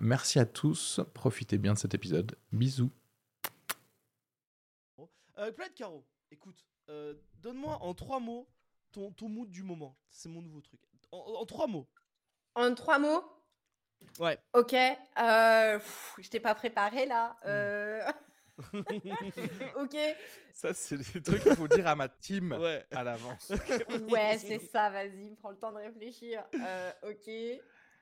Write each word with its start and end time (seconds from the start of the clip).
Merci 0.00 0.38
à 0.38 0.46
tous, 0.46 1.00
profitez 1.14 1.58
bien 1.58 1.72
de 1.74 1.78
cet 1.78 1.94
épisode. 1.94 2.36
Bisous. 2.52 2.90
Euh, 5.38 5.52
Planète 5.52 5.74
Caro, 5.74 6.06
écoute, 6.30 6.64
euh, 6.88 7.14
donne-moi 7.42 7.78
en 7.82 7.92
trois 7.94 8.20
mots 8.20 8.48
ton, 8.92 9.10
ton 9.12 9.28
mood 9.28 9.50
du 9.50 9.62
moment. 9.62 9.96
C'est 10.08 10.28
mon 10.30 10.40
nouveau 10.40 10.60
truc. 10.60 10.80
En, 11.12 11.18
en 11.18 11.44
trois 11.46 11.66
mots. 11.66 11.86
En 12.54 12.74
trois 12.74 12.98
mots 12.98 13.24
Ouais. 14.18 14.38
Ok. 14.54 14.72
Euh, 14.74 15.78
pff, 15.78 16.14
je 16.18 16.28
t'ai 16.28 16.40
pas 16.40 16.54
préparé 16.54 17.06
là. 17.06 17.36
Euh, 17.46 18.00
ok. 19.76 19.96
Ça, 20.52 20.72
c'est 20.72 20.96
des 20.96 21.22
trucs 21.22 21.42
qu'il 21.42 21.54
faut 21.56 21.68
dire 21.68 21.86
à 21.86 21.94
ma 21.94 22.08
team 22.08 22.52
Ouais. 22.52 22.84
à 22.90 23.02
l'avance. 23.04 23.50
Ouais, 24.08 24.38
c'est 24.38 24.58
ça, 24.58 24.88
vas-y, 24.90 25.34
prends 25.36 25.50
le 25.50 25.58
temps 25.58 25.72
de 25.72 25.78
réfléchir. 25.78 26.44
Euh, 26.54 26.92
ok. 27.02 27.30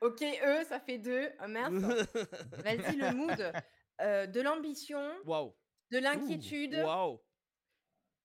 Ok, 0.05 0.23
eux, 0.23 0.65
ça 0.69 0.81
fait 0.81 0.99
deux. 0.99 1.31
Oh, 1.43 1.49
merde. 1.49 1.75
Vas-y, 2.65 2.97
le 2.97 3.13
mood. 3.15 3.53
Euh, 4.01 4.27
de 4.27 4.41
l'ambition, 4.41 5.01
Waouh. 5.25 5.55
de 5.93 5.99
l'inquiétude 5.99 6.75
Waouh. 6.75 7.21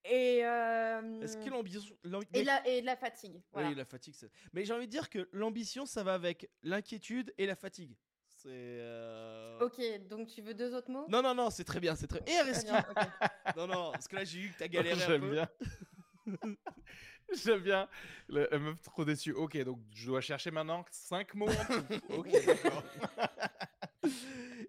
et, 0.04 0.44
euh, 0.44 1.22
Est-ce 1.22 1.38
que 1.38 1.50
l'ambition. 1.50 1.82
l'am- 2.04 2.24
et, 2.34 2.42
de 2.42 2.46
la, 2.46 2.68
et 2.68 2.82
de 2.82 2.86
la 2.86 2.96
fatigue. 2.96 3.40
Voilà. 3.52 3.70
Oui, 3.70 3.76
la 3.76 3.86
fatigue. 3.86 4.16
Mais 4.54 4.66
j'ai 4.66 4.74
envie 4.74 4.88
de 4.88 4.92
dire 4.92 5.10
que 5.10 5.30
l'ambition, 5.32 5.86
ça 5.86 6.04
va 6.04 6.16
avec 6.16 6.50
l'inquiétude 6.64 7.34
et 7.38 7.46
la 7.46 7.56
fatigue. 7.56 7.96
C'est. 8.28 8.48
euh, 8.50 9.60
Ok, 9.60 9.80
donc 10.08 10.28
tu 10.30 10.42
veux 10.42 10.54
deux 10.54 10.74
autres 10.74 10.90
mots? 10.90 11.06
Non, 11.10 11.22
non, 11.22 11.36
non, 11.36 11.50
c'est 11.50 11.66
très 11.66 11.80
bien, 11.80 11.96
c'est 11.96 12.08
très. 12.08 12.20
Et 12.28 12.40
ok. 12.42 12.66
Non, 13.58 13.68
non, 13.68 13.92
parce 13.92 14.08
que 14.08 14.16
là, 14.16 14.24
j'ai 14.24 14.40
eu 14.40 14.50
que 14.52 14.58
t'as 14.60 14.68
galéré 14.70 15.04
un 15.04 15.08
J'aime 15.08 15.22
peu. 15.22 15.32
bien. 15.32 15.50
J'aime 17.44 17.62
bien. 17.62 17.88
Le- 18.28 18.48
La 18.52 18.60
meuf 18.60 18.82
trop 18.82 19.06
déçue. 19.06 19.34
Ok, 19.34 19.58
donc 19.64 19.80
je 19.94 20.08
dois 20.08 20.22
chercher 20.22 20.52
maintenant 20.52 20.86
5 20.92 21.34
mots 21.36 21.50
en 21.50 21.66
tout. 21.66 21.84
Ok, 22.10 22.30
d'accord. 22.46 22.84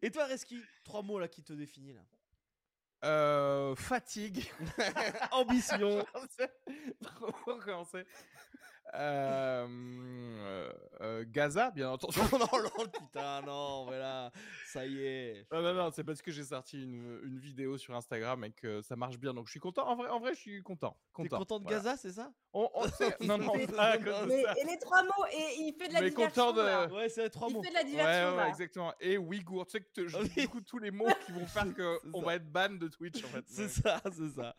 Et 0.03 0.11
toi, 0.11 0.25
Areski, 0.25 0.63
trois 0.85 1.03
mots 1.03 1.19
là 1.19 1.29
qui 1.29 1.43
te 1.43 1.53
définissent 1.53 1.97
là? 1.97 2.03
Euh, 3.05 3.75
fatigue. 3.77 4.51
Ambition. 5.31 6.05
Pour 7.19 7.45
recommencer. 7.47 8.05
Euh, 8.95 9.67
euh, 9.69 10.73
euh, 11.01 11.25
Gaza, 11.29 11.71
bien 11.71 11.91
entendu. 11.91 12.19
non, 12.33 12.39
non, 12.39 12.47
non, 12.79 12.85
putain, 12.87 13.41
non, 13.43 13.85
voilà, 13.85 14.31
ça 14.67 14.85
y 14.87 15.03
est. 15.05 15.47
Non, 15.53 15.63
non, 15.63 15.75
non, 15.75 15.91
c'est 15.93 16.05
parce 16.05 16.21
que 16.23 16.31
j'ai 16.31 16.45
sorti 16.45 16.83
une, 16.83 17.21
une 17.25 17.39
vidéo 17.39 17.79
sur 17.79 17.95
Instagram 17.95 18.45
et 18.45 18.51
que 18.51 18.83
ça 18.83 18.97
marche 18.97 19.19
bien. 19.19 19.33
Donc 19.33 19.47
je 19.47 19.53
suis 19.53 19.61
content. 19.61 19.87
En 19.89 19.97
vrai, 19.97 20.09
en 20.09 20.19
vrai 20.21 20.35
je 20.35 20.41
suis 20.41 20.63
content. 20.63 20.97
T'es 21.17 21.23
content. 21.29 21.39
content 21.39 21.59
de 21.61 21.65
Voilà. 21.65 21.79
Gaza, 21.79 21.97
c'est 21.97 22.13
ça? 22.13 22.33
On, 22.53 22.69
on 22.75 22.89
sait- 22.89 23.17
Non, 23.21 23.39
non, 23.39 23.53
Mais- 23.57 23.67
pas 23.67 23.97
Mais- 24.27 24.43
ça. 24.43 24.55
et 24.61 24.65
les 24.65 24.79
trois 24.79 25.03
mots, 25.03 25.25
et 25.33 25.61
il 25.61 25.75
fait 25.79 25.89
de 25.89 25.95
la 25.95 26.01
Mais 26.03 26.11
diversion. 26.11 26.47
content 26.47 26.53
de- 26.57 26.63
là. 26.63 26.87
Ouais, 26.89 27.09
c'est 27.09 27.31
trois 27.31 27.49
Il 27.49 27.55
mots. 27.55 27.63
fait 27.63 27.69
de 27.71 27.75
la 27.75 27.81
Ouais, 27.81 27.87
diversion. 27.87 28.31
ouais, 28.31 28.37
là. 28.37 28.49
exactement. 28.49 28.95
Et 29.01 29.19
Ouïghour. 29.19 29.67
Tu 29.67 29.73
sais 29.73 29.81
que 29.83 30.07
je 30.09 30.17
Oui. 30.37 30.49
coup 30.49 30.61
tous 30.61 30.79
les 30.79 30.91
mots 30.91 31.07
qui 31.27 31.33
vont 31.33 31.47
faire 31.47 31.73
que 31.75 31.99
C'est 32.03 32.09
on 32.13 32.21
ça. 32.21 32.27
va 32.27 32.35
être 32.35 32.51
ban 32.51 32.71
de 32.71 32.89
Twitch 32.89 33.25
en 33.25 33.29
fait. 33.29 33.45
C'est 33.47 33.63
Ouais. 33.63 33.69
ça, 33.69 34.01
c'est 34.05 34.31
ça. 34.31 34.55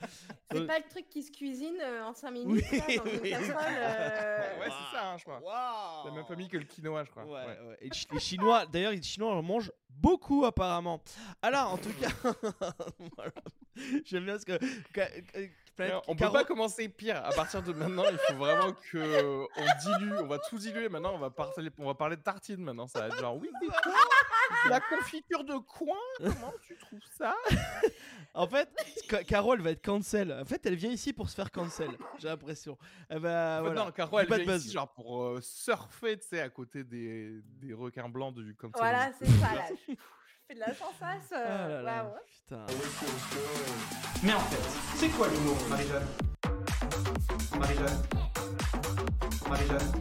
C'est 0.51 0.65
pas 0.67 0.79
le 0.79 0.89
truc 0.89 1.09
qui 1.09 1.23
se 1.23 1.31
cuisine 1.31 1.77
euh, 1.81 2.05
en 2.05 2.13
5 2.13 2.31
Oui, 2.31 2.45
minutes 2.45 2.71
là, 2.71 2.95
dans 2.97 3.05
une 3.11 3.19
oui. 3.21 3.29
casserole. 3.29 3.73
Ouais, 4.21 4.67
c'est 4.67 4.95
ça, 4.95 5.11
hein, 5.11 5.17
je 5.17 5.23
crois. 5.23 5.39
Waouh. 5.41 6.05
La 6.07 6.11
même 6.11 6.25
famille 6.25 6.47
que 6.47 6.57
le 6.57 6.63
quinoa, 6.65 7.03
je 7.03 7.09
crois. 7.11 7.23
Ouais, 7.25 7.31
Ouais. 7.31 7.59
ouais. 7.69 7.77
Et 7.81 7.85
les 7.89 7.93
Chi- 7.95 8.07
les 8.11 8.19
Chinois, 8.19 8.65
d'ailleurs, 8.65 8.91
les 8.91 9.01
Chinois 9.01 9.33
en 9.35 9.41
mangent 9.41 9.71
beaucoup 9.89 10.45
apparemment. 10.45 11.01
Alors, 11.41 11.73
en 11.73 11.77
tout 11.77 11.93
cas, 11.93 12.09
voilà. 13.15 13.31
j'aime 14.05 14.25
bien 14.25 14.37
ce 14.39 14.45
que. 14.45 14.59
Planète 15.87 16.03
on 16.07 16.15
peut 16.15 16.31
pas 16.31 16.43
commencer 16.43 16.87
pire. 16.89 17.17
À 17.23 17.31
partir 17.31 17.61
de 17.63 17.73
maintenant, 17.73 18.03
il 18.11 18.17
faut 18.17 18.35
vraiment 18.35 18.73
que 18.91 19.45
on 19.57 19.97
dilue. 19.99 20.13
On 20.19 20.27
va 20.27 20.39
tout 20.39 20.57
diluer. 20.57 20.89
Maintenant, 20.89 21.13
on 21.15 21.19
va 21.19 21.29
parler, 21.29 21.69
on 21.77 21.85
va 21.85 21.93
parler 21.95 22.15
de 22.17 22.21
tartines. 22.21 22.61
Maintenant, 22.63 22.87
ça 22.87 22.99
va 23.01 23.07
être 23.07 23.19
genre 23.19 23.35
oui, 23.37 23.49
mais 23.61 23.67
quoi? 23.67 23.93
La 24.69 24.79
confiture 24.81 25.43
de 25.45 25.55
coin? 25.57 25.95
Comment 26.17 26.53
tu 26.65 26.75
trouves 26.77 26.99
ça? 27.17 27.33
En 28.33 28.47
fait, 28.47 28.69
Ca- 29.09 29.23
Caro, 29.23 29.53
elle 29.53 29.61
va 29.61 29.71
être 29.71 29.83
cancel. 29.83 30.31
En 30.41 30.45
fait, 30.45 30.65
elle 30.65 30.75
vient 30.75 30.91
ici 30.91 31.13
pour 31.13 31.29
se 31.29 31.35
faire 31.35 31.51
cancel. 31.51 31.89
J'ai 32.19 32.27
l'impression. 32.27 32.77
Elle 33.09 33.19
va. 33.19 33.29
En 33.29 33.57
fait, 33.57 33.61
voilà. 33.69 33.85
Non, 33.85 33.91
Caro, 33.91 34.19
elle 34.19 34.27
Pas 34.27 34.37
de 34.37 34.43
vient 34.43 34.53
buzz. 34.53 34.65
ici 34.65 34.73
genre 34.73 34.91
pour 34.93 35.23
euh, 35.23 35.39
surfer, 35.41 36.17
tu 36.19 36.27
sais, 36.27 36.41
à 36.41 36.49
côté 36.49 36.83
des, 36.83 37.41
des 37.43 37.73
requins 37.73 38.07
blancs 38.09 38.33
du 38.35 38.55
comme 38.55 38.71
Voilà, 38.75 39.11
c'est 39.19 39.25
ça 39.27 39.55
là. 39.55 39.63
Je 39.87 39.95
fais 40.47 40.53
de 40.55 40.59
la 40.59 40.73
sensation. 40.73 41.37
Ah 41.37 41.37
là 41.47 41.67
euh, 41.69 41.81
là, 41.83 42.03
ouais, 42.05 42.11
ouais. 42.11 42.19
Putain. 42.27 42.65
Mais 44.23 44.33
en 44.33 44.39
fait, 44.39 44.57
c'est 45.01 45.09
quoi 45.09 45.27
l'humour, 45.29 45.57
Marie-Jeanne 45.67 46.05
Marie-Jeanne 47.59 48.01
Marie-Jeanne 49.49 49.91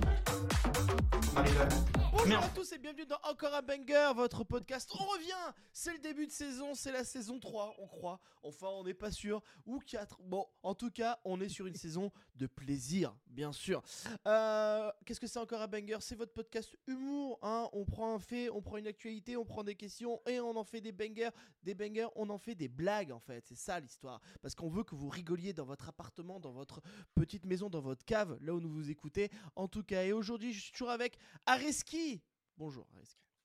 Marie-Jeanne 1.35 1.69
Bonjour 2.13 2.39
à 2.39 2.49
tous 2.55 2.73
et 2.73 2.79
dans 3.11 3.19
Encore 3.25 3.53
un 3.55 3.63
Banger, 3.63 4.13
votre 4.15 4.45
podcast. 4.45 4.89
On 4.95 5.05
revient 5.05 5.53
C'est 5.73 5.93
le 5.93 5.99
début 5.99 6.29
de 6.29 6.31
saison, 6.33 6.77
c'est 6.77 6.93
la 6.93 7.03
saison 7.03 7.41
3, 7.41 7.75
on 7.79 7.89
croit. 7.89 8.21
Enfin, 8.45 8.69
on 8.69 8.85
n'est 8.85 8.95
pas 8.95 9.11
sûr. 9.11 9.43
Ou 9.67 9.81
4. 9.81 10.21
Bon, 10.23 10.47
en 10.63 10.77
tout 10.77 10.93
cas, 10.93 11.19
on 11.25 11.41
est 11.41 11.49
sur 11.49 11.67
une 11.67 11.75
saison 11.77 12.13
de 12.37 12.47
plaisir, 12.47 13.17
bien 13.27 13.51
sûr. 13.51 13.83
Euh, 14.29 14.93
Qu'est-ce 15.05 15.19
que 15.19 15.27
c'est 15.27 15.41
Encore 15.41 15.61
un 15.61 15.67
Banger? 15.67 15.97
C'est 15.99 16.15
votre 16.15 16.33
podcast 16.33 16.79
humour. 16.87 17.41
Hein 17.43 17.69
on 17.73 17.85
prend 17.85 18.15
un 18.15 18.21
fait, 18.21 18.49
on 18.49 18.63
prend 18.63 18.77
une 18.77 18.87
actualité, 18.87 19.37
on 19.37 19.45
prend 19.45 19.65
des 19.65 19.75
questions 19.75 20.23
et 20.29 20.39
on 20.39 20.55
en 20.57 20.65
fait 20.65 20.81
des 20.81 20.93
bangers. 20.93 21.31
Des 21.65 21.75
bangers, 21.75 22.09
on 22.15 22.31
en 22.31 22.39
fait 22.39 22.55
des 22.55 22.69
blagues 22.69 23.11
en 23.11 23.21
fait. 23.21 23.45
C'est 23.45 23.59
ça 23.59 23.81
l'histoire. 23.81 24.21
Parce 24.41 24.55
qu'on 24.55 24.69
veut 24.69 24.85
que 24.85 24.95
vous 24.95 25.09
rigoliez 25.09 25.53
dans 25.53 25.65
votre 25.65 25.89
appartement, 25.89 26.39
dans 26.39 26.53
votre 26.53 26.81
petite 27.17 27.45
maison, 27.45 27.69
dans 27.71 27.81
votre 27.81 28.05
cave, 28.05 28.39
là 28.41 28.55
où 28.55 28.61
nous 28.61 28.71
vous 28.71 28.89
écoutez. 28.89 29.31
En 29.57 29.67
tout 29.67 29.83
cas, 29.83 30.05
et 30.05 30.13
aujourd'hui, 30.13 30.53
je 30.53 30.61
suis 30.61 30.73
toujours 30.73 30.91
avec 30.91 31.19
Areski. 31.45 32.23
Bonjour. 32.61 32.87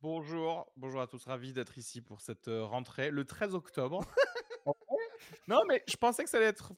Bonjour, 0.02 0.70
bonjour 0.76 1.00
à 1.00 1.08
tous, 1.08 1.24
ravi 1.24 1.54
d'être 1.54 1.78
ici 1.78 2.02
pour 2.02 2.20
cette 2.20 2.50
euh, 2.50 2.66
rentrée 2.66 3.12
le 3.12 3.24
13 3.24 3.56
octobre. 3.56 4.04
non, 5.48 5.64
mais 5.70 5.82
je 5.88 5.96
pensais 5.96 6.26
que 6.26 6.30
ça 6.30 6.36
allait 6.36 6.48
être 6.48 6.74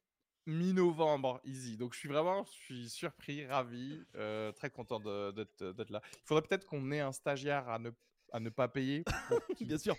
mi-novembre, 0.45 1.41
easy. 1.45 1.77
Donc 1.77 1.95
je 1.95 1.97
suis 1.97 2.07
vraiment, 2.07 2.45
je 2.45 2.51
suis 2.51 2.89
surpris, 2.89 3.47
ravi, 3.47 4.05
euh, 4.13 4.51
très 4.51 4.69
content 4.69 4.99
de- 4.99 5.31
d'être 5.31 5.89
là. 5.89 5.99
Il 6.13 6.25
faudrait 6.25 6.43
peut-être 6.43 6.67
qu'on 6.67 6.91
ait 6.91 6.99
un 6.99 7.11
stagiaire 7.11 7.67
à 7.69 7.79
ne, 7.79 7.89
à 8.31 8.39
ne 8.39 8.51
pas 8.51 8.67
payer 8.67 9.03
Bien 9.59 9.79
sûr. 9.79 9.95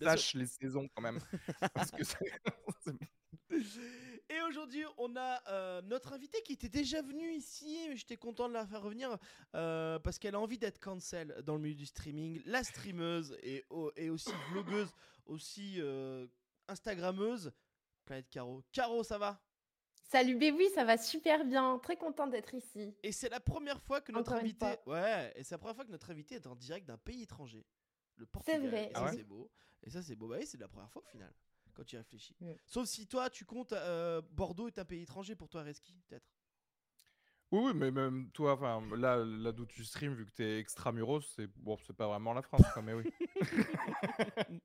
Bien 0.00 0.08
sûr. 0.08 0.18
sache 0.18 0.34
les 0.36 0.46
saisons 0.46 0.88
quand 0.94 1.02
même. 1.02 1.18
Parce 1.74 1.90
que 1.90 2.02
Et 4.30 4.40
aujourd'hui, 4.48 4.84
on 4.96 5.14
a 5.16 5.42
euh, 5.48 5.82
notre 5.82 6.14
invité 6.14 6.40
qui 6.42 6.54
était 6.54 6.68
déjà 6.70 7.02
venu 7.02 7.30
ici, 7.32 7.86
mais 7.88 7.96
j'étais 7.96 8.16
content 8.16 8.48
de 8.48 8.54
la 8.54 8.66
faire 8.66 8.80
revenir 8.82 9.18
euh, 9.54 9.98
parce 9.98 10.18
qu'elle 10.18 10.34
a 10.34 10.40
envie 10.40 10.56
d'être 10.58 10.78
cancel 10.80 11.42
dans 11.44 11.54
le 11.56 11.60
milieu 11.60 11.74
du 11.74 11.84
streaming, 11.86 12.40
la 12.46 12.64
streameuse 12.64 13.36
et, 13.42 13.64
au- 13.68 13.92
et 13.96 14.08
aussi 14.08 14.30
vlogueuse, 14.50 14.90
aussi 15.26 15.76
euh, 15.80 16.26
Instagrammeuse. 16.68 17.52
Planète 18.06 18.28
Caro. 18.30 18.62
Caro, 18.72 19.02
ça 19.02 19.18
va? 19.18 19.40
Salut 20.10 20.36
bébé, 20.36 20.68
ça 20.70 20.84
va 20.84 20.96
super 20.96 21.44
bien. 21.44 21.78
Très 21.78 21.96
contente 21.96 22.30
d'être 22.30 22.54
ici. 22.54 22.94
Et 23.02 23.12
c'est 23.12 23.28
la 23.28 23.40
première 23.40 23.80
fois 23.82 24.00
que 24.00 24.12
notre 24.12 24.32
invité, 24.32 24.66
ouais, 24.86 25.32
et 25.36 25.42
c'est 25.44 25.54
la 25.54 25.58
première 25.58 25.74
fois 25.76 25.84
que 25.84 25.90
notre 25.90 26.10
invité 26.10 26.36
est 26.36 26.46
en 26.46 26.54
direct 26.54 26.86
d'un 26.86 26.98
pays 26.98 27.22
étranger, 27.22 27.66
le 28.16 28.26
Portugal. 28.26 28.62
vrai, 28.68 28.84
Et 28.86 28.90
Ah 28.94 29.00
ça 29.00 29.04
ouais? 29.06 29.12
c'est 29.16 29.24
beau. 29.24 29.50
Et 29.82 29.90
ça 29.90 30.02
c'est 30.02 30.14
beau. 30.14 30.28
Bah 30.28 30.36
oui, 30.38 30.46
c'est 30.46 30.58
la 30.58 30.68
première 30.68 30.90
fois 30.90 31.02
au 31.02 31.10
final, 31.10 31.32
quand 31.74 31.84
tu 31.84 31.96
y 31.96 31.98
réfléchis. 31.98 32.36
Sauf 32.66 32.86
si 32.86 33.06
toi, 33.06 33.30
tu 33.30 33.44
comptes 33.44 33.72
euh, 33.72 34.22
Bordeaux 34.32 34.68
est 34.68 34.78
un 34.78 34.84
pays 34.84 35.02
étranger 35.02 35.34
pour 35.34 35.48
toi, 35.48 35.62
Reski, 35.62 35.94
peut-être. 36.08 36.26
Oui, 37.52 37.60
oui, 37.66 37.72
mais 37.74 37.90
même 37.90 38.30
toi, 38.32 38.54
enfin, 38.54 38.82
là, 38.96 39.24
là 39.24 39.52
d'où 39.52 39.66
tu 39.66 39.84
stream, 39.84 40.14
vu 40.14 40.26
que 40.26 40.32
t'es 40.32 40.58
extramuros, 40.58 41.20
c'est 41.36 41.46
bon, 41.46 41.76
c'est 41.86 41.92
pas 41.92 42.08
vraiment 42.08 42.32
la 42.32 42.42
France, 42.42 42.66
quoi, 42.72 42.82
mais 42.82 42.94
oui. 42.94 43.04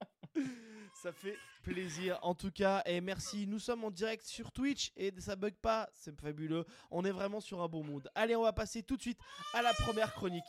Ça 1.01 1.11
fait 1.11 1.37
plaisir 1.63 2.19
en 2.23 2.33
tout 2.35 2.51
cas 2.51 2.81
et 2.85 2.99
merci. 2.99 3.47
Nous 3.47 3.59
sommes 3.59 3.83
en 3.83 3.91
direct 3.91 4.25
sur 4.25 4.51
Twitch 4.51 4.91
et 4.97 5.13
ça 5.19 5.35
bug 5.35 5.53
pas, 5.53 5.89
c'est 5.93 6.19
fabuleux. 6.19 6.65
On 6.91 7.05
est 7.05 7.11
vraiment 7.11 7.39
sur 7.39 7.61
un 7.61 7.67
bon 7.67 7.83
mood. 7.83 8.09
Allez, 8.15 8.35
on 8.35 8.43
va 8.43 8.53
passer 8.53 8.83
tout 8.83 8.97
de 8.97 9.01
suite 9.01 9.19
à 9.53 9.61
la 9.61 9.73
première 9.73 10.13
chronique. 10.13 10.43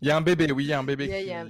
Il 0.00 0.08
y 0.08 0.10
a 0.10 0.16
un 0.16 0.20
bébé, 0.20 0.50
oui, 0.52 0.64
il 0.64 0.68
y 0.68 0.72
a 0.72 0.78
un 0.78 0.84
bébé 0.84 1.08
qui, 1.08 1.20
il 1.20 1.26
y 1.26 1.32
a 1.32 1.40
un- 1.42 1.46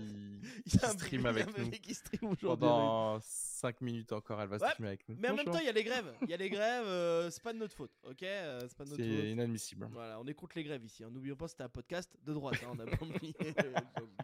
Il 0.67 0.73
y 0.75 0.77
a 0.77 0.81
qui 0.81 0.87
un 0.87 0.89
stream 0.91 1.23
bébé- 1.23 1.29
avec 1.43 1.49
un 1.49 1.59
nous. 1.59 1.65
bébé 1.65 1.79
qui 1.79 1.95
stream 1.95 2.21
aujourd'hui. 2.31 2.47
Pendant 2.69 3.19
5 3.23 3.81
minutes 3.81 4.13
encore, 4.13 4.41
elle 4.41 4.49
va 4.49 4.57
Ouais, 4.57 4.69
streamer 4.69 4.89
avec 4.89 5.09
nous. 5.09 5.17
Mais 5.19 5.29
en 5.31 5.35
même 5.35 5.45
temps, 5.47 5.59
il 5.59 5.67
y 5.67 5.69
a 5.69 5.73
les 5.73 5.85
grèves. 5.85 6.13
Il 6.23 6.29
y 6.31 6.35
a 6.35 6.37
les 6.37 6.51
grèves, 6.51 6.87
euh, 6.87 7.31
c'est 7.31 7.43
pas 7.43 7.53
de 7.53 7.59
notre 7.59 7.75
faute, 7.75 7.91
ok 8.05 8.23
Euh, 8.23 8.61
C'est 8.69 8.77
pas 8.77 8.85
de 8.85 8.91
notre 8.91 9.03
faute. 9.03 9.11
C'est 9.13 9.31
inadmissible. 9.31 9.89
Voilà, 9.93 10.19
on 10.21 10.27
est 10.27 10.35
contre 10.35 10.57
les 10.57 10.65
grèves 10.65 10.85
ici. 10.85 11.05
hein. 11.05 11.11
N'oublions 11.13 11.37
pas, 11.37 11.49
c'était 11.49 11.65
un 11.65 11.69
podcast 11.69 12.11
de 12.25 12.33
droite. 12.33 12.57
hein, 12.65 12.73
on 12.75 12.79
a 12.81 12.87
pas 12.87 13.05
oublié. 13.05 13.35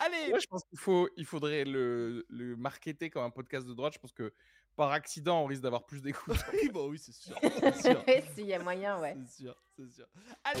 Allez, 0.00 0.28
Moi, 0.30 0.38
je 0.40 0.46
pense 0.46 0.64
qu'il 0.64 0.78
faut, 0.78 1.08
il 1.16 1.24
faudrait 1.24 1.64
le, 1.64 2.26
le 2.28 2.56
marketer 2.56 3.10
comme 3.10 3.22
un 3.22 3.30
podcast 3.30 3.66
de 3.66 3.72
droite. 3.74 3.94
Je 3.94 3.98
pense 4.00 4.12
que 4.12 4.32
par 4.76 4.90
accident, 4.90 5.42
on 5.42 5.46
risque 5.46 5.62
d'avoir 5.62 5.84
plus 5.86 6.02
d'écoute. 6.02 6.36
oui, 6.52 6.68
bah 6.74 6.80
oui, 6.88 6.98
c'est 6.98 7.12
sûr. 7.14 7.38
C'est 7.40 7.74
sûr. 7.80 8.04
S'il 8.34 8.46
y 8.46 8.54
a 8.54 8.58
moyen, 8.58 8.98
ouais. 9.00 9.16
C'est 9.28 9.44
sûr, 9.44 9.56
c'est 9.76 9.90
sûr. 9.92 10.06
Allez, 10.44 10.60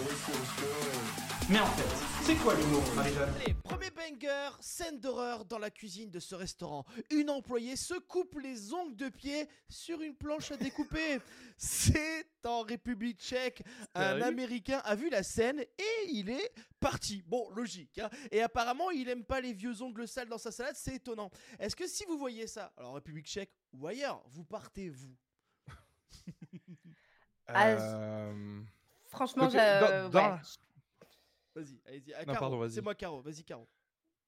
Mais 1.50 1.60
en 1.60 1.66
fait, 1.66 2.24
c'est 2.24 2.34
quoi 2.36 2.54
l'humour, 2.54 2.82
Marie-Jeanne 2.96 3.32
allez, 3.42 3.54
premier 3.62 3.90
banger, 3.90 4.50
scène 4.60 4.98
d'horreur 4.98 5.44
dans 5.44 5.58
la 5.58 5.70
cuisine 5.70 6.10
de 6.10 6.18
ce 6.18 6.34
restaurant. 6.34 6.84
Une 7.10 7.30
employée 7.30 7.76
se 7.76 7.94
coupe 7.94 8.38
les 8.40 8.72
ongles 8.72 8.96
de 8.96 9.08
pied 9.08 9.48
sur 9.68 10.00
une 10.02 10.14
planche 10.16 10.50
à 10.50 10.56
découper. 10.56 11.18
C'est 11.56 12.26
en 12.44 12.62
République 12.62 13.20
tchèque. 13.20 13.62
Un 13.94 14.20
Américain 14.20 14.80
a 14.84 14.94
vu 14.96 15.08
la 15.10 15.22
scène 15.22 15.60
et 15.60 16.08
il 16.10 16.30
est 16.30 16.52
parti. 16.80 17.22
Bon, 17.26 17.48
logique. 17.50 17.98
hein. 17.98 18.10
Et 18.32 18.42
apparemment, 18.42 18.90
il 18.90 19.08
aime 19.08 19.24
pas 19.24 19.40
les 19.40 19.52
vieux 19.52 19.80
ongles 19.82 20.08
sales 20.08 20.28
dans 20.28 20.38
sa 20.38 20.50
salade. 20.50 20.74
C'est 20.76 20.96
étonnant. 20.96 21.30
Est-ce 21.58 21.76
que 21.76 21.86
si 21.86 22.04
vous 22.06 22.18
voyez 22.18 22.46
ça, 22.46 22.72
alors 22.76 22.90
en 22.90 22.94
République 22.94 23.26
tchèque 23.26 23.52
ou 23.72 23.86
ailleurs, 23.86 24.22
vous 24.28 24.44
partez 24.44 24.88
vous? 24.88 25.14
Ah, 27.46 27.68
Euh, 27.68 28.62
Franchement, 29.14 29.44
Donc, 29.44 29.52
j'ai- 29.52 29.58
dans- 29.58 30.08
dans- 30.10 30.32
ouais. 30.34 30.38
Vas-y, 31.54 31.80
allez-y. 31.86 32.12
Ah, 32.14 32.20
Non, 32.20 32.32
Caro, 32.32 32.38
pardon, 32.40 32.58
vas-y. 32.58 32.72
C'est 32.72 32.82
moi, 32.82 32.94
Caro. 32.94 33.22
Vas-y, 33.22 33.44
Caro. 33.44 33.68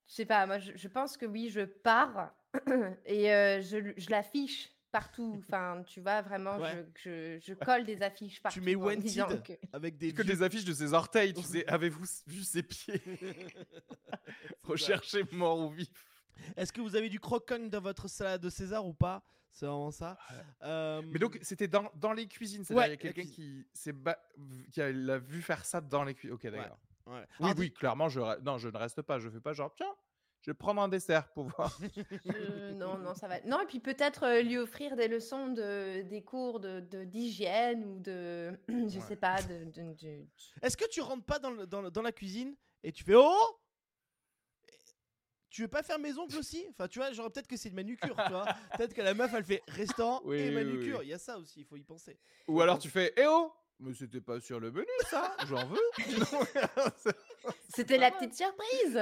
Je 0.07 0.13
sais 0.13 0.25
pas, 0.25 0.45
moi 0.47 0.57
je, 0.59 0.71
je 0.75 0.87
pense 0.87 1.17
que 1.17 1.25
oui, 1.25 1.49
je 1.49 1.61
pars 1.61 2.33
et 3.05 3.33
euh, 3.33 3.61
je, 3.61 3.91
je 3.97 4.09
l'affiche 4.09 4.69
partout. 4.91 5.35
Enfin, 5.45 5.83
tu 5.85 5.99
vois, 5.99 6.21
vraiment, 6.21 6.57
Ouais. 6.57 6.85
je, 6.95 7.37
je, 7.39 7.45
je 7.45 7.53
colle 7.53 7.85
des 7.85 8.01
affiches 8.01 8.41
partout. 8.41 8.61
mets 8.61 8.75
en 8.75 8.79
Wanted 8.79 9.43
que- 9.43 9.53
Avec 9.73 9.97
des 9.97 10.13
que 10.13 10.21
des 10.23 10.41
affiches 10.41 10.63
de 10.63 10.73
ses 10.73 10.93
orteils, 10.93 11.33
tu 11.33 11.41
sais. 11.43 11.67
Avez-vous 11.67 12.05
vu 12.27 12.43
ses 12.43 12.63
pieds? 12.63 13.01
Recherchez 14.63 15.23
mort 15.31 15.59
ou 15.59 15.69
vif. 15.69 15.89
Est-ce 16.55 16.71
que 16.73 16.81
vous 16.81 16.95
avez 16.95 17.09
du 17.09 17.19
croquant 17.19 17.59
dans 17.59 17.81
votre 17.81 18.07
salade 18.07 18.41
de 18.41 18.49
César 18.49 18.85
ou 18.85 18.93
pas? 18.93 19.23
C'est 19.51 19.65
vraiment 19.65 19.89
ça. 19.91 20.17
Euh, 20.63 21.01
Mais 21.07 21.17
donc, 21.19 21.39
c'était 21.41 21.67
dans, 21.67 21.89
dans 21.95 22.13
les 22.13 22.27
cuisines. 22.27 22.63
C'est-à-dire, 22.63 22.81
Ouais, 22.81 22.87
il 22.89 22.91
y 22.91 22.93
a 22.93 22.97
quelqu'un 22.97 23.21
cuisine. 23.23 23.65
qui, 23.73 23.91
ba- 23.91 24.19
qui 24.71 24.81
a, 24.81 24.91
l'a 24.91 25.17
vu 25.17 25.41
faire 25.41 25.65
ça 25.65 25.81
dans 25.81 26.03
les 26.03 26.13
cuisines. 26.13 26.35
Ok, 26.35 26.43
d'accord. 26.47 26.77
ouais. 27.07 27.25
Oui, 27.39 27.45
Alors, 27.47 27.53
oui, 27.57 27.71
clairement, 27.73 28.07
je, 28.09 28.19
non, 28.41 28.57
je 28.59 28.69
ne 28.69 28.77
reste 28.77 29.01
pas. 29.01 29.17
Je 29.17 29.29
fais 29.29 29.39
pas 29.39 29.53
genre, 29.53 29.73
tiens, 29.75 29.95
je 30.41 30.51
vais 30.51 30.55
prendre 30.55 30.79
un 30.81 30.87
dessert 30.89 31.31
pour 31.33 31.45
voir. 31.57 31.75
Euh, 32.27 32.73
non, 32.73 32.99
non, 32.99 33.15
ça 33.15 33.27
va. 33.27 33.41
Non, 33.41 33.61
et 33.61 33.65
puis 33.65 33.79
peut-être 33.79 34.23
euh, 34.23 34.41
lui 34.43 34.57
offrir 34.59 34.95
des 34.95 35.07
leçons 35.07 35.47
de, 35.47 36.03
des 36.03 36.21
cours 36.23 36.59
de 36.59 36.81
de- 36.81 37.03
d'hygiène 37.05 37.83
ou 37.85 37.99
de, 37.99 38.51
je 38.67 38.73
Ouais. 38.99 39.05
sais 39.07 39.15
pas, 39.15 39.41
de, 39.41 39.65
de- 39.71 39.93
de- 39.95 40.25
Est-ce 40.61 40.77
que 40.77 40.87
tu 40.89 41.01
rentres 41.01 41.25
pas 41.25 41.39
dans, 41.39 41.49
le- 41.51 41.65
dans, 41.65 41.81
le- 41.81 41.89
dans 41.89 42.03
la 42.03 42.11
cuisine 42.11 42.55
et 42.83 42.91
tu 42.91 43.03
fais 43.03 43.15
Oh 43.15 43.59
Tu 45.49 45.61
veux 45.61 45.67
pas 45.67 45.81
faire 45.83 45.97
mes 45.99 46.17
ongles 46.17 46.35
aussi 46.37 46.65
Enfin, 46.71 46.87
tu 46.87 46.99
vois, 46.99 47.11
genre 47.13 47.31
peut-être 47.31 47.47
que 47.47 47.55
c'est 47.57 47.69
une 47.69 47.75
manucure, 47.75 48.15
tu 48.25 48.31
vois. 48.31 48.45
Peut-être 48.77 48.93
que 48.93 49.01
la 49.01 49.13
meuf, 49.13 49.33
elle 49.33 49.43
fait 49.45 49.63
restaurant 49.67 50.21
Oui, 50.25 50.37
et 50.37 50.49
oui, 50.49 50.55
manucure. 50.55 50.99
oui. 50.99 51.05
Il 51.05 51.09
y 51.09 51.13
a 51.13 51.17
ça 51.17 51.37
aussi, 51.37 51.61
il 51.61 51.65
faut 51.65 51.77
y 51.77 51.83
penser. 51.83 52.17
Ou 52.47 52.61
alors 52.61 52.77
tu 52.79 52.89
fais, 52.89 53.13
eh 53.17 53.25
oh 53.27 53.53
Mais 53.79 53.93
c'était 53.93 54.19
pas 54.21 54.39
sur 54.41 54.59
le 54.59 54.71
menu, 54.71 54.87
ça 55.09 55.35
J'en 55.47 55.65
veux 55.67 55.79
C'était 57.73 57.97
la 57.97 58.11
petite 58.11 58.35
surprise. 58.35 58.99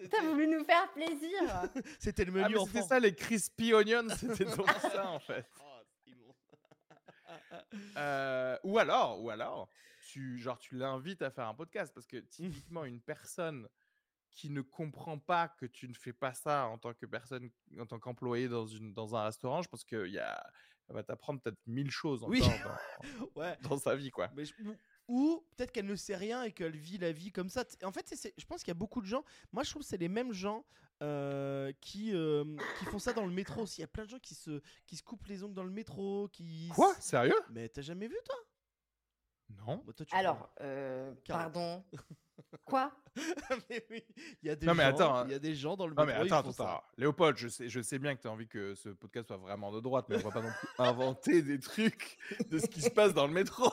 Oui, 0.00 0.08
T'as 0.10 0.22
voulu 0.22 0.46
nous 0.48 0.64
faire 0.64 0.90
plaisir. 0.92 1.40
C'était 2.00 2.24
le 2.24 2.32
Ah, 2.40 2.48
menu 2.48 2.56
enfant. 2.58 2.66
C'était 2.72 2.82
ça, 2.88 2.98
les 3.00 3.14
crispy 3.14 3.72
onions, 3.72 4.08
c'était 4.18 4.44
donc 4.46 4.68
ça, 4.80 5.08
en 5.10 5.20
fait. 5.20 5.46
Oh. 5.60 5.62
Euh, 7.96 8.58
ou 8.64 8.78
alors, 8.78 9.22
ou 9.22 9.30
alors, 9.30 9.68
tu, 10.08 10.38
genre, 10.38 10.58
tu 10.58 10.76
l'invites 10.76 11.22
à 11.22 11.30
faire 11.30 11.46
un 11.46 11.54
podcast 11.54 11.92
parce 11.94 12.06
que 12.06 12.16
typiquement, 12.18 12.84
une 12.84 13.00
personne 13.00 13.68
qui 14.36 14.50
ne 14.50 14.60
comprend 14.60 15.18
pas 15.18 15.48
que 15.48 15.66
tu 15.66 15.88
ne 15.88 15.94
fais 15.94 16.12
pas 16.12 16.32
ça 16.34 16.66
en 16.66 16.78
tant 16.78 16.94
que 16.94 17.06
personne, 17.06 17.50
en 17.80 17.86
tant 17.86 17.98
qu'employé 17.98 18.48
dans, 18.48 18.66
une, 18.66 18.92
dans 18.92 19.16
un 19.16 19.24
restaurant, 19.24 19.62
je 19.62 19.68
pense 19.68 19.82
qu'il 19.82 20.06
y 20.12 20.18
a, 20.18 20.46
elle 20.88 20.94
va 20.94 21.02
t'apprendre 21.02 21.40
peut-être 21.40 21.58
mille 21.66 21.90
choses 21.90 22.22
encore 22.22 22.30
Oui. 22.30 22.40
dans, 23.18 23.26
Ouais. 23.40 23.56
dans 23.62 23.78
sa 23.78 23.96
vie, 23.96 24.10
quoi. 24.10 24.30
Mais 24.36 24.44
je- 24.44 24.52
ou 24.62 24.76
ou 25.08 25.46
peut-être 25.56 25.70
qu'elle 25.72 25.86
ne 25.86 25.94
sait 25.94 26.16
rien 26.16 26.42
et 26.42 26.50
qu'elle 26.52 26.76
vit 26.76 26.98
la 26.98 27.12
vie 27.12 27.30
comme 27.32 27.48
ça. 27.48 27.64
En 27.84 27.92
fait, 27.92 28.12
je 28.36 28.44
pense 28.44 28.60
qu'il 28.62 28.68
y 28.68 28.72
a 28.72 28.74
beaucoup 28.74 29.00
de 29.00 29.06
gens. 29.06 29.24
Moi, 29.52 29.62
je 29.62 29.70
trouve 29.70 29.82
que 29.82 29.88
c'est 29.88 29.96
les 29.96 30.08
mêmes 30.08 30.32
gens 30.32 30.64
euh, 31.00 31.72
qui, 31.80 32.12
euh, 32.12 32.44
qui 32.80 32.86
font 32.86 32.98
ça 32.98 33.12
dans 33.12 33.24
le 33.24 33.32
métro 33.32 33.62
aussi. 33.62 33.78
Il 33.78 33.82
y 33.82 33.84
a 33.84 33.88
plein 33.88 34.04
de 34.04 34.10
gens 34.10 34.18
qui 34.18 34.34
se, 34.34 34.60
qui 34.84 34.96
se 34.96 35.04
coupent 35.04 35.26
les 35.26 35.44
ongles 35.44 35.54
dans 35.54 35.62
le 35.62 35.70
métro. 35.70 36.28
Qui... 36.32 36.68
Quoi? 36.74 36.92
Sérieux? 37.00 37.40
Mais 37.50 37.68
t'as 37.68 37.82
jamais 37.82 38.08
vu, 38.08 38.16
toi? 38.24 38.34
Non. 39.48 39.82
Bah, 39.86 39.92
toi, 39.94 40.06
tu 40.06 40.14
Alors, 40.14 40.48
euh, 40.60 41.12
pardon. 41.26 41.84
Quoi? 42.64 42.92
Mais 43.70 43.84
oui, 43.90 44.04
il 44.42 44.48
y 44.48 44.50
a 44.50 44.56
des 44.56 44.66
Non, 44.66 44.74
mais 44.74 44.82
gens. 44.82 44.88
attends, 44.90 45.24
il 45.26 45.30
y 45.32 45.34
a 45.34 45.38
des 45.38 45.54
gens 45.54 45.76
dans 45.76 45.86
le 45.86 45.94
Non 45.94 46.04
métro. 46.04 46.20
mais 46.20 46.26
ils 46.26 46.32
attends, 46.32 46.40
attends, 46.50 46.52
ça. 46.52 46.64
attends. 46.64 46.84
Léopold, 46.98 47.36
je 47.38 47.48
sais, 47.48 47.68
je 47.68 47.80
sais 47.80 47.98
bien 47.98 48.14
que 48.14 48.20
tu 48.22 48.28
as 48.28 48.30
envie 48.30 48.46
que 48.48 48.74
ce 48.74 48.90
podcast 48.90 49.28
soit 49.28 49.36
vraiment 49.38 49.72
de 49.72 49.80
droite, 49.80 50.06
mais 50.08 50.16
on 50.16 50.28
va 50.28 50.30
pas 50.30 50.42
non 50.42 50.50
plus 50.58 50.68
inventer 50.78 51.42
des 51.42 51.58
trucs 51.58 52.18
de 52.50 52.58
ce 52.58 52.66
qui 52.66 52.82
se 52.82 52.90
passe 52.90 53.14
dans 53.14 53.26
le 53.26 53.32
métro. 53.32 53.70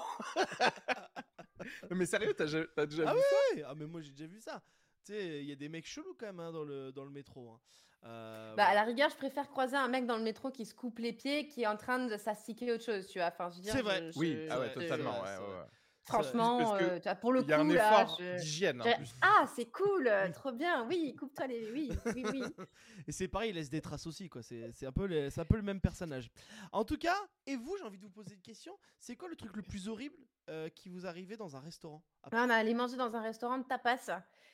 Non, 1.89 1.91
mais 1.97 2.05
sérieux, 2.05 2.33
t'as 2.33 2.45
t'as 2.75 2.85
déjà 2.85 3.03
Ah 3.07 3.13
vu 3.13 3.19
Ouais, 3.55 3.63
Ah, 3.67 3.73
mais 3.75 3.85
moi, 3.85 4.01
j'ai 4.01 4.11
déjà 4.11 4.27
vu 4.27 4.39
ça. 4.39 4.61
Tu 5.05 5.11
sais, 5.13 5.39
il 5.43 5.49
y 5.49 5.51
a 5.51 5.55
des 5.55 5.69
mecs 5.69 5.85
chelous 5.85 6.15
quand 6.17 6.27
même 6.27 6.39
hein, 6.39 6.51
dans, 6.51 6.63
le, 6.63 6.91
dans 6.91 7.03
le 7.03 7.11
métro. 7.11 7.49
hein. 7.51 7.59
Euh, 8.05 8.55
Bah, 8.55 8.65
à 8.67 8.73
la 8.73 8.83
rigueur, 8.83 9.09
je 9.09 9.15
préfère 9.15 9.49
croiser 9.49 9.75
un 9.75 9.87
mec 9.87 10.05
dans 10.05 10.17
le 10.17 10.23
métro 10.23 10.49
qui 10.51 10.65
se 10.65 10.73
coupe 10.73 10.99
les 10.99 11.13
pieds, 11.13 11.47
qui 11.47 11.63
est 11.63 11.67
en 11.67 11.77
train 11.77 12.05
de 12.05 12.17
s'astiquer 12.17 12.71
autre 12.73 12.83
chose, 12.85 13.07
tu 13.07 13.19
vois. 13.19 13.27
Enfin, 13.27 13.49
je 13.49 13.57
veux 13.57 13.61
dire, 13.61 13.73
C'est 13.73 13.81
vrai. 13.81 14.11
je- 14.11 14.19
Oui, 14.19 14.31
je- 14.33 14.47
ah 14.51 14.59
ouais, 14.59 14.67
c'est- 14.67 14.73
totalement. 14.79 15.21
ouais, 15.21 15.37
ouais. 15.37 15.65
Franchement, 16.05 16.75
euh, 16.75 16.97
tu 16.97 17.03
vois, 17.03 17.15
pour 17.15 17.31
le 17.31 17.41
Il 17.43 17.47
y 17.47 17.53
a 17.53 17.59
un 17.61 17.65
coup, 17.65 17.71
là, 17.73 18.01
effort 18.03 18.17
je- 18.19 18.37
d'hygiène 18.37 18.81
en 18.81 18.93
plus. 18.93 19.13
Ah, 19.21 19.45
c'est 19.55 19.71
cool, 19.71 20.05
euh, 20.07 20.29
trop 20.33 20.51
bien. 20.51 20.85
Oui, 20.87 21.15
coupe-toi 21.17 21.47
les. 21.47 21.71
Oui, 21.71 21.91
oui, 22.07 22.25
oui. 22.29 22.43
Et 23.07 23.11
c'est 23.13 23.29
pareil, 23.29 23.51
il 23.51 23.55
laisse 23.55 23.69
des 23.69 23.79
traces 23.79 24.05
aussi, 24.05 24.27
quoi. 24.27 24.41
C'est 24.43 24.69
c'est 24.73 24.85
un, 24.85 24.91
peu 24.91 25.07
le- 25.07 25.29
c'est 25.29 25.39
un 25.39 25.45
peu 25.45 25.55
le 25.55 25.61
même 25.61 25.79
personnage. 25.79 26.29
En 26.73 26.83
tout 26.83 26.97
cas, 26.97 27.15
et 27.45 27.55
vous, 27.55 27.77
j'ai 27.77 27.83
envie 27.85 27.97
de 27.97 28.03
vous 28.03 28.09
poser 28.09 28.33
une 28.35 28.41
question. 28.41 28.77
C'est 28.99 29.15
quoi 29.15 29.29
le 29.29 29.37
truc 29.37 29.55
le 29.55 29.61
plus 29.63 29.87
horrible 29.87 30.17
euh, 30.49 30.67
qui 30.67 30.89
vous 30.89 31.05
arrivait 31.07 31.37
dans 31.37 31.55
un 31.55 31.61
restaurant? 31.61 32.03
Après- 32.21 32.37
On 32.37 32.49
est 32.49 32.53
allé 32.53 32.73
manger 32.73 32.97
dans 32.97 33.15
un 33.15 33.21
restaurant 33.21 33.57
de 33.57 33.63
tapas 33.63 34.09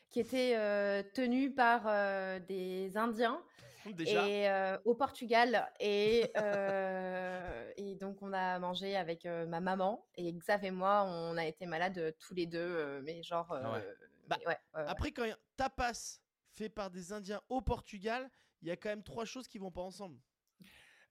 qui 0.10 0.20
était 0.20 0.54
euh, 0.56 1.04
tenu 1.14 1.54
par 1.54 1.84
euh, 1.86 2.40
des 2.40 2.98
Indiens 2.98 3.42
Déjà, 3.86 4.28
et 4.28 4.50
euh, 4.50 4.78
au 4.84 4.94
Portugal 4.94 5.72
et, 5.80 6.30
euh, 6.38 7.72
et 7.78 7.96
donc 7.96 8.22
on 8.22 8.34
a 8.34 8.60
mangé 8.60 8.96
avec 8.98 9.26
ma 9.26 9.62
maman 9.62 10.06
et 10.16 10.34
Xav 10.34 10.66
et 10.66 10.72
moi 10.72 11.06
on 11.08 11.38
a 11.38 11.46
été 11.46 11.66
malades 11.66 12.14
tous 12.20 12.34
les 12.34 12.46
deux 12.46 13.02
mais 13.04 13.24
genre 13.24 13.48
Ah 13.52 13.72
ouais. 13.74 13.86
Bah, 14.28 14.38
mais 14.42 14.48
ouais, 14.48 14.58
après, 14.74 15.12
quand 15.12 15.24
il 15.24 15.30
y 15.30 15.32
a 15.32 15.40
tapas 15.58 16.20
fait 16.52 16.70
par 16.70 16.92
des 16.92 17.14
Indiens 17.14 17.42
au 17.50 17.62
Portugal, 17.62 18.30
il 18.62 18.68
y 18.68 18.72
a 18.72 18.76
quand 18.76 18.90
même 18.90 19.02
trois 19.02 19.26
choses 19.26 19.48
qui 19.48 19.58
vont 19.58 19.72
pas 19.72 19.82
ensemble. 19.82 20.20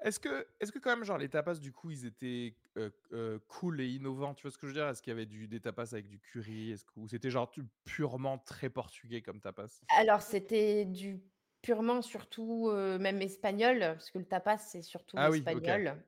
Est-ce 0.01 0.21
que, 0.21 0.47
est-ce 0.61 0.71
que 0.73 0.79
quand 0.79 0.91
même, 0.91 1.05
genre, 1.05 1.19
les 1.19 1.29
tapas, 1.29 1.55
du 1.57 1.73
coup, 1.73 1.91
ils 1.91 2.07
étaient 2.07 2.57
euh, 2.77 2.91
euh, 3.13 3.39
cool 3.49 3.81
et 3.81 3.89
innovants? 3.89 4.35
Tu 4.35 4.43
vois 4.43 4.51
ce 4.53 4.59
que 4.59 4.67
je 4.67 4.73
veux 4.73 4.79
dire? 4.79 4.89
Est-ce 4.89 5.03
qu'il 5.03 5.11
y 5.11 5.15
avait 5.15 5.27
du, 5.27 5.49
des 5.49 5.61
tapas 5.61 5.93
avec 5.93 6.07
du 6.07 6.21
curry? 6.21 6.71
Est-ce 6.71 6.85
que, 6.85 6.93
Ou 6.97 7.09
c'était 7.09 7.31
genre 7.31 7.51
purement 7.85 8.39
très 8.39 8.71
portugais 8.71 9.23
comme 9.23 9.41
tapas? 9.41 9.83
Alors 9.89 10.23
c'était 10.23 10.85
du 10.85 11.23
purement 11.63 12.03
surtout 12.03 12.69
euh, 12.69 12.99
même 12.99 13.21
espagnol 13.23 13.79
parce 13.81 14.11
que 14.11 14.19
le 14.19 14.27
tapas 14.27 14.59
c'est 14.59 14.83
surtout 14.83 15.21
Ah 15.21 15.31
oui, 15.31 15.45
espagnol 15.45 16.03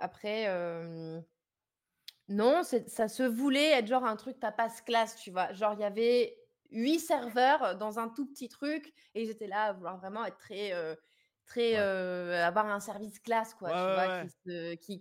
après 0.00 0.46
non 2.28 2.62
ça 2.62 3.08
se 3.08 3.22
voulait 3.22 3.70
être 3.72 3.86
genre 3.86 4.04
un 4.04 4.16
truc 4.16 4.38
tapas 4.40 4.80
classe 4.86 5.16
tu 5.16 5.30
vois? 5.30 5.52
Genre 5.52 5.74
il 5.74 5.80
y 5.80 5.84
avait 5.84 6.38
huit 6.70 6.98
serveurs 7.00 7.76
dans 7.76 7.98
un 7.98 8.08
tout 8.08 8.26
petit 8.26 8.48
truc 8.48 8.92
et 9.14 9.22
ils 9.22 9.30
étaient 9.30 9.46
là 9.46 9.64
à 9.64 9.72
vouloir 9.72 9.98
vraiment 9.98 10.24
être 10.24 10.38
très 10.38 10.72
très 11.52 11.72
Ouais. 11.72 11.78
euh, 11.78 12.46
avoir 12.46 12.66
un 12.66 12.80
service 12.80 13.18
classe 13.18 13.52
quoi 13.54 13.68
Ouais, 13.68 13.74
tu 13.74 13.80
ouais, 13.80 13.94
vois 13.94 14.08
ouais. 14.08 14.22
qui 14.24 14.30
se- 14.30 14.74
qui 14.76 15.00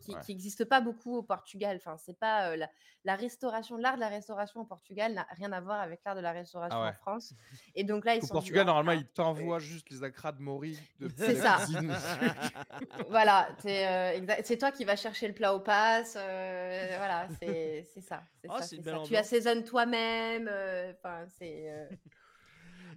qui, 0.49 0.65
pas 0.65 0.81
beaucoup 0.81 1.15
au 1.17 1.23
Portugal 1.23 1.77
enfin 1.77 1.95
c'est 1.97 2.17
pas 2.19 2.49
euh, 2.49 2.55
la, 2.57 2.69
la 3.05 3.15
restauration 3.15 3.77
l'art 3.77 3.95
de 3.95 4.01
la 4.01 4.09
restauration 4.09 4.59
au 4.61 4.65
Portugal 4.65 5.13
n'a 5.13 5.25
rien 5.31 5.51
à 5.53 5.61
voir 5.61 5.79
avec 5.79 6.01
l'art 6.05 6.15
de 6.15 6.19
la 6.21 6.31
restauration 6.33 6.77
Ah 6.77 6.83
ouais. 6.83 6.89
en 6.89 6.93
France 6.93 7.33
et 7.75 7.83
donc 7.83 8.05
là 8.05 8.15
ils 8.15 8.23
Au 8.23 8.27
sont 8.27 8.33
Portugal, 8.33 8.63
dit, 8.63 8.67
normalement, 8.67 8.91
Ah, 8.91 8.95
ils 8.95 9.07
t'envoient 9.07 9.59
juste 9.59 9.89
les 9.91 10.03
acras 10.03 10.31
de 10.33 10.41
Maury 10.41 10.77
de 10.99 11.07
C'est 11.17 11.35
ça. 11.35 11.57
voilà, 13.09 13.47
c'est 13.59 13.87
euh, 13.87 14.25
c'est 14.43 14.57
toi 14.57 14.71
qui 14.71 14.83
vas 14.85 14.95
chercher 14.95 15.27
le 15.27 15.33
plat 15.33 15.53
au 15.55 15.59
pass. 15.59 16.15
euh, 16.17 16.93
voilà, 16.97 17.27
c'est 17.39 17.85
ça. 18.01 18.23
Ah, 18.49 18.61
ça. 18.61 18.75
Tu 19.05 19.15
assaisonnes 19.15 19.63
toi-même. 19.63 20.47
Enfin, 20.97 21.25
c'est. 21.37 21.87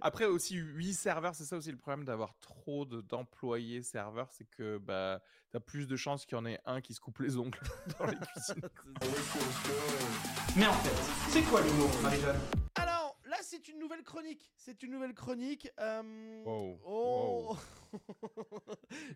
Après 0.01 0.25
aussi, 0.25 0.55
8 0.55 0.93
serveurs, 0.93 1.35
c'est 1.35 1.45
ça 1.45 1.57
aussi 1.57 1.71
le 1.71 1.77
problème 1.77 2.05
d'avoir 2.05 2.33
trop 2.39 2.85
de- 2.85 3.01
d'employés 3.01 3.81
serveurs, 3.83 4.31
c'est 4.31 4.45
que 4.49 4.77
bah, 4.77 5.21
tu 5.51 5.57
as 5.57 5.59
plus 5.59 5.87
de 5.87 5.95
chances 5.95 6.25
qu'il 6.25 6.37
y 6.37 6.41
en 6.41 6.45
ait 6.45 6.59
un 6.65 6.81
qui 6.81 6.93
se 6.93 6.99
coupe 6.99 7.19
les 7.19 7.37
ongles 7.37 7.59
dans 7.99 8.05
les 8.05 8.17
cuisines. 8.17 8.69
Mais 10.57 10.67
en 10.67 10.73
fait, 10.73 11.31
c'est 11.31 11.43
quoi 11.43 11.61
l'humour, 11.61 11.89
Marie-Jeanne? 12.01 12.39
Alors, 12.75 13.17
c'est 13.47 13.67
une 13.67 14.91
nouvelle 14.91 15.13
chronique. 15.13 15.69
euh, 15.79 16.43
Wow, 16.43 16.79
oh. 16.85 17.57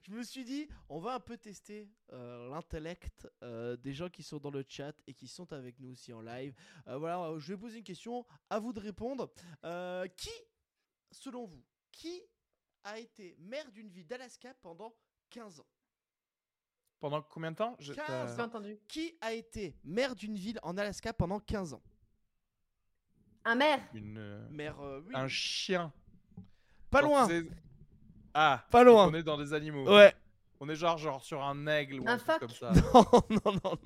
Je 0.04 0.12
me 0.12 0.24
suis 0.24 0.44
dit, 0.46 0.68
on 0.88 1.00
va 1.00 1.16
un 1.16 1.20
peu 1.20 1.38
tester 1.38 1.90
euh, 2.14 2.50
l'intellect 2.50 3.28
euh, 3.44 3.76
des 3.78 3.94
gens 3.94 4.10
qui 4.10 4.24
sont 4.24 4.38
dans 4.38 4.52
le 4.52 4.64
chat 4.68 4.94
et 5.08 5.14
qui 5.14 5.28
sont 5.28 5.52
avec 5.52 5.80
nous 5.80 5.92
aussi 5.92 6.14
en 6.14 6.22
live. 6.22 6.54
Euh, 6.88 6.98
voilà, 6.98 7.34
je 7.38 7.54
vais 7.54 7.58
poser 7.60 7.78
une 7.80 7.84
question, 7.84 8.26
à 8.50 8.60
vous 8.60 8.72
de 8.74 8.80
répondre. 8.80 9.32
Euh, 9.66 10.08
qui, 10.16 10.30
selon 11.12 11.46
vous, 11.46 11.64
qui 11.92 12.22
a 12.84 12.98
été 13.00 13.36
maire 13.40 13.72
d'une 13.72 13.90
ville 13.90 14.08
d'Alaska 14.08 14.54
pendant 14.62 14.94
15 15.30 15.60
ans? 15.60 15.68
Pendant 17.00 17.22
combien 17.22 17.52
de 17.52 17.56
temps? 17.56 17.76
Je- 17.80 17.94
15 17.94 18.06
t'as- 18.08 18.28
J'ai 18.28 18.36
pas 18.38 18.46
entendu. 18.46 18.78
Qui 18.88 19.18
a 19.22 19.34
été 19.34 19.76
maire 19.84 20.16
d'une 20.16 20.36
ville 20.36 20.60
en 20.64 20.78
Alaska 20.78 21.14
pendant 21.14 21.40
15 21.40 21.74
ans? 21.74 21.82
Un 23.46 23.56
maire. 23.56 23.80
une, 23.94 24.18
euh, 24.18 24.48
Maire, 24.50 24.80
euh, 24.82 25.02
oui. 25.08 25.14
Un 25.16 25.28
chien. 25.28 25.94
Pas 26.90 27.02
loin, 27.02 27.28
Ah, 28.34 28.66
pas 28.70 28.84
loin. 28.84 29.08
on 29.08 29.14
est 29.14 29.24
dans 29.24 29.38
des 29.38 29.54
animaux. 29.54 29.88
Ouais. 29.96 30.14
On 30.60 30.68
est 30.68 30.76
genre, 30.76 30.98
genre 30.98 31.24
sur 31.24 31.42
un 31.42 31.68
aigle 31.68 32.02
ou 32.02 32.04
Un 32.08 32.14
un, 32.14 32.18
truc 32.18 32.32
phoque. 32.32 32.40
comme 32.40 32.50
ça. 32.50 32.72
Non, 32.94 33.06
non, 33.30 33.52
non, 33.54 33.62
non. 33.64 33.78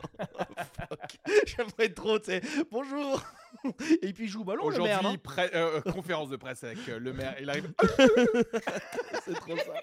Fuck. 0.89 1.17
J'aimerais 1.45 1.93
trop, 1.93 2.17
tu 2.17 2.25
sais. 2.25 2.41
Bonjour. 2.71 3.21
Et 4.01 4.13
puis 4.13 4.25
il 4.25 4.27
joue 4.29 4.41
au 4.41 4.43
ballon, 4.43 4.69
le 4.69 4.77
maire, 4.79 4.99
Aujourd'hui, 4.99 5.17
pré- 5.19 5.51
euh, 5.53 5.81
conférence 5.81 6.29
de 6.29 6.35
presse 6.37 6.63
avec 6.63 6.79
euh, 6.89 6.99
le 6.99 7.13
maire. 7.13 7.35
Il 7.41 7.49
arrive. 7.49 7.71
C'est 9.25 9.33
trop 9.35 9.55
ça. 9.57 9.73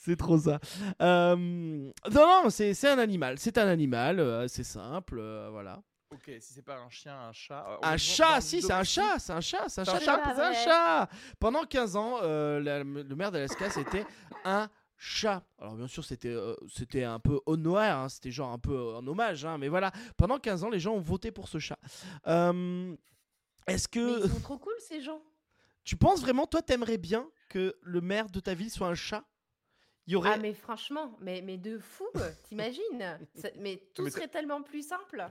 C'est 0.00 0.16
trop 0.16 0.38
ça. 0.38 0.58
Euh, 1.02 1.34
Non, 1.36 1.92
non, 2.44 2.50
c'est 2.50 2.72
c'est 2.74 2.88
un 2.88 2.98
animal. 2.98 3.38
C'est 3.38 3.58
un 3.58 3.66
animal, 3.68 4.20
euh, 4.20 4.46
c'est 4.48 4.64
simple, 4.64 5.18
euh, 5.20 5.48
voilà. 5.50 5.82
ok, 6.12 6.30
si 6.40 6.52
c'est 6.54 6.62
pas 6.62 6.76
un 6.78 6.88
chien, 6.88 7.14
un 7.28 7.32
chat. 7.32 7.66
euh, 7.68 7.76
Un 7.82 7.96
chat, 7.96 8.40
si, 8.40 8.62
c'est 8.62 8.72
un 8.72 8.84
chat, 8.84 9.18
c'est 9.18 9.32
un 9.32 9.40
chat, 9.40 9.64
c'est 9.68 9.80
un 9.82 9.84
chat, 9.84 9.98
c'est 10.34 10.42
un 10.42 10.52
chat. 10.54 11.08
Pendant 11.40 11.64
15 11.64 11.96
ans, 11.96 12.18
euh, 12.22 12.60
la- 12.60 12.78
le 12.84 13.14
maire 13.16 13.30
d'Alaska, 13.32 13.68
c'était 13.70 14.06
un 14.44 14.68
chat. 14.98 15.44
Alors 15.58 15.76
bien 15.76 15.86
sûr, 15.86 16.04
c'était 16.04 16.28
euh, 16.28 16.54
c'était 16.68 17.04
un 17.04 17.18
peu 17.20 17.40
au 17.46 17.56
noir, 17.56 17.98
hein, 18.00 18.08
c'était 18.08 18.30
genre 18.30 18.50
un 18.52 18.58
peu 18.58 18.74
euh, 18.74 18.96
en 18.98 19.06
hommage, 19.06 19.44
hein, 19.44 19.56
mais 19.58 19.68
voilà. 19.68 19.92
Pendant 20.16 20.38
15 20.38 20.64
ans, 20.64 20.68
les 20.70 20.80
gens 20.80 20.94
ont 20.94 21.00
voté 21.00 21.30
pour 21.30 21.48
ce 21.48 21.58
chat. 21.58 21.78
Euh, 22.26 22.94
Est-ce 23.66 23.88
Mais 23.94 24.00
que 24.00 24.26
ils 24.26 24.30
sont 24.30 24.40
trop 24.40 24.58
cool 24.58 24.74
ces 24.80 25.00
gens. 25.00 25.22
tu 25.84 25.96
penses 25.96 26.20
vraiment, 26.20 26.46
toi, 26.46 26.60
t'aimerais 26.62 26.98
bien 26.98 27.28
que 27.48 27.74
le 27.82 28.00
maire 28.00 28.28
de 28.28 28.40
ta 28.40 28.54
ville 28.54 28.70
soit 28.70 28.88
un 28.88 28.94
chat? 28.94 29.24
Il 30.08 30.12
y 30.12 30.16
aurait. 30.16 30.30
Ah 30.32 30.38
mais 30.38 30.54
franchement, 30.54 31.16
mais, 31.20 31.42
mais 31.42 31.58
de 31.58 31.78
fou, 31.78 32.06
t'imagines? 32.44 33.18
Ça- 33.34 33.50
Mais 33.58 33.76
tout 33.94 34.02
Mais 34.02 34.10
serait 34.10 34.26
tellement 34.28 34.62
plus 34.62 34.82
simple. 34.88 35.22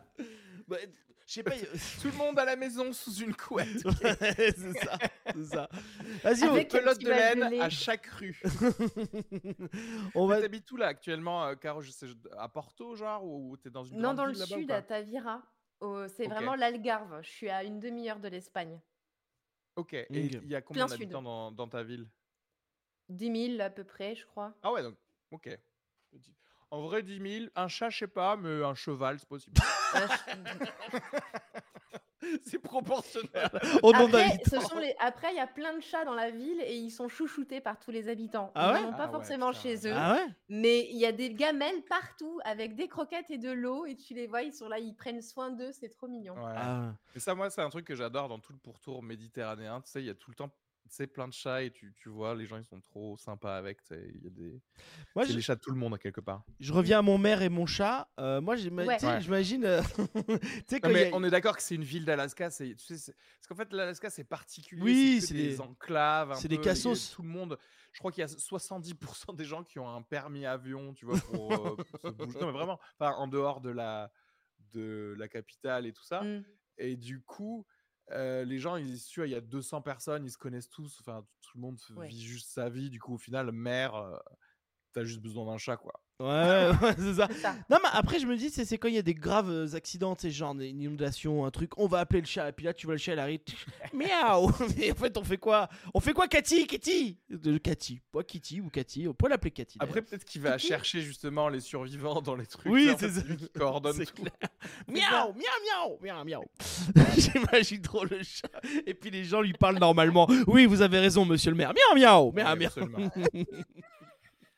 Bah, 0.67 0.77
je 1.25 1.34
sais 1.34 1.43
pas. 1.43 1.51
Tout 2.01 2.07
le 2.12 2.17
monde 2.17 2.38
à 2.39 2.46
la 2.46 2.55
maison 2.55 2.93
sous 2.93 3.15
une 3.15 3.36
couette. 3.36 3.67
c'est 4.19 4.55
ça, 4.77 4.98
c'est 5.34 5.43
ça. 5.46 5.67
Vas-y, 6.24 6.43
on- 6.43 6.51
Avec 6.53 6.69
Pelote 6.69 6.96
petit 7.00 7.05
de 7.05 7.10
laine 7.10 7.50
lait. 7.50 7.60
à 7.60 7.69
chaque 7.69 8.05
rue. 8.05 8.39
on 10.15 10.27
va. 10.27 10.41
T'habites 10.41 10.72
où 10.72 10.77
là 10.77 10.88
actuellement, 10.88 11.43
euh, 11.46 11.55
Caro? 11.55 11.81
Je 11.81 11.91
sais, 11.91 12.05
À 12.38 12.48
Porto, 12.48 12.96
genre 12.96 13.25
Ou 13.25 13.57
t'es 13.57 13.69
dans 13.69 13.84
une 13.84 13.98
Non, 13.98 14.03
grande 14.13 14.17
dans 14.17 14.25
le 14.25 14.31
ville 14.34 14.41
là-bas 14.41 14.55
ou 14.55 14.60
sud, 14.60 14.67
pas? 14.69 14.75
à 14.75 14.81
Tavira. 14.84 15.43
Au- 15.79 16.07
C'est 16.07 16.25
Ok. 16.27 16.34
vraiment 16.34 16.55
l'Algarve. 16.55 17.19
Je 17.24 17.29
suis 17.29 17.50
à 17.50 17.63
une 17.63 17.79
demi-heure 17.79 18.19
de 18.19 18.27
l'Espagne. 18.27 18.79
Ok, 19.75 19.93
et 19.93 20.05
Ok. 20.10 20.41
il 20.43 20.48
y 20.50 20.55
a 20.55 20.62
combien 20.62 20.86
Plein 20.86 20.96
sud. 20.96 21.00
d'habitants 21.01 21.22
dans, 21.22 21.51
dans 21.51 21.67
ta 21.67 21.84
ville? 21.84 22.07
10 23.09 23.55
000 23.57 23.61
à 23.61 23.69
peu 23.69 23.83
près, 23.83 24.15
je 24.15 24.25
crois. 24.25 24.53
Ah 24.63 24.71
ouais, 24.71 24.83
donc, 24.83 24.95
ok. 25.31 25.57
En 26.69 26.81
vrai, 26.81 27.01
10 27.01 27.39
000, 27.39 27.45
un 27.55 27.67
chat, 27.69 27.89
je 27.89 27.99
sais 27.99 28.07
pas, 28.07 28.35
mais 28.35 28.63
un 28.63 28.75
cheval, 28.75 29.19
c'est 29.19 29.27
possible. 29.29 29.57
Euh, 29.95 30.05
c'est 32.43 32.59
proportionnel. 32.59 33.49
Au 33.83 33.93
nom 33.93 34.07
Après, 34.07 34.29
d'habitants. 34.29 34.59
ce 34.61 34.67
sont 34.67 34.79
les... 34.79 34.93
Après, 34.99 35.31
il 35.31 35.37
y 35.37 35.39
a 35.39 35.47
plein 35.47 35.73
de 35.75 35.81
chats 35.81 36.03
dans 36.03 36.13
la 36.13 36.29
ville 36.29 36.59
et 36.61 36.75
ils 36.75 36.91
sont 36.91 37.07
chouchoutés 37.07 37.61
par 37.61 37.79
tous 37.79 37.91
les 37.91 38.09
habitants. 38.09 38.51
Ah 38.55 38.71
ils 38.71 38.73
ouais 38.73 38.81
n'en 38.81 38.89
ont 38.89 38.91
pas 38.91 39.03
Ah 39.03 39.05
ouais, 39.05 39.11
forcément 39.13 39.49
putain. 39.51 39.61
chez 39.61 39.87
eux. 39.87 39.93
Ah 39.95 40.15
ouais 40.15 40.25
Mais 40.49 40.87
il 40.89 40.97
y 40.97 41.05
a 41.05 41.11
des 41.13 41.33
gamelles 41.33 41.83
partout 41.83 42.39
avec 42.43 42.75
des 42.75 42.87
croquettes 42.87 43.29
et 43.31 43.37
de 43.37 43.51
l'eau 43.51 43.85
et 43.85 43.95
tu 43.95 44.13
les 44.13 44.27
vois, 44.27 44.41
ils 44.41 44.53
sont 44.53 44.67
là, 44.67 44.79
ils 44.79 44.93
prennent 44.95 45.21
soin 45.21 45.51
d'eux, 45.51 45.71
c'est 45.71 45.89
trop 45.89 46.07
mignon. 46.07 46.33
Ouais. 46.35 46.53
Ah. 46.55 46.93
Et 47.15 47.19
ça, 47.19 47.33
moi, 47.33 47.49
c'est 47.49 47.61
un 47.61 47.69
truc 47.69 47.85
que 47.85 47.95
j'adore 47.95 48.27
dans 48.27 48.39
tout 48.39 48.51
le 48.51 48.59
pourtour 48.59 49.03
méditerranéen. 49.03 49.79
Tu 49.81 49.89
sais, 49.91 50.01
il 50.01 50.07
y 50.07 50.09
a 50.09 50.15
tout 50.15 50.31
le 50.31 50.35
temps 50.35 50.49
sais, 50.94 51.08
plein 51.08 51.27
de 51.27 51.34
chats 51.34 51.63
et 51.63 51.72
tu, 51.72 51.94
tu 51.96 52.10
vois, 52.10 52.36
les 52.36 52.46
gens, 52.46 52.58
ils 52.58 52.63
sont 52.65 52.79
trop 52.82 53.17
sympas 53.17 53.58
avec. 53.58 53.79
Il 53.91 54.24
y 54.24 54.27
a 54.27 54.29
des... 54.29 54.62
Moi, 55.15 55.25
c'est 55.25 55.32
je, 55.32 55.36
les 55.38 55.41
chats 55.41 55.56
de 55.56 55.62
tout 55.62 55.72
le 55.72 55.77
monde, 55.77 55.98
quelque 56.00 56.22
part. 56.22 56.44
je 56.60 56.72
reviens 56.74 57.00
à 57.00 57.01
mon 57.01 57.17
maire 57.17 57.41
et 57.41 57.50
mon 57.50 57.65
chat. 57.65 58.10
Euh, 58.20 58.41
moi, 58.41 58.56
j'ima- 58.56 58.86
Ouais. 58.86 59.03
Ouais. 59.03 59.22
j'imagine. 59.22 59.65
euh, 59.65 59.82
a- 60.84 61.10
on 61.13 61.24
est 61.24 61.29
d'accord 61.29 61.56
que 61.58 61.63
c'est 61.63 61.75
une 61.75 61.84
ville 61.84 62.06
d'Alaska. 62.06 62.50
c'est- 62.50 62.75
Tu 62.75 62.98
sais, 62.98 63.13
parce 63.13 63.48
qu'en 63.48 63.56
fait, 63.56 63.72
l'Alaska, 63.74 64.10
c'est 64.10 64.24
particulier. 64.24 64.82
Oui, 64.82 65.22
c'est 65.22 65.34
des 65.34 65.48
des- 65.50 65.62
enclaves. 65.62 66.34
c'est 66.36 66.48
des 66.48 66.60
cassos. 66.60 67.12
Tout 67.12 67.22
le 67.24 67.29
monde. 67.29 67.58
Je 67.94 68.00
crois 68.00 68.12
qu'il 68.12 68.22
y 68.22 68.24
a 68.24 68.27
70% 68.27 69.34
des 69.36 69.46
gens 69.46 69.63
qui 69.63 69.79
ont 69.79 69.89
un 69.89 70.01
permis 70.03 70.46
avion, 70.46 70.94
tu 70.94 71.06
vois, 71.06 71.17
pour, 71.20 71.51
euh, 71.51 71.75
pour 71.75 72.12
se 72.12 72.15
bouger. 72.15 72.39
Non, 72.39 72.46
mais 72.48 72.51
vraiment, 72.51 72.79
enfin, 73.00 73.13
en 73.17 73.27
dehors 73.27 73.60
de 73.62 73.70
la, 73.72 74.12
de 74.74 75.15
la 75.17 75.27
capitale 75.27 75.86
et 75.88 75.94
tout 75.94 76.03
ça. 76.03 76.22
Mm. 76.22 76.44
Et 76.77 76.96
du 76.96 77.22
coup, 77.22 77.65
euh, 78.11 78.45
les 78.45 78.59
gens, 78.59 78.75
ils, 78.77 78.99
vois, 79.19 79.27
il 79.27 79.31
y 79.31 79.35
a 79.35 79.41
200 79.41 79.81
personnes, 79.81 80.25
ils 80.25 80.31
se 80.31 80.37
connaissent 80.37 80.69
tous. 80.69 80.97
Enfin, 81.01 81.25
tout 81.41 81.57
le 81.57 81.61
monde 81.61 81.79
Ouais. 81.95 82.07
vit 82.07 82.23
juste 82.23 82.49
sa 82.49 82.69
vie. 82.69 82.89
Du 82.89 82.99
coup, 82.99 83.15
au 83.15 83.17
final, 83.17 83.51
mère, 83.51 83.95
t'as 84.97 85.05
juste 85.05 85.21
besoin 85.21 85.45
d'un 85.45 85.57
chat, 85.59 85.77
quoi. 85.77 85.93
Ouais, 86.19 86.71
ouais, 86.81 86.95
c'est 86.97 87.13
ça. 87.13 87.27
C'est 87.31 87.41
ça. 87.41 87.55
Non, 87.69 87.77
mais 87.83 87.89
après, 87.93 88.17
je 88.19 88.25
me 88.25 88.35
dis, 88.35 88.49
c'est 88.49 88.65
c'est 88.65 88.79
quand 88.79 88.87
il 88.87 88.95
y 88.95 88.97
a 88.97 89.03
des 89.03 89.13
graves 89.13 89.51
euh, 89.51 89.75
accidents, 89.75 90.15
tu 90.15 90.23
sais, 90.23 90.31
genre 90.31 90.55
une 90.59 90.81
inondation, 90.81 91.45
un 91.45 91.51
truc, 91.51 91.77
on 91.77 91.85
va 91.85 91.99
appeler 91.99 92.21
le 92.21 92.25
chat, 92.25 92.49
et 92.49 92.51
puis 92.53 92.65
là, 92.65 92.73
tu 92.73 92.87
vois 92.87 92.95
le 92.95 92.99
chat, 92.99 93.13
il 93.13 93.19
arrive, 93.19 93.41
miaou 93.93 94.51
Mais 94.77 94.91
en 94.91 94.95
fait, 94.95 95.15
on 95.15 95.23
fait 95.23 95.37
quoi? 95.37 95.69
On 95.93 95.99
fait 95.99 96.13
quoi, 96.13 96.27
Cathy? 96.27 96.65
Kitty 96.65 97.19
De 97.29 97.59
Cathy, 97.59 98.01
pas 98.11 98.23
Kitty 98.23 98.61
ou 98.61 98.69
Cathy, 98.71 99.07
on 99.07 99.13
peut 99.13 99.29
l'appeler 99.29 99.51
Cathy. 99.51 99.77
Après, 99.79 100.01
peut-être 100.01 100.25
qu'il 100.25 100.41
va 100.41 100.57
chercher 100.57 101.01
justement 101.01 101.49
les 101.49 101.59
survivants 101.59 102.19
dans 102.19 102.35
les 102.35 102.47
trucs. 102.47 102.71
Oui, 102.71 102.89
c'est 102.97 103.11
ça. 103.11 103.21
lui 103.21 103.37
qui 103.37 103.49
coordonne 103.49 103.93
C'est 103.97 104.05
tout. 104.05 104.23
clair. 104.23 104.33
Miaou, 104.87 105.33
miaou, 105.33 105.99
miaou, 105.99 105.99
miaou, 106.01 106.23
miaou. 106.25 106.45
J'imagine 107.15 107.81
trop 107.83 108.05
le 108.05 108.23
chat. 108.23 108.49
Et 108.87 108.95
puis 108.95 109.11
les 109.11 109.23
gens 109.23 109.41
lui 109.41 109.53
parlent 109.53 109.77
normalement. 109.77 110.27
Oui, 110.47 110.65
vous 110.65 110.81
avez 110.81 110.97
raison, 110.97 111.25
monsieur 111.25 111.51
le 111.51 111.57
maire. 111.57 111.73
Miaou, 111.75 111.99
miaou, 111.99 112.31
miaou, 112.31 112.55
Oui, 112.55 113.11
miaou. 113.33 113.45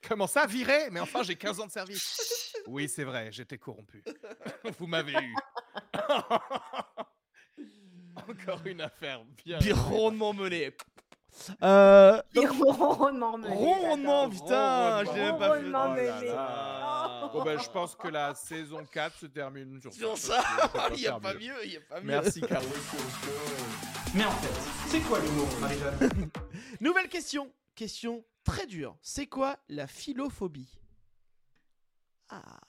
Comment 0.10 0.28
ça, 0.28 0.46
viré 0.48 0.89
Mais 0.92 1.00
enfin, 1.00 1.22
j'ai 1.24 1.36
15 1.36 1.60
ans 1.60 1.68
de 1.68 1.72
service. 1.72 2.36
Oui, 2.68 2.89
c'est 2.89 3.06
vrai, 3.06 3.30
j'étais 3.32 3.58
corrompu. 3.58 4.04
Vous 4.80 4.86
m'avez 4.86 5.13
eu. 5.13 5.36
Encore 8.16 8.60
une 8.66 8.82
affaire 8.82 9.24
bien. 9.44 9.58
Puis 9.60 9.72
rondement 9.72 10.34
mené. 10.34 10.75
Euh, 11.63 12.22
rondement 12.36 13.32
Rondement, 13.48 14.30
putain, 14.30 15.04
je 15.06 15.12
l'ai 15.13 15.22
même 15.22 15.38
pas 15.39 15.56
fait. 15.56 15.63
Oh 15.66 15.70
là 15.72 15.88
mené. 15.89 16.28
là. 16.28 17.30
Bon, 17.34 17.44
ben, 17.44 17.58
je 17.60 17.70
pense 17.70 17.96
que 17.96 18.10
la 18.10 18.36
saison 18.36 18.86
4 18.86 19.18
se 19.18 19.25
termine 19.28 19.80
sur 19.82 19.94
Sur 19.94 20.18
ça. 20.18 20.44
il 20.94 21.00
n'y 21.00 21.08
a 21.08 21.20
pas 21.20 21.34
mieux. 21.34 21.39
mieux, 21.39 21.66
il 21.66 21.70
n'y 21.72 21.78
a 21.78 21.82
pas 21.82 22.01
mieux. 22.01 22.08
Merci, 22.08 22.42
Caro. 22.42 22.66
Mais 24.13 24.25
en 24.25 24.32
fait, 24.32 24.89
c'est 24.89 25.00
quoi 25.01 25.20
l'humour, 25.20 25.48
Marie-Jeanne? 25.62 26.30
Nouvelle 26.82 27.08
question. 27.08 27.51
Question 27.74 28.24
très 28.50 28.68
dure. 28.68 28.98
C'est 29.01 29.27
quoi 29.27 29.58
la 29.70 29.88
philophobie? 29.88 30.70
Ah, 32.29 32.60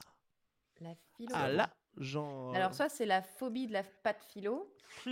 La 0.80 0.94
philo. 1.16 1.32
ah 1.34 1.48
là, 1.48 1.70
genre. 1.96 2.54
Alors 2.54 2.74
soit 2.74 2.88
c'est 2.88 3.06
la 3.06 3.22
phobie 3.22 3.66
de 3.66 3.72
la 3.72 3.82
pâte 3.82 4.24
philo. 4.32 4.74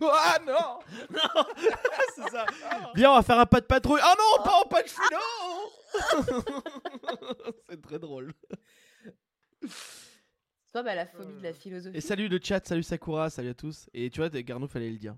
Ah 0.00 0.38
non 0.46 0.78
c'est 2.14 2.30
ça. 2.30 2.46
Viens, 2.94 3.10
on 3.10 3.16
va 3.16 3.22
faire 3.22 3.38
un 3.38 3.44
pas 3.44 3.60
de 3.60 3.66
patrouille. 3.66 4.00
Ah 4.02 4.14
non, 4.16 4.42
pas 4.42 4.62
en 4.62 4.64
pas 4.66 4.82
de 4.82 4.88
philo 4.88 5.20
C'est 7.68 7.82
très 7.82 7.98
drôle. 7.98 8.32
Soit 10.70 10.82
bah, 10.82 10.94
la 10.94 11.04
phobie 11.06 11.34
de 11.34 11.42
la 11.42 11.52
philosophie. 11.52 11.98
Et 11.98 12.00
salut 12.00 12.28
le 12.28 12.40
chat, 12.42 12.66
salut 12.66 12.82
Sakura, 12.82 13.28
salut 13.28 13.50
à 13.50 13.54
tous. 13.54 13.90
Et 13.92 14.08
tu 14.08 14.20
vois, 14.20 14.30
Garnou, 14.30 14.68
fallait 14.68 14.90
le 14.90 14.96
dire. 14.96 15.16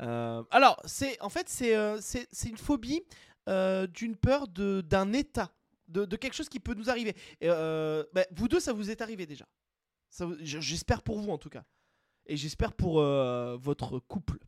Euh, 0.00 0.42
alors, 0.50 0.80
c'est 0.84 1.20
en 1.20 1.28
fait, 1.28 1.48
c'est 1.48 1.74
euh, 1.76 2.00
une 2.46 2.56
phobie 2.56 3.02
euh, 3.48 3.86
d'une 3.86 4.16
peur 4.16 4.48
d'un 4.48 5.12
état, 5.12 5.52
de, 5.88 6.04
de 6.04 6.16
quelque 6.16 6.34
chose 6.34 6.48
qui 6.48 6.60
peut 6.60 6.74
nous 6.74 6.90
arriver. 6.90 7.14
Et, 7.40 7.48
bah, 7.48 8.24
vous 8.32 8.48
deux, 8.48 8.60
ça 8.60 8.72
vous 8.72 8.90
est 8.90 9.00
arrivé 9.00 9.26
déjà. 9.26 9.46
J'espère 10.40 11.02
pour 11.02 11.18
vous 11.18 11.30
en 11.30 11.38
tout 11.38 11.50
cas. 11.50 11.64
Et 12.26 12.36
j'espère 12.36 12.72
pour 12.72 13.02
votre 13.02 13.98
couple. 13.98 14.38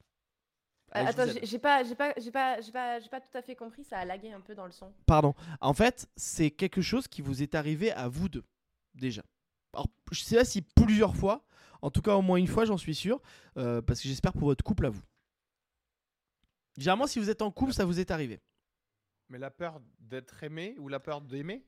Euh, 0.94 1.06
attends, 1.06 1.24
j'ai 1.42 1.58
pas, 1.58 1.82
j'ai 1.84 1.94
pas, 1.94 2.12
j'ai 2.18 2.30
pas, 2.30 2.60
j'ai 2.60 2.70
pas, 2.70 3.00
pas 3.00 3.20
tout 3.20 3.36
à 3.36 3.42
fait 3.42 3.56
compris. 3.56 3.82
Ça 3.84 3.98
a 3.98 4.04
lagué 4.04 4.30
un 4.30 4.40
peu 4.40 4.54
dans 4.54 4.66
le 4.66 4.72
son. 4.72 4.92
Pardon. 5.06 5.34
En 5.60 5.72
fait, 5.72 6.06
c'est 6.16 6.50
quelque 6.50 6.82
chose 6.82 7.08
qui 7.08 7.22
vous 7.22 7.42
est 7.42 7.54
arrivé 7.54 7.92
à 7.92 8.08
vous 8.08 8.28
deux, 8.28 8.44
déjà. 8.94 9.22
Alors, 9.72 9.86
je 10.10 10.22
sais 10.22 10.36
pas 10.36 10.44
si 10.44 10.60
plusieurs 10.60 11.16
fois, 11.16 11.46
en 11.80 11.90
tout 11.90 12.02
cas 12.02 12.14
au 12.14 12.22
moins 12.22 12.36
une 12.36 12.46
fois, 12.46 12.66
j'en 12.66 12.76
suis 12.76 12.94
sûr, 12.94 13.22
euh, 13.56 13.80
parce 13.80 14.02
que 14.02 14.08
j'espère 14.08 14.34
pour 14.34 14.48
votre 14.48 14.62
couple 14.62 14.86
à 14.86 14.90
vous. 14.90 15.02
Généralement, 16.78 17.06
si 17.06 17.18
vous 17.18 17.30
êtes 17.30 17.42
en 17.42 17.50
couple, 17.50 17.72
ça 17.72 17.84
vous 17.84 18.00
est 18.00 18.10
arrivé. 18.10 18.40
Mais 19.28 19.38
la 19.38 19.50
peur 19.50 19.80
d'être 20.00 20.42
aimé 20.42 20.74
ou 20.78 20.88
la 20.88 21.00
peur 21.00 21.20
d'aimer? 21.20 21.64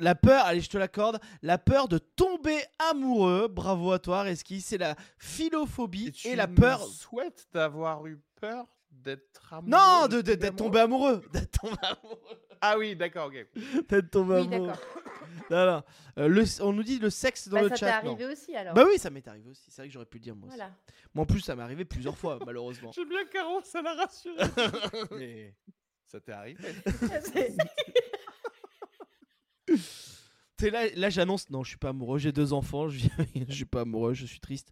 La 0.00 0.14
peur, 0.14 0.44
allez, 0.44 0.60
je 0.60 0.70
te 0.70 0.78
l'accorde. 0.78 1.18
La 1.42 1.58
peur 1.58 1.88
de 1.88 1.98
tomber 1.98 2.58
amoureux. 2.90 3.48
Bravo 3.48 3.90
à 3.92 3.98
toi, 3.98 4.22
Reski. 4.22 4.60
C'est 4.60 4.78
la 4.78 4.94
philophobie 5.18 6.12
et, 6.24 6.36
la 6.36 6.46
peur. 6.46 6.84
souhaite 6.84 7.48
d'avoir 7.52 8.06
eu 8.06 8.20
peur 8.40 8.66
d'être 8.90 9.52
amoureux. 9.52 9.70
Non, 9.70 10.06
de- 10.08 10.20
de- 10.22 10.34
d'être 10.34 10.56
tombé 10.56 10.78
amoureux. 10.80 11.22
D'être 11.32 11.60
tombé 11.60 11.76
amoureux. 11.82 12.20
Ah 12.60 12.78
oui, 12.78 12.94
d'accord, 12.96 13.26
ok. 13.28 13.46
D'être 13.88 14.10
tombé 14.10 14.34
Oui, 14.40 14.54
amoureux. 14.54 14.72
Non, 15.50 15.66
non. 15.66 15.82
Euh, 16.18 16.28
le- 16.28 16.62
on 16.62 16.72
nous 16.72 16.82
dit 16.82 16.98
le 16.98 17.10
sexe 17.10 17.48
dans 17.48 17.56
Bah, 17.56 17.62
le 17.62 17.68
ça 17.70 17.74
t'est 17.76 17.80
chat. 17.86 18.02
non. 18.02 18.10
arrivé 18.12 18.26
aussi 18.32 18.54
alors. 18.56 18.74
Bah 18.74 18.84
oui, 18.86 18.98
ça 18.98 19.10
m'est 19.10 19.26
arrivé 19.28 19.48
aussi. 19.50 19.70
C'est 19.70 19.82
vrai 19.82 19.88
que 19.88 19.92
j'aurais 19.94 20.06
pu 20.06 20.18
le 20.18 20.22
dire 20.24 20.36
moi. 20.36 20.48
Voilà. 20.48 20.72
Moi 21.14 21.22
en 21.22 21.26
plus, 21.26 21.40
ça 21.40 21.54
m'est 21.56 21.62
arrivé 21.62 21.84
plusieurs 21.84 22.16
fois, 22.18 22.38
malheureusement. 22.46 22.92
J'aime 22.92 23.08
bien 23.08 23.24
Caro, 23.26 23.60
ça 23.62 23.80
l'a 23.82 23.94
rassuré. 23.94 24.36
Mais 25.12 25.54
ça 26.04 26.20
t'est 26.20 26.32
arrivé. 26.32 26.62
C'est- 27.22 27.56
t'es 30.56 30.70
là, 30.70 30.86
là 30.96 31.10
j'annonce. 31.10 31.50
Non, 31.50 31.62
je 31.62 31.68
suis 31.70 31.78
pas 31.78 31.90
amoureux. 31.90 32.18
J'ai 32.18 32.32
deux 32.32 32.52
enfants. 32.52 32.88
Je, 32.88 33.06
je 33.48 33.52
suis 33.54 33.64
pas 33.64 33.82
amoureux. 33.82 34.14
Je 34.14 34.26
suis 34.26 34.40
triste. 34.40 34.68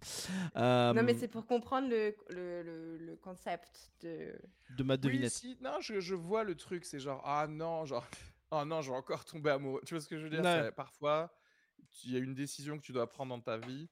Euh, 0.56 0.92
non, 0.92 1.02
mais 1.02 1.14
c'est 1.14 1.28
pour 1.28 1.46
comprendre 1.46 1.88
le, 1.88 2.14
le, 2.30 2.62
le, 2.62 2.96
le 2.98 3.16
concept 3.16 3.90
de. 4.02 4.32
de 4.76 4.82
ma 4.82 4.94
Oui, 4.94 5.00
devinette. 5.00 5.32
si, 5.32 5.56
non, 5.60 5.80
je, 5.80 6.00
je 6.00 6.14
vois 6.14 6.44
le 6.44 6.54
truc, 6.54 6.84
c'est 6.84 6.98
genre, 6.98 7.22
ah 7.24 7.46
non, 7.48 7.84
genre, 7.84 8.06
oh 8.50 8.64
non, 8.64 8.80
je 8.82 8.90
vais 8.90 8.96
encore 8.96 9.24
tomber 9.24 9.50
amoureux. 9.50 9.80
Tu 9.86 9.94
vois 9.94 10.00
ce 10.00 10.08
que 10.08 10.18
je 10.18 10.26
veux 10.26 10.30
dire? 10.30 10.72
Parfois, 10.74 11.32
il 12.04 12.12
y 12.12 12.16
a 12.16 12.18
une 12.18 12.34
décision 12.34 12.78
que 12.78 12.82
tu 12.82 12.92
dois 12.92 13.08
prendre 13.08 13.30
dans 13.36 13.40
ta 13.40 13.58
vie. 13.58 13.88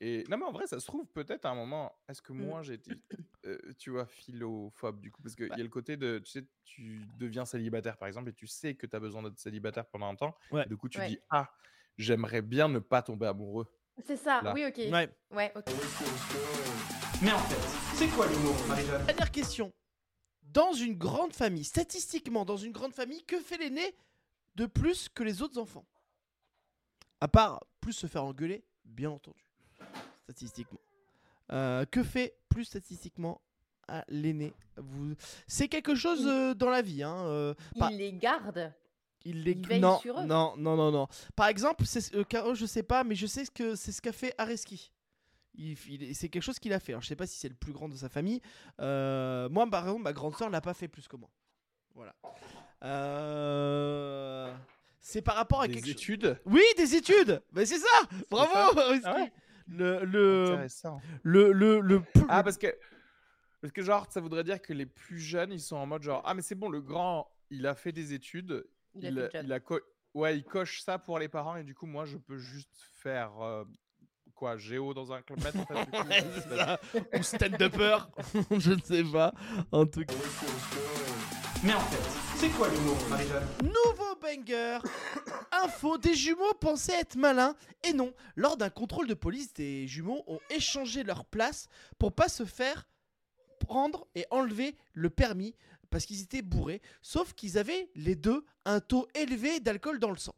Et 0.00 0.22
non, 0.28 0.38
mais 0.38 0.44
en 0.44 0.52
vrai, 0.52 0.66
ça 0.68 0.78
se 0.78 0.86
trouve 0.86 1.06
peut-être 1.08 1.44
à 1.44 1.50
un 1.50 1.56
moment. 1.56 1.92
Est-ce 2.08 2.22
que 2.22 2.32
Mm. 2.32 2.46
moi 2.46 2.62
j'ai 2.62 2.74
été, 2.74 2.92
euh, 3.46 3.58
tu 3.78 3.90
vois, 3.90 4.06
philophobe 4.06 5.00
du 5.00 5.10
coup? 5.10 5.20
Parce 5.22 5.34
qu'il 5.34 5.48
Bah. 5.48 5.56
y 5.56 5.60
a 5.60 5.64
le 5.64 5.68
côté 5.68 5.96
de, 5.96 6.20
tu 6.20 6.30
sais, 6.30 6.46
tu 6.64 7.04
deviens 7.18 7.44
célibataire 7.44 7.96
par 7.96 8.06
exemple 8.06 8.28
et 8.28 8.32
tu 8.32 8.46
sais 8.46 8.76
que 8.76 8.86
tu 8.86 8.94
as 8.94 9.00
besoin 9.00 9.24
d'être 9.24 9.40
célibataire 9.40 9.86
pendant 9.86 10.06
un 10.08 10.14
temps. 10.14 10.36
Ouais. 10.52 10.62
Et 10.64 10.68
du 10.68 10.76
coup, 10.76 10.88
tu 10.88 10.98
Ouais. 10.98 11.08
dis, 11.08 11.18
ah, 11.30 11.50
j'aimerais 11.96 12.42
bien 12.42 12.68
ne 12.68 12.78
pas 12.78 13.02
tomber 13.02 13.26
amoureux. 13.26 13.66
C'est 14.06 14.16
ça, 14.16 14.40
Là. 14.42 14.52
oui, 14.54 14.64
ok. 14.68 14.76
Ouais. 14.92 15.12
Ouais, 15.32 15.52
ok. 15.56 15.64
Mais 17.20 17.32
en 17.32 17.38
fait, 17.38 17.96
c'est 17.96 18.06
quoi 18.14 18.28
l'humour, 18.28 18.54
Marie-Jeanne? 18.68 19.04
Dernière 19.04 19.32
question. 19.32 19.72
Dans 20.52 20.72
une 20.72 20.96
grande 20.96 21.32
famille, 21.32 21.64
statistiquement, 21.64 22.44
dans 22.44 22.56
une 22.56 22.72
grande 22.72 22.94
famille, 22.94 23.22
que 23.24 23.38
fait 23.40 23.58
l'aîné 23.58 23.94
de 24.54 24.66
plus 24.66 25.08
que 25.08 25.22
les 25.22 25.42
autres 25.42 25.58
enfants? 25.58 25.84
À 27.20 27.28
part 27.28 27.64
plus 27.80 27.92
se 27.92 28.06
faire 28.06 28.24
engueuler, 28.24 28.64
bien 28.84 29.10
entendu. 29.10 29.44
Statistiquement. 30.24 30.80
Euh, 31.52 31.84
que 31.86 32.02
fait 32.02 32.36
plus 32.48 32.64
statistiquement 32.64 33.40
à 33.88 34.04
l'aîné? 34.08 34.52
Vous... 34.76 35.14
C'est 35.46 35.68
quelque 35.68 35.94
chose 35.94 36.26
euh, 36.26 36.54
dans 36.54 36.70
la 36.70 36.82
vie. 36.82 37.02
Hein, 37.02 37.16
euh, 37.26 37.54
pas- 37.78 37.90
Il 37.90 37.98
les 37.98 38.12
garde. 38.12 38.72
il 39.24 39.42
les 39.42 39.52
il 39.52 39.80
non, 39.80 39.98
sur 39.98 40.18
eux. 40.20 40.24
non, 40.24 40.54
non, 40.56 40.76
non, 40.76 40.90
non. 40.90 41.08
Par 41.36 41.48
exemple, 41.48 41.84
c'est 41.86 42.14
euh, 42.14 42.24
Caro, 42.24 42.54
je 42.54 42.66
sais 42.66 42.82
pas, 42.82 43.04
mais 43.04 43.14
je 43.14 43.26
sais 43.26 43.46
que 43.46 43.74
c'est 43.74 43.92
ce 43.92 44.00
qu'a 44.00 44.12
fait 44.12 44.34
Areski. 44.38 44.92
Il, 45.58 45.76
il- 45.88 46.14
c'est 46.14 46.28
quelque 46.28 46.42
chose 46.42 46.58
qu'il 46.58 46.72
a 46.72 46.78
fait. 46.80 46.92
Alors, 46.92 47.02
je 47.02 47.08
sais 47.08 47.16
pas 47.16 47.26
si 47.26 47.36
c'est 47.38 47.48
le 47.48 47.54
plus 47.56 47.72
grand 47.72 47.88
de 47.88 47.96
sa 47.96 48.08
famille. 48.08 48.40
Euh, 48.80 49.48
moi, 49.48 49.68
par 49.68 49.82
exemple, 49.84 50.02
ma 50.02 50.12
grande 50.12 50.34
sœur 50.36 50.48
l'a 50.50 50.60
pas 50.60 50.72
fait 50.74 50.88
plus 50.88 51.06
que 51.08 51.16
moi. 51.16 51.28
Voilà. 51.94 52.14
Euh, 52.84 54.52
C'est 55.00 55.22
par 55.22 55.36
rapport 55.36 55.62
à 55.62 55.66
Des 55.68 55.74
quelque 55.74 55.84
chose. 55.86 55.92
études 55.94 56.40
Oui, 56.44 56.62
des 56.76 56.94
études. 56.94 57.42
Mais 57.52 57.66
c'est 57.66 57.78
ça. 57.78 57.86
Bravo. 58.30 58.78
Ah 59.04 59.14
ouais 59.16 59.32
Le 59.66 60.04
le, 60.04 60.60
le 61.52 61.80
le 61.80 62.02
Ah, 62.28 62.42
parce 62.42 62.56
que, 62.58 62.66
parce 63.60 63.72
que 63.72 63.82
genre, 63.82 64.06
ça 64.10 64.20
voudrait 64.20 64.44
dire 64.44 64.60
que 64.62 64.72
les 64.72 64.86
plus 64.86 65.18
jeunes, 65.18 65.52
ils 65.52 65.60
sont 65.60 65.76
en 65.76 65.86
mode 65.86 66.02
genre, 66.02 66.22
ah, 66.24 66.34
mais 66.34 66.42
c'est 66.42 66.54
bon, 66.54 66.68
le 66.68 66.80
grand, 66.80 67.30
il 67.50 67.66
a 67.66 67.74
fait 67.74 67.92
des 67.92 68.12
études, 68.14 68.64
Il 68.94 69.06
a 69.06 69.08
il, 69.10 69.18
a- 69.18 69.22
le 69.24 69.30
job. 69.30 69.40
il 69.44 69.52
a 69.52 69.60
co- 69.60 69.80
ouais, 70.14 70.36
il 70.36 70.44
coche 70.44 70.82
ça 70.82 70.98
pour 70.98 71.18
les 71.18 71.28
parents, 71.28 71.56
et 71.56 71.64
du 71.64 71.74
coup, 71.74 71.86
moi, 71.86 72.04
je 72.04 72.16
peux 72.16 72.38
juste 72.38 72.78
faire 72.94 73.40
euh, 73.42 73.64
quoi, 74.38 74.56
géo 74.56 74.94
dans 74.94 75.12
un 75.12 75.20
club. 75.20 75.40
Ou 77.18 77.22
stand-upper. 77.22 77.98
je 78.58 78.72
ne 78.72 78.80
sais 78.80 79.04
pas. 79.04 79.34
En 79.72 79.84
tout 79.84 80.04
cas. 80.04 80.14
Mais 81.64 81.74
en 81.74 81.80
fait, 81.80 82.36
c'est 82.36 82.50
quoi 82.50 82.68
l'humour, 82.68 82.96
Marie-Jeanne? 83.10 83.46
Nouveau 83.64 84.14
banger 84.22 84.78
Info, 85.64 85.98
des 85.98 86.14
jumeaux 86.14 86.54
pensaient 86.60 87.00
être 87.00 87.16
malins 87.16 87.56
et 87.82 87.92
non. 87.92 88.12
Lors 88.36 88.56
d'un 88.56 88.70
contrôle 88.70 89.08
de 89.08 89.14
police, 89.14 89.52
des 89.54 89.88
jumeaux 89.88 90.22
ont 90.28 90.38
échangé 90.50 91.02
leur 91.02 91.24
place 91.24 91.66
pour 91.98 92.12
pas 92.12 92.28
se 92.28 92.44
faire 92.44 92.88
prendre 93.58 94.06
et 94.14 94.24
enlever 94.30 94.76
le 94.92 95.10
permis 95.10 95.56
parce 95.90 96.06
qu'ils 96.06 96.22
étaient 96.22 96.42
bourrés. 96.42 96.80
Sauf 97.02 97.32
qu'ils 97.32 97.58
avaient 97.58 97.90
les 97.96 98.14
deux 98.14 98.44
un 98.64 98.78
taux 98.78 99.08
élevé 99.14 99.58
d'alcool 99.58 99.98
dans 99.98 100.10
le 100.10 100.16
sang. 100.16 100.34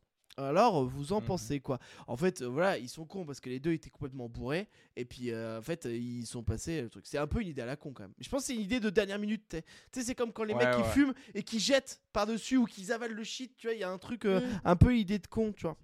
Alors, 0.48 0.84
vous 0.84 1.12
en 1.12 1.20
Mhm. 1.20 1.26
pensez 1.26 1.60
quoi? 1.60 1.78
En 2.06 2.16
fait, 2.16 2.42
euh, 2.42 2.46
voilà, 2.48 2.78
ils 2.78 2.88
sont 2.88 3.04
cons 3.04 3.24
parce 3.24 3.40
que 3.40 3.48
les 3.48 3.60
deux 3.60 3.72
étaient 3.72 3.90
complètement 3.90 4.28
bourrés 4.28 4.68
et 4.96 5.04
puis 5.04 5.30
euh, 5.30 5.58
en 5.58 5.62
fait, 5.62 5.86
euh, 5.86 5.94
ils 5.96 6.26
sont 6.26 6.42
passés 6.42 6.82
le 6.82 6.88
truc. 6.90 7.06
C'est 7.06 7.18
un 7.18 7.26
peu 7.26 7.40
une 7.40 7.48
idée 7.48 7.62
à 7.62 7.66
la 7.66 7.76
con 7.76 7.92
quand 7.92 8.04
même. 8.04 8.14
Je 8.18 8.28
pense 8.28 8.42
que 8.42 8.46
c'est 8.48 8.54
une 8.54 8.60
idée 8.62 8.80
de 8.80 8.90
dernière 8.90 9.18
minute. 9.18 9.48
Tu 9.48 9.60
sais, 9.92 10.02
c'est 10.02 10.14
comme 10.14 10.32
quand 10.32 10.44
les 10.44 10.54
Ouais, 10.54 10.64
mecs 10.64 10.76
qui 10.76 10.82
fument 10.92 11.14
et 11.34 11.42
qui 11.42 11.60
jettent 11.60 12.00
par-dessus 12.12 12.56
ou 12.56 12.64
qui 12.66 12.90
avalent 12.92 13.14
le 13.14 13.24
shit, 13.24 13.56
tu 13.56 13.66
vois, 13.66 13.74
il 13.74 13.80
y 13.80 13.84
a 13.84 13.90
un 13.90 13.98
truc 13.98 14.24
euh, 14.24 14.40
Mm. 14.40 14.60
un 14.64 14.76
peu 14.76 14.96
idée 14.96 15.18
de 15.18 15.26
con, 15.26 15.52
tu 15.52 15.62
vois. 15.66 15.76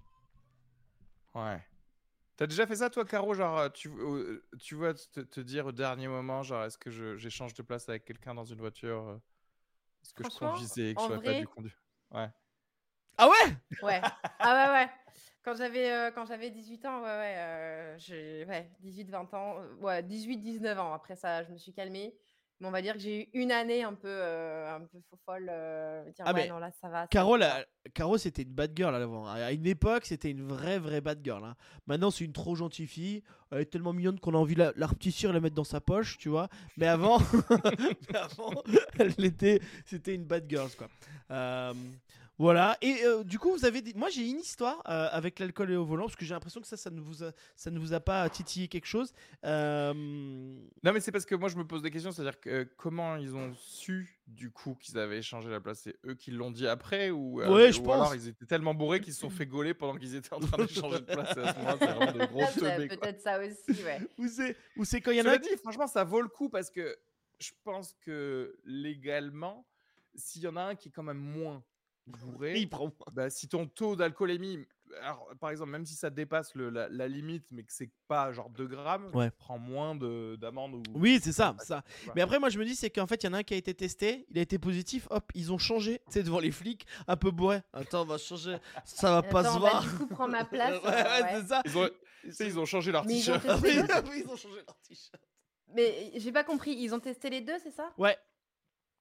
Ouais. 1.34 1.62
T'as 2.36 2.46
déjà 2.46 2.66
fait 2.66 2.76
ça, 2.76 2.90
toi, 2.90 3.04
Caro? 3.04 3.32
Genre, 3.34 3.72
tu, 3.72 3.90
tu 4.58 4.74
vois, 4.74 4.92
te, 4.94 5.20
te 5.20 5.40
dire 5.40 5.66
au 5.66 5.72
dernier 5.72 6.08
moment, 6.08 6.42
genre, 6.42 6.64
est-ce 6.64 6.76
que 6.78 6.90
je- 6.90 7.16
j'échange 7.16 7.54
de 7.54 7.62
place 7.62 7.88
avec 7.88 8.04
quelqu'un 8.04 8.34
dans 8.34 8.44
une 8.44 8.58
voiture 8.58 9.20
Est-ce 10.02 10.12
que 10.12 10.22
je 10.24 10.28
conduisais 10.38 10.90
et 10.90 10.94
que 10.94 11.00
je 11.00 11.06
n'aurais 11.08 11.24
pas 11.24 11.34
dû 11.34 11.46
conduire 11.48 11.82
Ouais. 12.10 12.28
Ah 13.18 13.28
ouais? 13.28 13.52
Ouais. 13.82 14.00
Ah 14.38 14.68
ouais, 14.72 14.72
ouais. 14.80 14.90
Quand 15.42 15.54
j'avais 15.56 15.90
euh, 15.92 16.10
quand 16.10 16.26
j'avais 16.26 16.50
18 16.50 16.84
ans, 16.86 16.98
ouais, 17.00 17.06
ouais, 17.06 17.34
euh, 17.38 17.98
j'ai 17.98 18.44
ouais, 18.48 18.68
18, 18.80 19.10
20 19.10 19.32
ans, 19.34 19.56
euh, 19.60 19.74
ouais, 19.80 20.02
18, 20.02 20.38
19 20.38 20.78
ans. 20.78 20.92
Après 20.92 21.14
ça, 21.16 21.44
je 21.44 21.52
me 21.52 21.56
suis 21.58 21.72
calmée. 21.72 22.14
Mais 22.58 22.66
on 22.66 22.70
va 22.70 22.80
dire 22.80 22.94
que 22.94 22.98
j'ai 23.00 23.24
eu 23.26 23.28
une 23.34 23.52
année 23.52 23.82
un 23.84 23.92
peu, 23.92 24.08
euh, 24.08 24.76
un 24.76 24.80
peu 24.80 24.98
folle. 25.26 25.44
dire, 25.44 26.24
Ah, 26.26 26.32
ouais, 26.32 26.44
mais 26.44 26.48
non, 26.48 26.58
là, 26.58 26.70
ça 26.80 26.88
va. 26.88 27.02
ça 27.02 27.06
Caro, 27.08 27.32
va. 27.32 27.38
la- 27.38 27.64
Caro 27.92 28.16
c'était 28.16 28.42
une 28.42 28.54
bad 28.54 28.72
girl 28.74 28.94
à 28.94 28.98
l'avant. 28.98 29.26
À 29.28 29.52
une 29.52 29.66
époque, 29.66 30.06
c'était 30.06 30.30
une 30.30 30.42
vraie, 30.42 30.78
vraie 30.78 31.02
bad 31.02 31.20
girl. 31.22 31.44
hein. 31.44 31.54
Maintenant, 31.86 32.10
c'est 32.10 32.24
une 32.24 32.32
trop 32.32 32.56
gentille 32.56 32.86
fille. 32.86 33.22
Elle 33.52 33.60
est 33.60 33.64
tellement 33.66 33.92
mignonne 33.92 34.18
qu'on 34.18 34.32
a 34.34 34.38
envie 34.38 34.54
de 34.54 34.60
la, 34.60 34.72
la 34.74 34.86
repetir 34.86 35.28
et 35.30 35.32
la 35.34 35.40
mettre 35.40 35.54
dans 35.54 35.64
sa 35.64 35.82
poche, 35.82 36.16
tu 36.16 36.30
vois. 36.30 36.48
Mais 36.78 36.86
avant, 36.86 37.18
mais 38.10 38.16
avant 38.16 38.50
elle 38.98 39.22
était, 39.24 39.60
c'était 39.84 40.14
une 40.14 40.24
bad 40.24 40.46
girl, 40.48 40.70
quoi. 40.78 40.88
Voilà. 42.38 42.76
Et 42.82 43.02
euh, 43.04 43.24
du 43.24 43.38
coup, 43.38 43.50
vous 43.52 43.64
avez 43.64 43.80
dit, 43.80 43.94
moi 43.94 44.10
j'ai 44.10 44.28
une 44.28 44.40
histoire 44.40 44.82
euh, 44.88 45.08
avec 45.10 45.38
l'alcool 45.38 45.70
et 45.72 45.76
au 45.76 45.84
volant 45.86 46.04
parce 46.04 46.16
que 46.16 46.24
j'ai 46.26 46.34
l'impression 46.34 46.60
que 46.60 46.66
ça, 46.66 46.76
ça 46.76 46.90
ne 46.90 47.00
vous 47.00 47.24
a, 47.24 47.32
ça 47.56 47.70
ne 47.70 47.78
vous 47.78 47.94
a 47.94 48.00
pas 48.00 48.28
titillé 48.28 48.68
quelque 48.68 48.86
chose. 48.86 49.12
Euh, 49.44 49.94
Non, 49.94 50.92
mais 50.92 51.00
c'est 51.00 51.12
parce 51.12 51.24
que 51.24 51.34
moi, 51.34 51.48
je 51.48 51.56
me 51.56 51.66
pose 51.66 51.82
des 51.82 51.90
questions. 51.90 52.12
C'est-à-dire 52.12 52.38
que 52.40 52.50
euh, 52.50 52.64
comment 52.76 53.16
ils 53.16 53.34
ont 53.34 53.54
su, 53.54 54.18
du 54.26 54.50
coup, 54.50 54.74
qu'ils 54.80 54.98
avaient 54.98 55.18
échangé 55.18 55.48
la 55.48 55.60
place? 55.60 55.80
C'est 55.84 55.96
eux 56.04 56.14
qui 56.14 56.30
l'ont 56.30 56.50
dit 56.50 56.66
après 56.68 57.10
Ou, 57.10 57.40
euh, 57.40 57.52
Ouais, 57.54 57.72
je 57.72 57.80
ou 57.80 57.84
pense. 57.84 57.94
alors 57.94 58.14
ils 58.14 58.28
étaient 58.28 58.46
tellement 58.46 58.74
bourrés 58.74 59.00
qu'ils 59.00 59.14
se 59.14 59.20
sont 59.20 59.30
fait 59.30 59.46
gauler 59.46 59.72
pendant 59.72 59.96
qu'ils 59.96 60.14
étaient 60.14 60.34
en 60.34 60.40
train 60.40 60.58
d'échanger 60.64 61.00
de 61.00 61.04
place. 61.04 61.36
Et 61.36 61.40
à 61.40 61.52
ce 61.54 61.58
moment-là, 61.58 61.76
c'est 61.80 61.86
vraiment 61.92 62.12
des 62.12 62.26
gros 62.32 62.44
c'est 62.52 62.60
teubés, 62.60 62.88
quoi. 62.88 62.96
Peut-être 62.98 63.20
ça 63.22 63.38
aussi, 63.40 63.82
ouais. 63.82 64.00
Ou 64.18 64.28
c'est, 64.28 64.56
ou 64.76 64.84
c'est 64.84 65.00
quand 65.00 65.10
il 65.12 65.16
y 65.18 65.22
en 65.22 65.26
a. 65.26 65.38
dit, 65.38 65.48
franchement, 65.62 65.86
ça 65.86 66.04
vaut 66.04 66.20
le 66.20 66.28
coup 66.28 66.50
parce 66.50 66.70
que 66.70 66.96
je 67.38 67.50
pense 67.64 67.94
que 68.04 68.58
légalement, 68.64 69.66
s'il 70.14 70.42
y 70.42 70.48
en 70.48 70.56
a 70.56 70.62
un 70.62 70.74
qui 70.74 70.88
est 70.88 70.92
quand 70.92 71.02
même 71.02 71.16
moins 71.18 71.62
bourré, 72.06 72.58
Il 72.58 72.68
prend. 72.68 72.90
bah, 73.12 73.30
si 73.30 73.48
ton 73.48 73.66
taux 73.66 73.96
d'alcoolémie, 73.96 74.64
alors, 75.02 75.28
par 75.40 75.50
exemple, 75.50 75.70
même 75.72 75.84
si 75.84 75.94
ça 75.94 76.10
dépasse 76.10 76.54
le- 76.54 76.70
la, 76.70 76.88
la 76.88 77.08
limite, 77.08 77.44
mais 77.50 77.64
que 77.64 77.72
c'est 77.72 77.90
pas 78.06 78.32
genre 78.32 78.48
2 78.50 78.66
grammes, 78.66 79.10
Ouais. 79.14 79.30
tu 79.30 79.36
prends 79.38 79.58
moins 79.58 79.94
de- 79.96 80.36
d'amende 80.40 80.74
ou. 80.74 80.82
Oui, 80.94 81.18
c'est 81.22 81.32
ça, 81.32 81.56
ça. 81.58 81.82
Mais 82.14 82.22
après, 82.22 82.38
moi, 82.38 82.48
je 82.50 82.58
me 82.58 82.64
dis, 82.64 82.76
c'est 82.76 82.88
qu'en 82.90 83.06
fait, 83.08 83.22
il 83.22 83.26
y 83.26 83.28
en 83.28 83.32
a 83.32 83.38
un 83.38 83.42
qui 83.42 83.52
a 83.54 83.56
été 83.56 83.74
testé, 83.74 84.26
il 84.30 84.38
a 84.38 84.42
été 84.42 84.58
positif, 84.58 85.08
hop, 85.10 85.30
ils 85.34 85.52
ont 85.52 85.58
changé, 85.58 85.98
tu 86.06 86.12
sais, 86.12 86.22
devant 86.22 86.38
les 86.38 86.52
flics, 86.52 86.86
un 87.08 87.16
peu 87.16 87.30
bourré. 87.32 87.60
Attends, 87.72 88.02
on 88.02 88.06
va 88.06 88.16
changer, 88.18 88.56
ça 88.84 89.10
va 89.10 89.22
pas 89.22 89.40
Attends, 89.40 89.48
se 89.54 89.58
va 89.58 89.70
voir. 89.70 89.82
du 89.82 89.90
coup 89.90 90.06
prendre 90.06 90.32
ma 90.32 90.44
place. 90.44 90.80
ouais, 90.82 90.88
ouais, 90.88 91.22
ouais. 91.22 91.40
c'est 91.40 91.46
ça. 91.48 91.62
Ils 91.64 91.76
ont, 92.58 92.60
ils 92.62 92.66
changé 92.66 92.92
leur 92.92 93.04
t-shirt. 93.06 93.44
oui, 93.62 94.22
ils 94.24 94.28
ont 94.30 94.36
changé 94.36 94.62
leur 94.66 94.78
t-shirt. 94.82 95.20
Mais 95.74 96.12
j'ai 96.14 96.30
pas 96.32 96.44
compris, 96.44 96.72
ils 96.78 96.94
ont 96.94 97.00
testé 97.00 97.28
les 97.28 97.40
deux, 97.40 97.58
c'est 97.62 97.72
ça? 97.72 97.92
Ouais, 97.98 98.16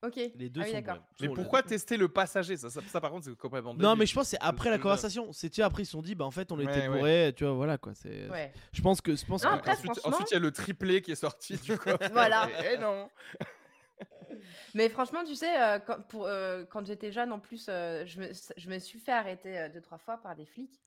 Ok. 0.06 0.15
les 0.15 0.50
deux 0.50 0.62
ah 0.62 0.63
oui, 0.65 0.70
sont 0.72 0.82
d'accord. 0.82 1.04
Mais 1.20 1.28
Sont 1.28 1.34
pourquoi 1.34 1.63
tester 1.63 1.98
le 1.98 2.08
passager? 2.08 2.58
Ça, 2.58 2.70
ça, 2.70 2.82
ça, 2.88 3.02
par 3.02 3.12
contre, 3.12 3.26
c'est 3.26 3.36
complètement 3.38 3.74
Non, 3.74 3.96
mais 3.96 4.06
je 4.06 4.13
pense 4.13 4.26
que 4.26 4.30
c'est 4.32 4.41
après 4.41 4.70
la 4.70 4.78
conversation. 4.78 5.32
C'est, 5.32 5.50
tu 5.50 5.62
après, 5.62 5.84
ils 5.84 5.86
se 5.86 5.94
sont 5.94 6.02
dit, 6.02 6.15
bah, 6.15 6.26
en 6.26 6.32
fait, 6.32 6.52
on 6.52 6.60
était 6.60 6.88
ouais. 6.88 6.89
bourrés, 6.89 7.34
tu 7.36 7.44
vois, 7.44 7.54
voilà, 7.54 7.78
quoi. 7.78 7.94
C'est... 7.96 8.30
Ouais. 8.30 8.54
Je 8.72 8.82
pense 8.82 9.02
que. 9.02 9.15
Je 9.15 9.26
pense 9.26 9.44
Non, 9.44 9.52
que- 9.52 9.56
après, 9.56 9.72
Ensuite, 9.72 9.91
franchement- 9.98 10.10
ensuite, 10.13 10.32
il 10.32 10.34
y 10.36 10.38
a 10.38 10.39
le 10.39 10.52
triplé 10.52 11.02
qui 11.02 11.12
est 11.12 11.15
sorti 11.15 11.58
du 11.58 11.78
coffre. 11.78 12.10
Voilà. 12.12 12.50
Et, 12.63 12.65
eh 12.74 12.78
non. 12.78 13.10
Mais 14.74 14.89
franchement, 14.89 15.24
tu 15.26 15.36
sais, 15.36 15.62
euh, 15.62 15.80
quand, 15.80 16.02
pour, 16.08 16.26
euh, 16.26 16.65
quand 16.65 16.86
j'étais 16.86 17.12
jeune, 17.12 17.32
en 17.32 17.39
plus, 17.39 17.68
euh, 17.70 18.06
je, 18.06 18.20
me, 18.20 18.28
je 18.58 18.70
me 18.70 18.80
suis 18.80 19.00
fait 19.00 19.12
arrêter 19.13 19.58
euh, 19.58 19.70
deux, 19.70 19.82
trois 19.82 19.98
fois 19.98 20.18
par 20.18 20.36
des 20.36 20.46
flics. 20.46 20.82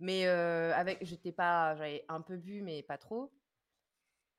Mais 0.00 0.26
euh, 0.26 0.72
avec, 0.74 0.98
j'étais 1.02 1.32
pas, 1.32 1.76
j'avais 1.76 2.04
un 2.08 2.20
peu 2.20 2.36
bu, 2.36 2.62
mais 2.62 2.82
pas 2.82 2.98
trop. 2.98 3.30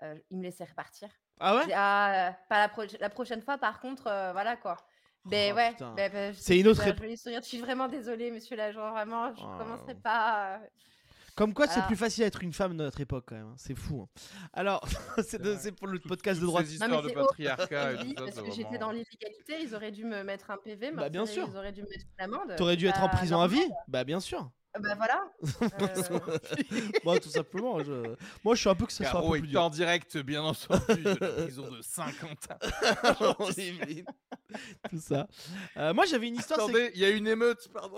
Euh, 0.03 0.15
ils 0.29 0.37
me 0.37 0.43
laissaient 0.43 0.65
repartir. 0.65 1.09
Ah 1.39 1.55
ouais? 1.55 1.65
Dis, 1.65 1.71
ah, 1.73 2.35
pas 2.49 2.59
la, 2.59 2.69
pro- 2.69 2.83
la 2.99 3.09
prochaine 3.09 3.41
fois, 3.41 3.57
par 3.57 3.79
contre, 3.79 4.07
euh, 4.07 4.31
voilà 4.33 4.55
quoi. 4.57 4.77
Ben 5.25 5.53
Oh, 5.53 5.55
ouais, 5.55 5.73
ben, 5.95 6.11
ben, 6.11 6.33
C'est 6.37 6.59
une 6.59 6.67
autre 6.67 6.83
je- 6.85 7.41
suis 7.41 7.59
vraiment 7.59 7.87
désolée, 7.87 8.29
monsieur 8.29 8.55
l'agent. 8.55 8.91
Vraiment, 8.91 9.33
je 9.33 9.41
Oh. 9.41 9.57
commencerai 9.57 9.95
pas. 9.95 10.59
Comme 11.35 11.53
quoi, 11.53 11.67
c'est 11.67 11.81
plus 11.87 11.95
facile 11.97 12.23
d'être 12.23 12.41
une 12.43 12.53
femme 12.53 12.77
de 12.77 12.83
notre 12.83 13.01
époque 13.01 13.25
quand 13.27 13.35
même. 13.35 13.47
hein. 13.47 13.55
C'est 13.57 13.75
fou. 13.75 14.01
hein. 14.03 14.07
Alors, 14.53 14.81
c'est 15.25 15.41
de- 15.41 15.69
pour 15.71 15.87
le 15.87 15.99
podcast 15.99 16.39
de 16.39 16.45
droite. 16.45 16.65
Ces 16.67 16.77
Non, 16.77 16.87
mais 16.87 16.95
histoires 16.95 17.03
de 17.03 17.09
c'est 17.09 17.15
patriarcat 17.15 17.91
et 17.93 17.97
tout 17.97 18.07
ça, 18.07 18.23
parce 18.25 18.41
que 18.41 18.51
j'étais 18.51 18.63
vraiment- 18.63 18.79
dans 18.79 18.91
l'illégalité, 18.91 19.61
ils 19.61 19.75
auraient 19.75 19.91
dû 19.91 20.05
me 20.05 20.23
mettre 20.23 20.51
un 20.51 20.57
PV. 20.57 20.91
Bah, 20.91 21.09
bien 21.09 21.25
sûr. 21.25 21.47
Ils 21.51 21.57
auraient 21.57 21.71
dû 21.73 21.81
me 21.81 21.89
mettre 21.89 22.05
une 22.19 22.23
amende. 22.23 22.55
T'aurais 22.55 22.77
dû 22.77 22.85
être 22.87 23.01
en 23.03 23.09
prison 23.09 23.41
à 23.41 23.47
vie 23.47 23.67
Bah 23.87 24.03
bien 24.03 24.19
sûr. 24.19 24.49
Bah 24.79 24.95
voilà. 24.95 25.23
Euh, 25.81 26.19
Moi 27.03 27.19
tout 27.21 27.29
simplement, 27.29 27.83
je... 27.83 28.15
moi 28.43 28.55
je 28.55 28.59
suis 28.59 28.69
un 28.69 28.75
peu 28.75 28.85
que 28.85 28.91
ce 28.93 29.03
soit 29.03 29.19
un 29.19 29.31
peu 29.31 29.39
plus 29.39 29.47
dur. 29.47 29.63
en 29.63 29.69
direct, 29.69 30.17
bien 30.17 30.43
entendu, 30.43 31.03
de 31.03 31.17
la 31.19 31.27
prison 31.43 31.69
de 31.71 31.81
Saint-Quentin. 31.81 32.57
Tout 34.89 34.99
ça. 34.99 35.27
Euh, 35.77 35.93
moi 35.93 36.05
j'avais 36.05 36.27
une 36.27 36.35
histoire. 36.35 36.59
Attendez, 36.59 36.91
il 36.93 37.01
y 37.01 37.05
a 37.05 37.09
une 37.09 37.27
émeute, 37.27 37.67
pardon. 37.73 37.97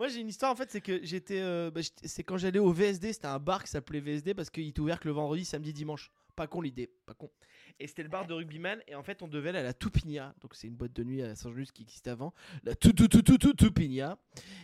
Moi 0.00 0.08
j'ai 0.08 0.20
une 0.20 0.28
histoire 0.28 0.50
en 0.50 0.56
fait, 0.56 0.70
c'est 0.70 0.80
que 0.80 1.04
j'étais, 1.04 1.42
euh, 1.42 1.70
bah, 1.70 1.82
c'est 2.02 2.24
quand 2.24 2.38
j'allais 2.38 2.58
au 2.58 2.72
VSD, 2.72 3.12
c'était 3.12 3.26
un 3.26 3.38
bar 3.38 3.62
qui 3.62 3.68
s'appelait 3.68 4.00
VSD 4.00 4.32
parce 4.32 4.48
qu'il 4.48 4.66
était 4.66 4.80
ouvert 4.80 4.98
que 4.98 5.06
le 5.06 5.12
vendredi, 5.12 5.44
samedi, 5.44 5.74
dimanche. 5.74 6.10
Pas 6.34 6.46
con 6.46 6.62
l'idée, 6.62 6.90
pas 7.04 7.12
con. 7.12 7.30
Et 7.78 7.86
c'était 7.86 8.04
le 8.04 8.08
bar 8.08 8.26
de 8.26 8.32
rugbyman 8.32 8.80
et 8.88 8.94
en 8.94 9.02
fait 9.02 9.20
on 9.20 9.28
devait 9.28 9.50
aller 9.50 9.58
à 9.58 9.62
la 9.62 9.74
Tupinia, 9.74 10.34
donc 10.40 10.54
c'est 10.54 10.68
une 10.68 10.74
boîte 10.74 10.94
de 10.94 11.04
nuit 11.04 11.20
à 11.20 11.34
Saint-Just 11.34 11.72
qui 11.72 11.82
existait 11.82 12.08
avant, 12.08 12.32
la 12.64 12.74
tout. 12.74 12.94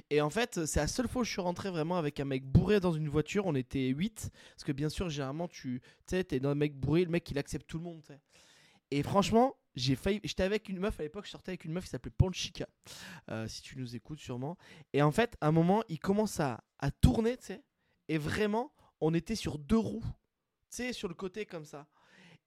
Et 0.08 0.20
en 0.22 0.30
fait 0.30 0.64
c'est 0.64 0.80
la 0.80 0.86
seule 0.86 1.06
fois 1.06 1.20
où 1.20 1.24
je 1.26 1.32
suis 1.32 1.42
rentré 1.42 1.68
vraiment 1.70 1.98
avec 1.98 2.18
un 2.18 2.24
mec 2.24 2.42
bourré 2.42 2.80
dans 2.80 2.92
une 2.92 3.10
voiture. 3.10 3.44
On 3.44 3.54
était 3.54 3.88
8 3.88 4.30
parce 4.54 4.64
que 4.64 4.72
bien 4.72 4.88
sûr 4.88 5.10
généralement 5.10 5.48
tu, 5.48 5.82
sais, 6.06 6.24
t'es 6.24 6.40
dans 6.40 6.48
un 6.48 6.54
mec 6.54 6.74
bourré, 6.74 7.04
le 7.04 7.10
mec 7.10 7.30
il 7.30 7.36
accepte 7.36 7.66
tout 7.66 7.76
le 7.76 7.84
monde. 7.84 8.00
Et 8.90 9.02
franchement 9.02 9.54
j'ai 9.76 9.94
failli, 9.94 10.20
j'étais 10.24 10.42
avec 10.42 10.68
une 10.68 10.78
meuf 10.78 10.98
à 10.98 11.02
l'époque, 11.02 11.26
je 11.26 11.30
sortais 11.30 11.50
avec 11.50 11.64
une 11.66 11.72
meuf 11.72 11.84
qui 11.84 11.90
s'appelait 11.90 12.12
Panchika, 12.16 12.66
euh, 13.30 13.46
si 13.46 13.60
tu 13.60 13.78
nous 13.78 13.94
écoutes 13.94 14.18
sûrement. 14.18 14.56
Et 14.94 15.02
en 15.02 15.12
fait, 15.12 15.36
à 15.40 15.48
un 15.48 15.52
moment, 15.52 15.82
il 15.88 15.98
commence 15.98 16.40
à, 16.40 16.64
tourner, 17.00 17.36
tu 17.36 17.46
sais. 17.46 17.62
Et 18.08 18.18
vraiment, 18.18 18.72
on 19.00 19.12
était 19.12 19.34
sur 19.34 19.58
deux 19.58 19.76
roues, 19.76 20.04
tu 20.70 20.76
sais, 20.76 20.92
sur 20.92 21.08
le 21.08 21.14
côté 21.14 21.44
comme 21.44 21.64
ça. 21.64 21.86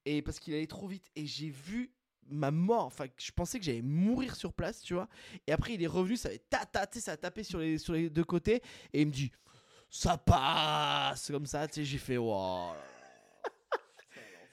Et 0.04 0.22
parce 0.22 0.40
qu'il 0.40 0.54
allait 0.54 0.66
trop 0.66 0.88
vite. 0.88 1.06
Et 1.14 1.26
j'ai 1.26 1.50
vu 1.50 1.92
ma 2.26 2.50
mort. 2.50 2.86
Enfin, 2.86 3.06
je 3.18 3.30
pensais 3.30 3.58
que 3.58 3.64
j'allais 3.64 3.82
mourir 3.82 4.34
sur 4.34 4.52
place, 4.52 4.80
tu 4.80 4.94
vois. 4.94 5.08
Et 5.46 5.52
après, 5.52 5.74
il 5.74 5.82
est 5.82 5.86
revenu, 5.86 6.16
ça 6.16 6.30
avait 6.30 6.42
ça 6.94 7.12
a 7.12 7.16
tapé 7.16 7.44
sur 7.44 7.60
les, 7.60 7.78
sur 7.78 7.92
les 7.92 8.10
deux 8.10 8.24
côtés. 8.24 8.62
Et 8.92 9.02
il 9.02 9.06
me 9.06 9.12
dit, 9.12 9.30
ça 9.88 10.16
passe 10.16 11.30
comme 11.30 11.46
ça, 11.46 11.68
tu 11.68 11.74
sais. 11.74 11.84
J'ai 11.84 11.98
fait, 11.98 12.16
wow. 12.16 12.72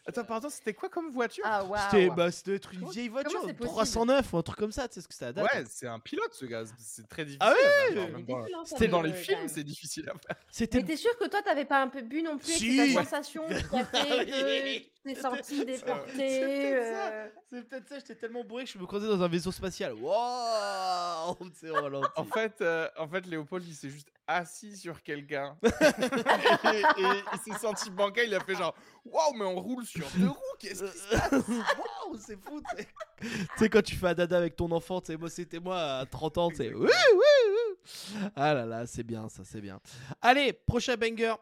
Attends, 0.07 0.23
pardon, 0.23 0.49
c'était 0.49 0.73
quoi 0.73 0.87
comme 0.87 1.11
voiture? 1.11 1.43
Ah 1.45 1.65
waouh. 1.65 1.81
C'était 1.91 2.09
bah, 2.09 2.31
ça 2.31 2.51
être 2.53 2.73
une 2.73 2.79
Comment- 2.79 2.91
vieille 2.91 3.07
comment 3.09 3.21
voiture, 3.21 3.41
c'est 3.45 3.53
possible? 3.53 3.75
309 3.75 4.33
ou 4.33 4.37
un 4.37 4.41
truc 4.41 4.57
comme 4.57 4.71
ça, 4.71 4.87
tu 4.87 4.93
sais 4.95 5.01
ce 5.01 5.07
que 5.09 5.13
c'était 5.13 5.25
à 5.25 5.33
date. 5.33 5.43
Ouais, 5.53 5.63
c'est 5.69 5.87
un 5.87 5.99
pilote 5.99 6.33
ce 6.33 6.45
gars, 6.45 6.63
c'est 6.77 7.07
très 7.09 7.25
difficile. 7.25 7.39
Ah 7.41 7.53
ouais, 7.53 7.95
même 7.95 8.25
hein, 8.29 8.61
C'était 8.63 8.87
Dans 8.87 9.01
les 9.01 9.11
euh, 9.11 9.13
films, 9.13 9.47
c'est 9.47 9.65
difficile 9.65 10.09
à 10.09 10.13
faire. 10.13 10.37
C'était 10.49 10.77
Mais 10.79 10.85
t'es 10.85 10.95
sûr 10.95 11.17
que 11.17 11.27
toi, 11.27 11.41
t'avais 11.41 11.65
pas 11.65 11.81
un 11.81 11.89
peu 11.89 12.01
bu 12.01 12.21
non 12.21 12.37
plus 12.37 12.51
et 12.53 12.57
Si. 12.57 12.93
sensation 12.93 13.43
t'es 15.13 15.21
senti 15.21 15.65
déporté 15.65 16.11
C'était 16.11 16.91
ça. 16.91 17.07
euh, 17.11 17.27
C'est 17.49 17.61
peut-être 17.69 17.87
ça, 17.89 17.95
j'étais 17.99 18.15
tellement 18.15 18.43
bourré 18.43 18.63
que 18.65 18.69
je 18.71 18.77
me 18.77 18.85
croisais 18.85 19.07
dans 19.07 19.21
un 19.21 19.27
vaisseau 19.27 19.51
spatial. 19.51 19.93
Waouh 19.93 21.35
C'est 21.53 21.69
ralenti. 21.71 22.07
En 22.15 22.25
fait, 22.25 22.61
euh, 22.61 22.87
en 22.97 23.07
fait, 23.07 23.25
Léopold, 23.25 23.65
il 23.67 23.73
s'est 23.75 23.89
juste 23.89 24.09
assis 24.27 24.75
sur 24.75 25.01
quelqu'un. 25.03 25.57
et, 25.63 27.01
et 27.01 27.23
il 27.33 27.39
s'est 27.53 27.59
senti 27.59 27.89
bancal, 27.89 28.25
il 28.27 28.35
a 28.35 28.39
fait 28.41 28.55
genre 28.55 28.75
Waouh, 29.05 29.33
mais 29.35 29.45
on 29.45 29.55
roule 29.61 29.85
sur 29.85 30.05
deux 30.17 30.27
roues, 30.27 30.35
qu'est-ce 30.59 30.83
qui 30.83 30.97
se 30.97 31.07
passe? 31.09 31.31
Waouh, 31.31 32.17
c'est 32.19 32.35
fou, 32.43 32.61
tu 32.61 32.77
sais. 32.77 32.87
Tu 33.19 33.47
sais, 33.57 33.69
quand 33.69 33.81
tu 33.81 33.95
fais 33.95 34.07
un 34.09 34.13
dada 34.13 34.37
avec 34.37 34.55
ton 34.55 34.69
enfant, 34.71 35.01
tu 35.01 35.07
sais, 35.13 35.17
moi 35.17 35.29
c'était 35.29 35.59
moi 35.59 35.79
à 35.99 36.05
30 36.05 36.37
ans, 36.37 36.49
tu 36.51 36.57
sais. 36.57 36.71
Oui, 36.73 36.85
oui, 36.85 37.19
oui. 37.49 38.19
Ah 38.35 38.53
là 38.53 38.65
là, 38.65 38.85
c'est 38.85 39.01
bien, 39.03 39.27
ça, 39.29 39.41
c'est 39.43 39.61
bien. 39.61 39.79
Allez, 40.21 40.53
prochain 40.53 40.95
banger. 40.97 41.33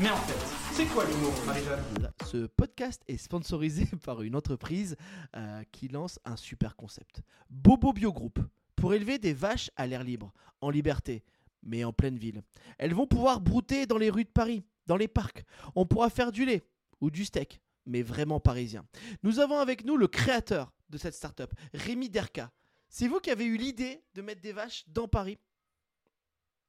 Mais 0.00 0.08
en 0.10 0.16
fait, 0.16 0.34
c'est 0.76 0.84
quoi 0.88 1.06
l'humour, 1.06 1.32
Marie-Jeanne 1.46 2.12
Ce 2.26 2.46
podcast 2.48 3.02
est 3.08 3.16
sponsorisé 3.16 3.86
par 4.04 4.20
une 4.20 4.36
entreprise 4.36 4.94
euh, 5.34 5.62
qui 5.72 5.88
lance 5.88 6.20
un 6.26 6.36
super 6.36 6.76
concept. 6.76 7.22
Bobo 7.48 7.94
Bio 7.94 8.12
Group. 8.12 8.40
Pour 8.74 8.92
élever 8.92 9.18
des 9.18 9.32
vaches 9.32 9.70
à 9.76 9.86
l'air 9.86 10.04
libre, 10.04 10.34
en 10.60 10.68
liberté, 10.68 11.24
mais 11.62 11.82
en 11.82 11.94
pleine 11.94 12.18
ville. 12.18 12.42
Elles 12.76 12.92
vont 12.92 13.06
pouvoir 13.06 13.40
brouter 13.40 13.86
dans 13.86 13.96
les 13.96 14.10
rues 14.10 14.24
de 14.24 14.30
Paris, 14.30 14.64
dans 14.86 14.98
les 14.98 15.08
parcs. 15.08 15.44
On 15.74 15.86
pourra 15.86 16.10
faire 16.10 16.30
du 16.30 16.44
lait 16.44 16.68
ou 17.00 17.10
du 17.10 17.24
steak, 17.24 17.58
mais 17.86 18.02
vraiment 18.02 18.38
parisien. 18.38 18.84
Nous 19.22 19.38
avons 19.38 19.56
avec 19.56 19.82
nous 19.82 19.96
le 19.96 20.08
créateur 20.08 20.74
de 20.90 20.98
cette 20.98 21.14
start-up, 21.14 21.54
Rémi 21.72 22.10
Derka. 22.10 22.52
C'est 22.90 23.08
vous 23.08 23.20
qui 23.20 23.30
avez 23.30 23.46
eu 23.46 23.56
l'idée 23.56 24.02
de 24.14 24.20
mettre 24.20 24.42
des 24.42 24.52
vaches 24.52 24.84
dans 24.88 25.08
Paris? 25.08 25.38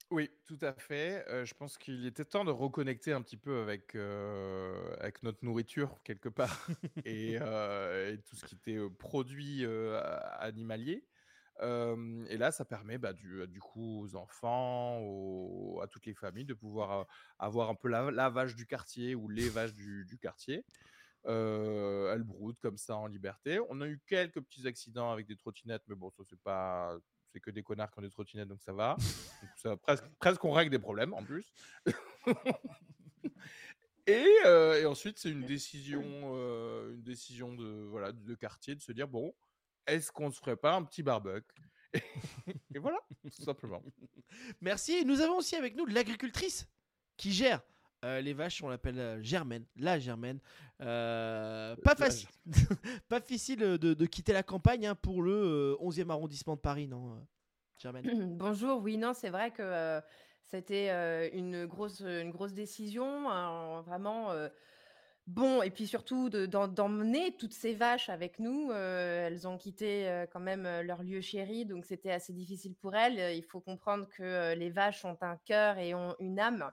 Oui, 0.10 0.30
tout 0.46 0.58
à 0.62 0.74
fait. 0.74 1.28
Euh, 1.28 1.44
je 1.44 1.54
pense 1.54 1.78
qu'il 1.78 2.06
était 2.06 2.24
temps 2.24 2.46
de 2.46 2.52
reconnecter 2.52 3.12
un 3.12 3.22
petit 3.22 3.36
peu 3.36 3.60
avec, 3.62 3.94
euh, 3.94 4.96
avec 5.00 5.22
notre 5.22 5.44
nourriture, 5.44 6.02
quelque 6.04 6.30
part, 6.30 6.68
et, 7.04 7.38
euh, 7.42 8.14
et 8.14 8.22
tout 8.22 8.38
ce 8.38 8.46
qui 8.46 8.56
était 8.56 8.78
produit 8.98 9.66
animalier. 9.66 11.08
Et 12.30 12.38
là, 12.38 12.52
ça 12.52 12.66
permet 12.66 12.98
bah, 12.98 13.14
du, 13.14 13.48
du 13.48 13.60
coup 13.60 14.02
aux 14.02 14.16
enfants, 14.16 15.00
aux- 15.02 15.82
à 15.82 15.88
toutes 15.88 16.06
les 16.06 16.14
familles 16.14 16.46
de 16.46 16.54
pouvoir 16.54 17.08
avoir 17.40 17.70
un 17.70 17.76
peu 17.76 17.88
la, 17.90 18.12
la 18.12 18.30
vache 18.30 18.56
du 18.56 18.66
quartier 18.68 19.16
ou 19.16 19.30
les 19.30 19.50
vaches 19.50 19.74
du, 19.74 20.06
du 20.06 20.18
quartier. 20.18 20.66
Euh, 21.26 22.14
elles 22.14 22.24
broutent 22.24 22.60
comme 22.60 22.78
ça 22.78 22.98
en 22.98 23.08
liberté. 23.08 23.60
On 23.70 23.82
a 23.82 23.88
eu 23.88 24.02
quelques 24.08 24.42
petits 24.42 24.68
accidents 24.68 25.12
avec 25.12 25.28
des 25.28 25.36
trottinettes, 25.38 25.84
mais 25.88 25.96
bon, 25.96 26.10
ça 26.12 26.24
c'est 26.26 26.40
pas, 26.42 26.98
que 27.40 27.52
des 27.52 27.64
connards 27.64 27.92
qui 27.92 28.00
ont 28.00 28.02
des 28.02 28.10
trottinettes, 28.10 28.48
donc 28.48 28.62
ça 28.62 28.74
va. 28.74 28.98
Ça, 29.56 29.78
presque, 29.78 30.06
presque 30.20 30.44
on 30.46 30.52
règle 30.52 30.72
des 30.72 30.80
problèmes 30.80 31.14
en 31.14 31.24
plus. 31.24 31.52
et, 34.08 34.26
euh, 34.46 34.82
et 34.82 34.86
ensuite, 34.86 35.18
c'est 35.18 35.30
une 35.30 35.46
décision, 35.46 36.04
euh, 36.36 36.94
une 36.94 37.04
décision 37.04 37.54
de, 37.54 37.88
voilà, 37.90 38.12
de 38.12 38.36
quartier 38.36 38.76
de 38.76 38.82
se 38.82 38.92
dire 38.92 39.08
bon, 39.08 39.34
est-ce 39.86 40.12
qu'on 40.12 40.32
se 40.32 40.40
ferait 40.40 40.58
pas 40.58 40.76
un 40.76 40.84
petit 40.84 41.04
barbecue? 41.04 41.62
Et, 42.74 42.80
voilà, 42.80 43.00
tout 43.24 43.44
simplement. 43.44 43.82
Merci. 44.62 45.06
Nous 45.06 45.22
avons 45.22 45.38
aussi 45.38 45.56
avec 45.56 45.76
nous 45.76 45.86
l'agricultrice 45.86 46.68
qui 47.16 47.32
gère 47.32 47.62
euh, 48.06 48.22
les 48.22 48.34
vaches. 48.34 48.62
On 48.64 48.70
l'appelle 48.70 49.00
euh, 49.00 49.22
Germaine, 49.22 49.66
la 49.76 50.00
Germaine. 50.00 50.40
Euh, 50.82 51.76
pas, 51.84 51.96
facile, 51.96 52.30
pas 53.10 53.20
facile 53.20 53.60
de, 53.60 53.78
de 53.78 54.06
quitter 54.06 54.34
la 54.34 54.44
campagne 54.44 54.88
hein, 54.88 54.96
pour 54.96 55.22
le 55.22 55.76
euh, 55.80 55.84
11e 55.84 56.10
arrondissement 56.10 56.56
de 56.56 56.62
Paris, 56.62 56.88
non, 56.88 57.26
Germaine? 57.78 58.06
Bonjour, 58.38 58.82
oui, 58.82 58.98
non, 58.98 59.14
c'est 59.14 59.30
vrai 59.30 59.52
que 59.52 59.64
euh, 59.64 60.02
c'était 60.44 60.90
euh, 60.90 61.30
une 61.34 61.66
grosse, 61.66 62.02
une 62.02 62.32
grosse 62.32 62.54
décision, 62.54 63.30
hein, 63.30 63.82
vraiment. 63.82 64.32
Bon, 65.28 65.62
et 65.62 65.70
puis 65.70 65.86
surtout 65.88 66.30
de- 66.30 66.46
d'emmener 66.48 67.36
toutes 67.38 67.54
ces 67.54 67.74
vaches 67.76 68.10
avec 68.10 68.40
nous. 68.40 68.72
euh, 68.72 69.28
elles 69.28 69.48
ont 69.48 69.58
quitté 69.58 70.08
euh, 70.08 70.26
quand 70.32 70.40
même 70.40 70.66
euh, 70.66 70.82
leur 70.84 71.04
lieu 71.04 71.22
chéri, 71.22 71.66
donc 71.66 71.86
c'était 71.86 72.12
assez 72.12 72.34
difficile 72.34 72.74
pour 72.76 72.96
elles. 72.96 73.36
Il 73.36 73.44
faut 73.44 73.60
comprendre 73.60 74.08
que 74.10 74.56
les 74.56 74.70
vaches 74.70 75.06
ont 75.06 75.18
un 75.22 75.38
cœur 75.46 75.78
et 75.78 75.94
ont 75.94 76.16
une 76.20 76.40
âme. 76.40 76.72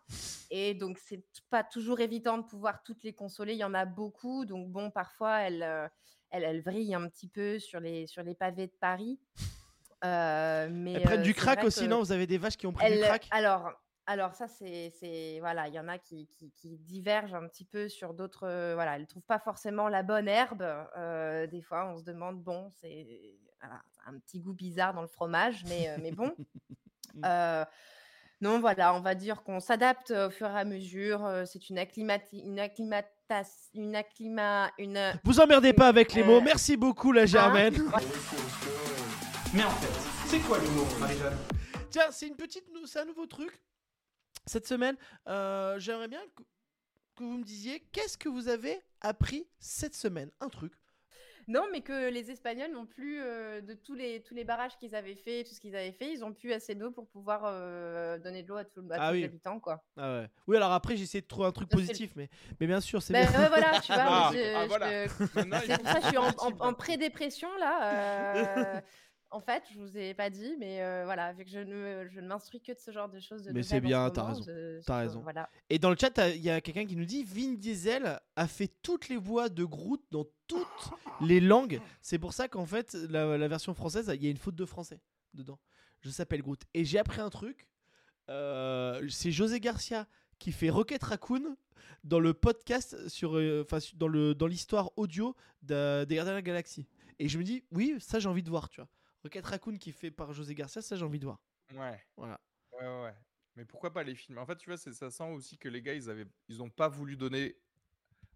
Et 0.50 0.72
donc, 0.74 0.98
c'est 0.98 1.22
pas 1.50 1.64
toujours 1.64 2.00
évident 2.00 2.38
de 2.38 2.44
pouvoir 2.44 2.82
toutes 2.84 3.02
les 3.04 3.12
consoler. 3.12 3.54
Il 3.54 3.58
y 3.58 3.64
en 3.64 3.74
a 3.74 3.84
beaucoup. 3.84 4.44
Donc, 4.44 4.68
bon, 4.70 4.90
parfois, 4.90 5.40
elles, 5.40 5.62
euh, 5.64 5.88
elles, 6.30 6.44
elles 6.44 6.62
vrillent 6.62 6.94
un 6.94 7.08
petit 7.08 7.28
peu 7.28 7.58
sur 7.58 7.80
les, 7.80 8.06
sur 8.06 8.22
les 8.22 8.34
pavés 8.34 8.68
de 8.68 8.72
Paris. 8.80 9.18
Mais 10.02 10.92
Elles 10.92 11.02
prennent 11.02 11.22
du 11.22 11.34
crack 11.34 11.64
aussi, 11.64 11.88
non? 11.88 11.98
Vous 12.00 12.12
avez 12.12 12.26
des 12.26 12.38
vaches 12.38 12.56
qui 12.56 12.66
ont 12.66 12.72
pris 12.72 12.86
du 12.86 12.92
elles- 12.92 13.00
crack? 13.04 13.26
alors, 13.30 13.72
alors 14.06 14.34
ça, 14.34 14.48
c'est, 14.48 14.90
c'est, 15.00 15.38
voilà, 15.40 15.68
il 15.68 15.74
y 15.74 15.80
en 15.80 15.88
a 15.88 15.98
qui, 15.98 16.26
qui, 16.26 16.50
qui 16.52 16.78
divergent 16.78 17.34
un 17.34 17.48
petit 17.48 17.64
peu 17.64 17.88
sur 17.88 18.12
d'autres, 18.14 18.46
euh, 18.46 18.74
voilà, 18.74 18.96
elles 18.96 19.06
trouvent 19.06 19.22
pas 19.24 19.38
forcément 19.38 19.88
la 19.88 20.02
bonne 20.02 20.28
herbe. 20.28 20.62
euh, 20.96 21.46
des 21.46 21.62
fois, 21.62 21.86
on 21.86 21.98
se 21.98 22.04
demande, 22.04 22.42
bon, 22.42 22.70
c'est 22.80 23.38
voilà, 23.60 23.80
un 24.06 24.18
petit 24.18 24.40
goût 24.40 24.52
bizarre 24.52 24.92
dans 24.94 25.02
le 25.02 25.08
fromage, 25.08 25.64
mais, 25.66 25.88
euh, 25.88 25.96
mais 26.00 26.12
bon. 26.12 26.34
Euh, 27.24 27.64
non, 28.40 28.58
voilà, 28.58 28.92
on 28.92 29.00
va 29.00 29.14
dire 29.14 29.44
qu'on 29.44 29.60
s'adapte 29.60 30.10
au 30.10 30.30
fur 30.30 30.48
et 30.48 30.58
à 30.58 30.64
mesure. 30.64 31.30
C'est 31.46 31.70
une 31.70 31.78
acclimati, 31.78 32.40
une 32.40 32.58
acclimatation, 32.58 33.12
une 33.74 33.94
acclima, 33.94 34.72
une. 34.78 35.12
Vous 35.22 35.38
emmerdez 35.38 35.72
pas 35.72 35.86
avec 35.86 36.12
les 36.14 36.24
mots. 36.24 36.38
Euh, 36.38 36.44
Merci 36.44 36.76
beaucoup, 36.76 37.12
la 37.12 37.24
Germaine. 37.24 37.74
Mais 39.54 39.62
en 39.62 39.70
fait, 39.70 40.26
c'est 40.26 40.40
quoi 40.40 40.58
l'humour, 40.58 40.86
Marie-Jeanne? 40.98 41.36
Tiens, 41.90 42.10
c'est 42.10 42.26
une 42.26 42.34
petite, 42.36 42.64
c'est 42.86 42.98
un 42.98 43.04
nouveau 43.04 43.26
truc. 43.26 43.60
Cette 44.46 44.66
semaine, 44.66 44.96
euh, 45.28 45.78
j'aimerais 45.78 46.08
bien 46.08 46.20
que, 46.36 46.42
que 47.16 47.24
vous 47.24 47.38
me 47.38 47.44
disiez 47.44 47.80
qu'est-ce 47.92 48.18
que 48.18 48.28
vous 48.28 48.48
avez 48.48 48.80
appris 49.00 49.46
cette 49.58 49.94
semaine? 49.94 50.30
Un 50.40 50.48
truc. 50.48 50.72
Non, 51.46 51.64
mais 51.70 51.82
que 51.82 52.08
les 52.08 52.30
Espagnols 52.30 52.72
n'ont 52.72 52.86
plus 52.86 53.20
euh, 53.20 53.60
de 53.60 53.74
tous 53.74 53.94
les, 53.94 54.22
tous 54.22 54.32
les 54.34 54.44
barrages 54.44 54.78
qu'ils 54.78 54.94
avaient 54.94 55.14
fait, 55.14 55.44
tout 55.44 55.52
ce 55.54 55.60
qu'ils 55.60 55.76
avaient 55.76 55.92
fait, 55.92 56.10
ils 56.10 56.24
ont 56.24 56.32
plus 56.32 56.54
assez 56.54 56.74
d'eau 56.74 56.90
pour 56.90 57.06
pouvoir 57.06 57.42
euh, 57.44 58.18
donner 58.18 58.42
de 58.42 58.48
l'eau 58.48 58.56
à, 58.56 58.64
tout, 58.64 58.80
à 58.90 58.94
Ah 58.98 59.08
tous 59.08 59.12
oui. 59.14 59.20
les 59.20 59.26
habitants, 59.26 59.60
quoi. 59.60 59.84
Ah 59.98 60.20
ouais. 60.20 60.30
Oui, 60.46 60.56
alors 60.56 60.72
après, 60.72 60.96
j'ai 60.96 61.02
essayé 61.02 61.20
de 61.20 61.26
trouver 61.26 61.46
un 61.48 61.52
truc 61.52 61.68
Ça, 61.70 61.76
positif, 61.76 62.12
mais, 62.16 62.30
mais 62.60 62.66
bien 62.66 62.80
sûr, 62.80 63.02
c'est 63.02 63.12
Ben 63.12 63.28
bien. 63.28 63.40
ouais, 63.42 63.48
voilà, 63.48 63.78
tu 63.80 63.92
vois. 63.92 64.02
Ah, 64.06 64.32
ah, 64.56 64.66
voilà. 64.66 65.08
C'est 65.08 65.78
pour 65.78 65.86
ça 65.86 65.96
que 65.96 66.02
je 66.02 66.08
suis 66.08 66.16
en, 66.16 66.28
en- 66.28 66.32
positif. 66.32 66.60
en 66.60 66.72
pré-dépression 66.74 67.48
là. 67.58 68.82
euh, 69.34 69.36
en 69.36 69.40
fait, 69.40 69.62
je 69.72 69.78
vous 69.78 69.96
ai 69.98 70.14
pas 70.14 70.30
dit, 70.30 70.56
mais 70.58 70.82
euh, 70.82 71.02
voilà, 71.04 71.32
vu 71.32 71.44
que 71.44 71.50
je 71.50 71.58
ne, 71.58 72.06
je 72.08 72.20
ne 72.20 72.28
m'instruis 72.28 72.60
que 72.60 72.72
de 72.72 72.78
ce 72.78 72.90
genre 72.90 73.08
de 73.08 73.18
choses. 73.20 73.42
De 73.42 73.52
Mais 73.52 73.62
c'est 73.62 73.76
en 73.76 73.78
ce 73.78 73.84
bien, 73.84 74.10
t'as 74.10 74.24
raison, 74.24 74.42
je- 74.46 74.92
raison. 74.92 75.20
Voilà. 75.22 75.48
Et 75.70 75.78
dans 75.78 75.90
le 75.90 75.96
chat, 76.00 76.12
il 76.34 76.42
y 76.42 76.50
a 76.50 76.60
quelqu'un 76.60 76.86
qui 76.86 76.96
nous 76.96 77.04
dit 77.04 77.24
Vin 77.24 77.54
Diesel 77.54 78.20
a 78.36 78.46
fait 78.48 78.70
toutes 78.82 79.08
les 79.08 79.16
voix 79.16 79.48
de 79.48 79.64
Groot 79.64 80.02
dans 80.10 80.26
toutes 80.46 80.58
les 81.20 81.40
langues. 81.40 81.80
C'est 82.02 82.18
pour 82.18 82.32
ça 82.32 82.48
qu'en 82.48 82.66
fait, 82.66 82.94
la, 82.94 83.36
la 83.38 83.48
version 83.48 83.74
française, 83.74 84.10
il 84.14 84.22
y 84.24 84.26
a 84.26 84.30
une 84.30 84.36
faute 84.36 84.56
de 84.56 84.64
français 84.64 85.00
dedans. 85.34 85.58
Je 86.00 86.10
s'appelle 86.10 86.42
Groot. 86.42 86.60
Et 86.74 86.84
j'ai 86.84 86.98
appris 86.98 87.20
un 87.20 87.30
truc. 87.30 87.66
euh, 88.30 89.06
c'est 89.10 89.30
José 89.32 89.60
Garcia 89.60 90.06
qui 90.38 90.52
fait 90.52 90.70
Rocket 90.70 91.02
Raccoon 91.02 91.56
dans 92.02 92.20
le 92.20 92.34
podcast 92.34 93.08
sur, 93.08 93.36
euh, 93.36 93.66
dans 93.94 94.08
le 94.08 94.34
dans 94.34 94.46
l'histoire 94.46 94.90
audio 94.96 95.34
de- 95.62 96.04
des 96.04 96.16
Gardiens 96.16 96.32
de 96.32 96.36
la 96.38 96.42
Galaxie. 96.42 96.86
Et 97.18 97.28
je 97.28 97.38
me 97.38 97.44
dis, 97.44 97.64
oui, 97.70 97.94
ça 98.00 98.18
j'ai 98.18 98.28
envie 98.28 98.42
de 98.42 98.50
voir, 98.50 98.68
tu 98.68 98.80
vois. 98.80 98.88
Rocket 99.24 99.44
Raccoon 99.46 99.76
qui 99.78 99.90
fait 99.92 100.10
par 100.10 100.32
José 100.32 100.54
Garcia, 100.54 100.80
ça 100.82 100.94
j'ai 100.96 101.04
envie 101.04 101.18
de 101.18 101.24
voir. 101.24 101.40
Ouais. 101.74 102.00
Voilà. 102.16 102.40
Ouais, 102.72 102.86
ouais. 103.04 103.14
Mais 103.56 103.64
pourquoi 103.64 103.92
pas 103.92 104.02
les 104.02 104.14
films? 104.14 104.38
En 104.38 104.46
fait, 104.46 104.56
tu 104.56 104.68
vois, 104.70 104.76
ça 104.76 105.10
sent 105.10 105.30
aussi 105.32 105.56
que 105.58 105.68
les 105.68 105.80
gars, 105.82 105.94
ils 105.94 106.10
avaient, 106.10 106.26
ils 106.48 106.62
ont 106.62 106.70
pas 106.70 106.88
voulu 106.88 107.16
donner 107.16 107.56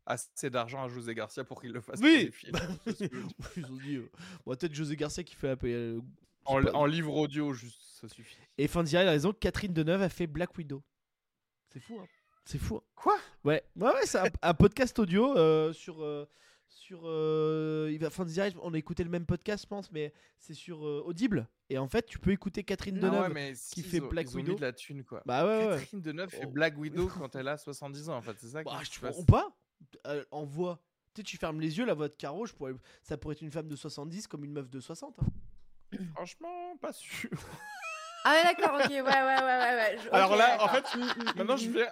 assez 0.06 0.48
d'argent 0.48 0.82
à 0.82 0.88
José 0.88 1.14
Garcia 1.14 1.44
pour 1.44 1.60
qu'il 1.60 1.72
le 1.72 1.80
fasse 1.80 2.00
pour 2.00 2.08
Oui. 2.08 2.24
les 2.24 2.30
films. 2.30 2.54
Ils 3.56 3.66
ont 3.66 3.76
dit, 3.76 3.96
euh, 3.96 4.10
bon, 4.46 4.54
peut-être 4.56 4.74
José 4.74 4.96
Garcia 4.96 5.22
qui 5.22 5.34
fait 5.34 5.50
appeler. 5.50 5.74
euh, 5.74 6.00
en, 6.46 6.62
pas- 6.62 6.72
en 6.72 6.86
livre 6.86 7.14
audio, 7.14 7.52
juste, 7.52 7.82
ça 8.00 8.08
suffit. 8.08 8.38
Et 8.56 8.68
Fanzira 8.68 9.02
il 9.02 9.08
a 9.08 9.10
raison, 9.10 9.32
Catherine 9.34 9.74
Deneuve 9.74 10.00
a 10.02 10.08
fait 10.08 10.26
Black 10.26 10.56
Widow. 10.56 10.82
C'est 11.70 11.80
fou, 11.80 11.98
hein 12.00 12.06
C'est 12.46 12.58
fou. 12.58 12.76
hein. 12.76 12.82
Quoi? 12.94 13.18
Ouais, 13.44 13.62
ouais, 13.76 13.92
ouais 13.92 14.06
c'est 14.06 14.18
un, 14.20 14.30
un 14.40 14.54
podcast 14.54 14.98
audio 14.98 15.36
euh, 15.36 15.72
sur. 15.74 16.02
euh, 16.02 16.26
sur 16.68 17.00
euh, 17.04 17.88
il 17.92 17.98
va, 17.98 18.10
Fanzira, 18.10 18.46
on 18.62 18.74
a 18.74 18.78
écouté 18.78 19.02
le 19.04 19.10
même 19.10 19.26
podcast, 19.26 19.64
je 19.64 19.68
pense, 19.68 19.90
mais 19.92 20.12
c'est 20.38 20.54
sur 20.54 20.86
euh, 20.86 21.02
Audible. 21.04 21.48
Et 21.70 21.78
en 21.78 21.88
fait, 21.88 22.06
tu 22.06 22.18
peux 22.18 22.30
écouter 22.30 22.62
Catherine 22.64 22.98
Deneuve. 22.98 23.32
ouais, 23.32 23.52
qui 23.72 23.82
fait 23.82 24.00
ont- 24.00 24.08
Black 24.08 24.26
ils 24.30 24.34
ont 24.34 24.36
mis 24.36 24.42
Widow. 24.44 24.54
de 24.56 24.60
la 24.62 24.72
thune, 24.72 25.04
quoi. 25.04 25.22
Bah 25.26 25.44
ouais, 25.46 25.66
ouais. 25.66 25.78
Catherine 25.80 26.00
Deneuve 26.02 26.30
fait 26.30 26.44
Oh. 26.46 26.50
Black 26.50 26.78
Widow 26.78 27.08
quand 27.18 27.34
elle 27.36 27.48
a 27.48 27.56
70 27.58 28.08
ans, 28.10 28.16
en 28.16 28.22
fait. 28.22 28.36
C'est 28.38 28.48
ça 28.48 28.62
Bah, 28.62 28.80
je 28.82 29.24
pas 29.24 29.48
Euh, 30.06 30.24
En 30.30 30.44
voix. 30.44 30.80
Tu 31.14 31.20
sais, 31.20 31.24
tu 31.24 31.36
fermes 31.36 31.60
les 31.60 31.78
yeux, 31.78 31.84
la 31.86 31.94
voix 31.94 32.08
de 32.08 32.14
Caro, 32.14 32.46
je 32.46 32.52
pourrais, 32.54 32.72
ça 33.02 33.16
pourrait 33.16 33.32
être 33.34 33.42
une 33.42 33.50
femme 33.50 33.68
de 33.68 33.76
70 33.76 34.26
comme 34.28 34.44
une 34.44 34.52
meuf 34.52 34.68
de 34.70 34.78
60. 34.80 35.18
hein. 35.20 35.26
Franchement, 36.14 36.76
pas 36.80 36.92
sûr. 36.92 37.30
Ah 38.24 38.32
ouais, 38.34 38.42
d'accord, 38.42 38.74
ok, 38.78 38.90
ouais, 38.90 39.00
ouais, 39.00 39.02
ouais, 39.02 39.42
ouais. 39.42 39.98
je- 40.04 40.08
Alors 40.10 40.36
là, 40.36 40.62
en 40.62 40.68
fait, 40.68 40.84
Maintenant, 41.36 41.56
je 41.56 41.68
mm. 41.70 41.86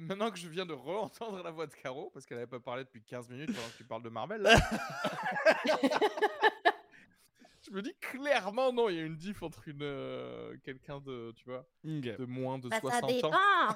Maintenant 0.00 0.30
que 0.30 0.38
je 0.38 0.48
viens 0.48 0.66
de 0.66 0.72
re-entendre 0.72 1.42
la 1.42 1.50
voix 1.50 1.66
de 1.66 1.74
Caro, 1.74 2.10
parce 2.12 2.26
qu'elle 2.26 2.38
n'avait 2.38 2.50
pas 2.50 2.60
parlé 2.60 2.84
depuis 2.84 3.02
15 3.02 3.28
minutes 3.28 3.54
pendant 3.54 3.68
que 3.68 3.76
tu 3.76 3.84
parles 3.84 4.02
de 4.02 4.08
Marvel, 4.08 4.40
là. 4.42 4.56
je 7.66 7.70
me 7.72 7.82
dis 7.82 7.94
clairement, 8.00 8.72
non, 8.72 8.88
il 8.88 8.96
y 8.96 9.00
a 9.00 9.02
une 9.04 9.16
diff 9.16 9.42
entre 9.42 9.68
une 9.68 9.82
euh, 9.82 10.56
quelqu'un 10.64 11.00
de, 11.00 11.32
tu 11.36 11.44
vois, 11.44 11.64
de 11.84 12.24
moins 12.24 12.58
de 12.58 12.68
Bah, 12.68 12.76
ça 12.76 13.00
60 13.00 13.04
ans. 13.04 13.08
dépend 13.14 13.30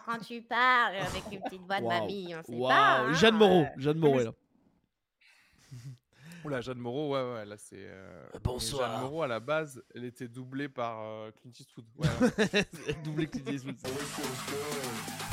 quand 0.06 0.18
tu 0.18 0.40
parles 0.42 0.96
avec 0.96 1.22
une 1.32 1.40
petite 1.42 1.62
voix 1.62 1.80
de 1.80 1.86
mamie, 1.86 2.34
on 2.34 2.42
sait 2.42 2.52
Waouh, 2.54 2.68
pas. 2.68 3.00
hein, 3.00 3.12
Jeanne 3.12 3.36
Moreau, 3.36 3.62
euh. 3.62 3.66
Jeanne 3.76 3.98
Moreau 3.98 4.20
est 4.20 4.24
là. 4.24 4.32
Oula, 6.44 6.60
Jeanne 6.60 6.78
Moreau, 6.78 7.14
ouais, 7.14 7.32
ouais, 7.34 7.44
là 7.46 7.56
c'est. 7.56 7.76
euh, 7.78 8.26
mais 8.34 8.40
Bonsoir. 8.40 8.90
Jeanne 8.92 9.00
Moreau, 9.02 9.22
à 9.22 9.26
la 9.28 9.40
base, 9.40 9.82
elle 9.94 10.04
était 10.04 10.28
doublée 10.28 10.68
par 10.68 11.00
euh, 11.00 11.30
Clint 11.40 11.52
Eastwood. 11.58 11.86
Ouais, 11.96 12.08
ouais. 12.38 12.96
Doublé 13.02 13.26
Clint 13.28 13.50
Eastwood. 13.50 13.76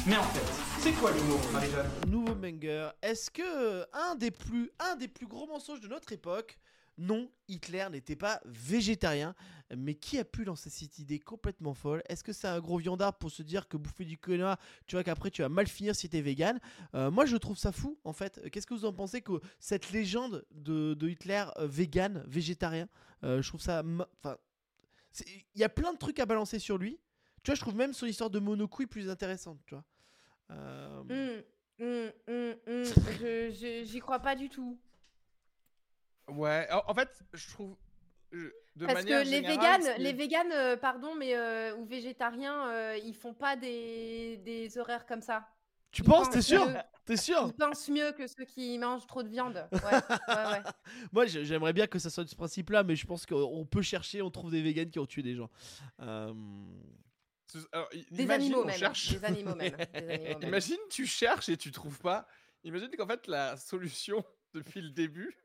Mais 0.08 0.18
en 0.18 0.24
fait, 0.24 0.80
c'est 0.80 0.94
quoi 0.94 1.12
l'humour, 1.12 1.40
Marie-Jeanne? 1.52 1.90
Nouveau 2.08 2.34
banger. 2.36 2.90
Est-ce 3.02 3.30
que 3.30 3.42
euh, 3.44 3.86
un 3.94 4.16
des 4.16 4.32
plus 4.32 4.72
un 4.80 4.96
des 4.96 5.08
plus 5.08 5.28
gros 5.28 5.48
mensonges 5.48 5.82
de 5.82 5.88
notre 5.88 6.12
époque 6.14 6.58
non, 7.02 7.30
Hitler 7.48 7.88
n'était 7.92 8.16
pas 8.16 8.40
végétarien, 8.46 9.34
mais 9.76 9.96
qui 9.96 10.20
a 10.20 10.24
pu 10.26 10.44
lancer 10.44 10.70
cette 10.70 11.00
idée 11.00 11.18
complètement 11.20 11.74
folle? 11.74 12.04
Est-ce 12.08 12.24
que 12.24 12.32
c'est 12.32 12.48
un 12.48 12.60
gros 12.60 12.78
viandard 12.78 13.18
pour 13.18 13.32
se 13.32 13.42
dire 13.42 13.68
que 13.68 13.76
bouffer 13.78 14.06
du 14.06 14.18
quinoa, 14.18 14.58
tu 14.86 14.96
vois 14.96 15.04
qu'après 15.04 15.32
tu 15.32 15.42
vas 15.42 15.50
mal 15.50 15.68
finir 15.68 15.96
si 15.96 16.08
t'es 16.10 16.22
vegan? 16.22 16.60
Euh, 16.94 17.10
Moi 17.10 17.26
je 17.26 17.38
trouve 17.38 17.58
ça 17.58 17.72
fou 17.72 17.98
en 18.04 18.14
fait. 18.14 18.50
Qu'est-ce 18.52 18.68
que 18.68 18.74
vous 18.76 18.86
en 18.86 18.94
pensez 18.94 19.22
que 19.22 19.34
cette 19.60 19.92
légende 19.92 20.46
de, 20.52 20.96
Hitler 21.10 21.46
euh, 21.58 21.68
vegan, 21.68 22.24
végétarien 22.28 22.88
euh, 23.24 23.42
Je 23.42 23.48
trouve 23.48 23.62
ça... 23.62 23.84
Enfin, 24.24 24.38
il 25.26 25.60
y 25.60 25.64
a 25.64 25.70
plein 25.70 25.94
de 25.94 25.98
trucs 25.98 26.20
à 26.20 26.26
balancer 26.26 26.60
sur 26.60 26.78
lui. 26.78 27.00
Tu 27.44 27.50
vois, 27.52 27.56
je 27.56 27.62
trouve 27.62 27.76
même 27.76 27.94
son 27.94 28.06
histoire 28.06 28.30
de 28.30 28.40
monocouille 28.40 28.86
plus 28.86 29.10
intéressante, 29.10 29.60
tu 29.66 29.74
vois. 29.74 29.84
Euh, 30.52 31.00
hum, 31.80 32.14
je- 32.84 33.52
je- 33.60 33.84
J'y 33.86 34.00
crois 34.00 34.20
pas 34.20 34.36
du 34.36 34.50
tout. 34.50 34.78
Ouais, 36.32 36.68
en, 36.88 36.94
fait, 36.94 37.10
je 37.34 37.50
trouve. 37.50 37.76
de 38.32 38.86
Parce 38.86 39.04
que 39.04 39.10
les 39.10 39.26
générale, 39.26 39.82
véganes, 39.82 40.02
les 40.02 40.14
véganes, 40.14 40.52
euh, 40.54 40.78
pardon, 40.78 41.14
mais 41.16 41.36
euh, 41.36 41.76
ou 41.76 41.86
végétariens, 41.86 42.68
euh, 42.70 42.98
ils 43.04 43.14
font 43.16 43.34
pas 43.34 43.56
des, 43.56 44.38
des 44.38 44.78
horaires 44.78 45.06
comme 45.06 45.22
ça. 45.22 45.48
Tu 45.92 46.02
Ils 46.04 46.06
penses, 46.06 46.30
t'es 46.30 46.42
sûr? 46.42 46.66
mieux. 46.68 46.76
T'es 47.04 47.18
sûr? 47.18 47.44
Ils 47.48 47.54
pensent 47.54 47.90
mieux 47.90 48.14
que 48.14 48.26
ceux 48.28 48.46
qui 48.46 48.78
mangent 48.80 49.06
trop 49.08 49.24
de 49.24 49.28
viande. 49.28 49.68
Ouais, 49.74 49.80
ouais, 49.82 50.36
ouais. 50.36 50.62
Moi, 51.12 51.26
j'ai- 51.26 51.44
j'aimerais 51.44 51.74
bien 51.74 51.86
que 51.88 52.00
ça 52.00 52.10
soit 52.10 52.24
de 52.24 52.30
ce 52.30 52.36
principe-là, 52.36 52.84
mais 52.84 52.96
je 52.96 53.06
pense 53.06 53.26
qu'on 53.26 53.66
peut 53.66 53.82
chercher, 53.82 54.22
on 54.22 54.32
trouve 54.32 54.52
des 54.52 54.62
végans 54.62 54.90
qui 54.90 55.00
ont 55.00 55.06
tué 55.06 55.22
des 55.22 55.36
gens. 55.36 55.50
Euh, 56.00 56.32
ce- 57.48 57.58
alors, 57.74 57.90
i- 57.94 58.06
Des 58.12 58.24
imagine, 58.24 58.44
animaux 58.54 58.62
on 58.62 58.66
même. 58.68 58.78
cherche- 58.78 59.10
Des 59.12 59.26
animaux 59.26 59.56
même. 59.56 59.76
des 59.94 59.98
animaux 60.00 60.40
même. 60.40 60.48
Imagine, 60.48 60.78
tu 60.90 61.06
cherches 61.06 61.50
et 61.50 61.58
tu 61.58 61.72
trouves 61.72 62.00
pas. 62.00 62.26
Imagine 62.64 62.90
qu'en 62.98 63.08
fait, 63.08 63.28
la 63.28 63.58
solution 63.58 64.24
depuis 64.54 64.80
le 64.80 64.92
début. 64.92 65.36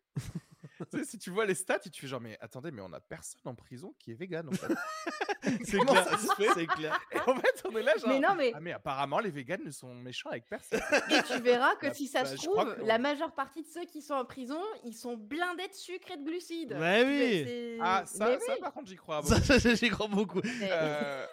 Tu 0.91 0.99
sais, 0.99 1.05
si 1.05 1.19
tu 1.19 1.31
vois 1.31 1.47
les 1.47 1.55
stats, 1.55 1.79
et 1.85 1.91
tu 1.91 2.01
fais 2.01 2.07
genre, 2.07 2.21
mais 2.21 2.37
attendez, 2.41 2.71
mais 2.71 2.83
on 2.83 2.93
a 2.93 3.01
personne 3.01 3.41
en 3.45 3.55
prison 3.55 3.95
qui 3.99 4.13
est 4.13 4.15
vegan 4.15 4.49
en 4.49 4.53
fait. 4.53 4.73
C'est 5.65 5.79
clair, 5.87 6.05
ça 6.09 6.19
se 6.19 6.35
fait? 6.35 6.49
c'est 6.55 6.67
clair. 6.67 6.99
Et 7.13 7.19
en 7.21 7.37
fait, 7.37 7.63
on 7.65 7.77
est 7.77 7.83
là 7.83 7.97
genre. 7.97 8.09
Mais 8.09 8.19
non, 8.19 8.35
mais 8.37 8.53
Ah, 8.55 8.61
mais 8.61 8.73
apparemment, 8.73 9.21
les 9.21 9.31
véganes 9.31 9.63
ne 9.65 9.71
sont 9.71 9.95
méchants 9.95 10.31
avec 10.31 10.47
personne. 10.49 10.81
et 11.11 11.23
tu 11.23 11.41
verras 11.41 11.77
que 11.77 11.87
Bah, 11.87 11.95
si 11.95 12.09
ça 12.09 12.23
bah, 12.25 12.31
se 12.31 12.37
trouve, 12.37 12.77
la 12.85 12.99
majeure 12.99 13.33
partie 13.33 13.63
de 13.63 13.69
ceux 13.69 13.85
qui 13.85 14.03
sont 14.03 14.15
en 14.15 14.25
prison, 14.25 14.61
ils 14.85 14.95
sont 14.95 15.17
blindés 15.17 15.69
de 15.69 15.75
sucre 15.75 16.11
et 16.11 16.17
de 16.17 16.25
glucides. 16.25 16.73
Ouais, 16.73 17.05
oui. 17.05 17.79
Ah, 17.81 18.03
ça, 18.07 18.27
Mais 18.31 18.39
ça 18.41 18.55
oui. 18.55 18.61
par 18.61 18.73
contre, 18.73 18.89
j'y 18.89 18.97
crois. 18.97 19.23
Ça, 19.23 19.37
beaucoup. 19.37 19.59
ça, 19.61 19.75
j'y 19.75 19.89
crois 19.91 20.09
beaucoup. 20.09 20.41
Mais- 20.43 20.69
Euh, 20.73 21.27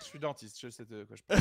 je 0.00 0.04
suis 0.04 0.18
dentiste, 0.18 0.58
je 0.60 0.70
sais 0.70 0.84
de 0.84 1.04
quoi 1.04 1.16
je 1.16 1.22
parle. 1.24 1.40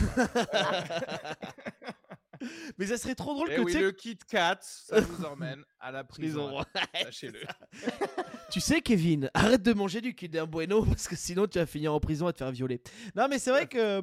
Mais 2.78 2.88
ça 2.88 2.98
serait 2.98 3.16
trop 3.16 3.34
drôle 3.34 3.52
Et 3.52 3.56
que 3.56 3.62
Eh 3.62 3.64
oui, 3.64 3.72
tu 3.72 3.78
sais- 3.78 3.84
le 3.84 3.92
Kit 3.92 4.18
Kat, 4.28 4.60
ça 4.62 5.00
vous 5.02 5.26
emmène 5.26 5.64
à 5.80 5.92
la 5.92 6.04
prison. 6.04 6.48
prison. 6.64 6.66
Sachez-le. 7.04 7.42
Tu 8.52 8.62
sais, 8.62 8.82
Kevin, 8.82 9.30
arrête 9.34 9.62
de 9.62 9.74
manger 9.74 10.00
du 10.02 10.16
Kinder 10.16 10.46
Bueno 10.48 10.86
parce 10.86 11.08
que 11.08 11.16
sinon 11.18 11.48
tu 11.48 11.60
vas 11.60 11.66
finir 11.66 11.94
en 11.94 12.00
prison 12.00 12.28
à 12.28 12.34
te 12.34 12.38
faire 12.38 12.52
violer. 12.52 12.82
Non, 13.16 13.28
mais 13.28 13.40
c'est 13.40 13.50
vrai 13.52 13.68
que 13.68 14.02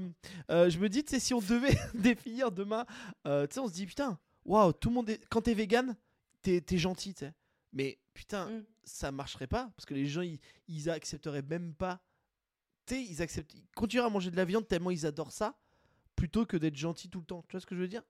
euh, 0.50 0.68
je 0.70 0.78
me 0.78 0.88
dis, 0.88 1.02
tu 1.02 1.14
sais, 1.14 1.20
si 1.20 1.32
on 1.32 1.40
devait 1.40 1.76
définir 1.94 2.52
demain, 2.52 2.84
euh, 3.26 3.46
tu 3.46 3.54
sais, 3.54 3.60
on 3.60 3.68
se 3.68 3.72
dit, 3.72 3.86
putain, 3.86 4.18
waouh, 4.44 4.72
tout 4.74 4.90
le 4.90 4.94
monde 4.96 5.08
est. 5.10 5.24
Quand 5.30 5.40
t'es 5.40 5.54
vegan, 5.54 5.96
t'es 6.42 6.60
t'es 6.60 6.76
gentil, 6.76 7.14
tu 7.14 7.20
sais. 7.24 7.32
Mais 7.72 7.98
putain, 8.12 8.50
Mm. 8.50 8.64
ça 8.84 9.10
marcherait 9.10 9.46
pas 9.46 9.70
parce 9.76 9.86
que 9.86 9.94
les 9.94 10.06
gens, 10.06 10.20
ils, 10.22 10.38
ils 10.68 10.90
accepteraient 10.90 11.42
même 11.42 11.74
pas. 11.74 12.00
Tu 12.86 12.94
sais, 12.96 13.02
ils 13.02 13.22
acceptent. 13.22 13.54
Ils 13.54 13.66
continueraient 13.74 14.08
à 14.08 14.10
manger 14.10 14.30
de 14.30 14.36
la 14.36 14.44
viande 14.44 14.68
tellement 14.68 14.90
ils 14.90 15.06
adorent 15.06 15.32
ça 15.32 15.58
plutôt 16.16 16.44
que 16.46 16.56
d'être 16.58 16.76
gentils 16.76 17.08
tout 17.08 17.20
le 17.20 17.24
temps. 17.26 17.42
Tu 17.48 17.52
vois 17.52 17.60
ce 17.60 17.66
que 17.66 17.74
je 17.74 17.80
veux 17.80 17.88
dire? 17.88 18.02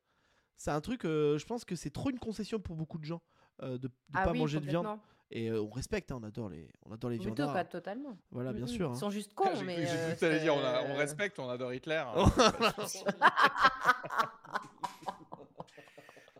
C'est 0.56 0.70
un 0.70 0.80
truc, 0.80 1.04
euh, 1.04 1.36
je 1.38 1.46
pense 1.46 1.64
que 1.64 1.74
c'est 1.76 1.90
trop 1.90 2.10
une 2.10 2.18
concession 2.18 2.58
pour 2.60 2.76
beaucoup 2.76 2.98
de 2.98 3.04
gens 3.04 3.20
euh, 3.62 3.76
de 3.78 3.88
ne 3.88 3.92
Ah 4.14 4.24
pas 4.24 4.32
oui, 4.32 4.38
manger 4.38 4.60
de 4.60 4.66
viande. 4.66 4.98
Et 5.30 5.48
euh, 5.50 5.60
on 5.62 5.70
respecte, 5.70 6.12
hein, 6.12 6.18
on 6.20 6.24
adore 6.24 6.48
les, 6.48 6.68
on 6.86 6.92
adore 6.92 7.10
les 7.10 7.18
viandards. 7.18 7.52
pas 7.52 7.64
totalement. 7.64 8.16
Voilà, 8.30 8.52
bien 8.52 8.66
Mm, 8.66 8.68
mm. 8.68 8.68
sûr. 8.68 8.88
Ils 8.90 8.92
hein. 8.92 8.96
sont 8.96 9.10
juste 9.10 9.32
Ah, 9.36 9.42
cons, 9.42 9.54
J'ai 9.56 9.64
mais. 9.64 9.86
j'ai 9.86 9.92
euh, 9.92 10.14
cru 10.14 10.28
que 10.28 10.40
dire 10.40 10.54
on, 10.54 10.60
a- 10.64 10.82
on 10.84 10.94
respecte, 10.96 11.38
on 11.38 11.48
adore 11.48 11.72
Hitler. 11.72 12.04
hein. 12.06 12.24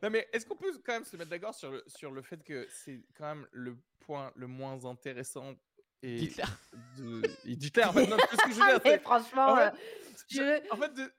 Non 0.03 0.11
mais 0.11 0.29
est-ce 0.35 0.45
qu'on 0.45 0.57
peut 0.57 0.71
quand 0.85 0.93
même 0.93 1.05
se 1.05 1.17
mettre 1.17 1.31
d'accord 1.31 1.55
sur 1.55 1.71
le, 1.71 1.83
sur 1.87 2.11
le 2.11 2.21
fait 2.21 2.43
que 2.45 2.67
c'est 2.71 3.01
quand 3.17 3.25
même 3.25 3.47
le 3.53 3.77
point 4.01 4.31
le 4.37 4.47
moins 4.47 4.85
intéressant 4.85 5.55
et 6.03 6.17
Hitler. 6.25 6.45
de 6.99 7.23
d'Hitler 7.47 7.87
maintenant 7.95 8.17
tout 8.19 8.37
ce 8.37 8.45
que 8.45 8.53
je 8.53 8.61
veux 8.61 8.79
dire 8.91 9.01
franchement, 9.03 9.53
en 9.53 9.57
fait, 9.57 9.73
je- 10.29 10.71
en 10.73 10.77
fait 10.77 10.93
de- 10.93 11.11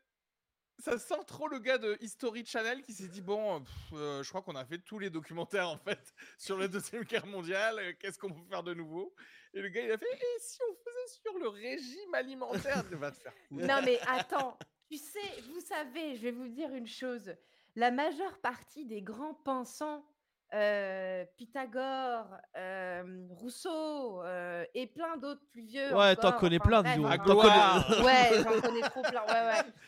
ça 0.79 0.97
sent 0.97 1.23
trop 1.27 1.47
le 1.47 1.59
gars 1.59 1.77
de 1.77 1.97
History 2.01 2.45
Channel 2.45 2.81
qui 2.81 2.93
s'est 2.93 3.07
dit 3.07 3.21
bon 3.21 3.63
euh, 3.93 4.23
je 4.23 4.29
crois 4.29 4.41
qu'on 4.41 4.55
a 4.55 4.65
fait 4.65 4.79
tous 4.79 4.99
les 4.99 5.09
documentaires 5.09 5.69
en 5.69 5.77
fait 5.77 6.13
sur 6.37 6.57
la 6.57 6.67
deuxième 6.67 7.03
guerre 7.03 7.25
mondiale 7.25 7.79
euh, 7.79 7.93
qu'est-ce 7.99 8.19
qu'on 8.19 8.31
peut 8.31 8.47
faire 8.49 8.63
de 8.63 8.73
nouveau? 8.73 9.13
Et 9.53 9.61
le 9.61 9.69
gars 9.69 9.81
il 9.81 9.91
a 9.91 9.97
fait 9.97 10.05
et 10.05 10.39
si 10.39 10.59
on 10.69 10.75
faisait 10.75 11.19
sur 11.21 11.37
le 11.39 11.47
régime 11.47 12.13
alimentaire? 12.13 12.83
Va 12.91 13.11
te 13.11 13.19
faire. 13.19 13.33
Non 13.51 13.81
mais 13.83 13.99
attends, 14.07 14.57
tu 14.89 14.97
sais, 14.97 15.41
vous 15.49 15.61
savez, 15.61 16.15
je 16.15 16.23
vais 16.23 16.31
vous 16.31 16.47
dire 16.47 16.73
une 16.73 16.87
chose. 16.87 17.33
La 17.75 17.91
majeure 17.91 18.39
partie 18.39 18.85
des 18.85 19.01
grands 19.01 19.33
pensants 19.33 20.05
euh, 20.53 21.25
Pythagore, 21.37 22.27
euh, 22.55 23.27
Rousseau 23.31 24.21
euh, 24.23 24.63
et 24.73 24.87
plein 24.87 25.17
d'autres 25.17 25.41
plus 25.51 25.63
vieux. 25.63 25.93
Ouais, 25.95 26.15
t'en 26.15 26.31
connais 26.33 26.57
Enfin, 26.61 26.69
plein, 26.69 26.81
bref, 26.83 26.95
dis 26.97 27.01
donc. 27.03 27.23
Gloire. 27.25 27.87
connais- 27.87 28.01
Ouais, 28.05 28.43
j'en 28.43 28.61
connais 28.61 28.81
trop 28.81 29.01
plein. 29.01 29.23
Ouais, 29.25 29.31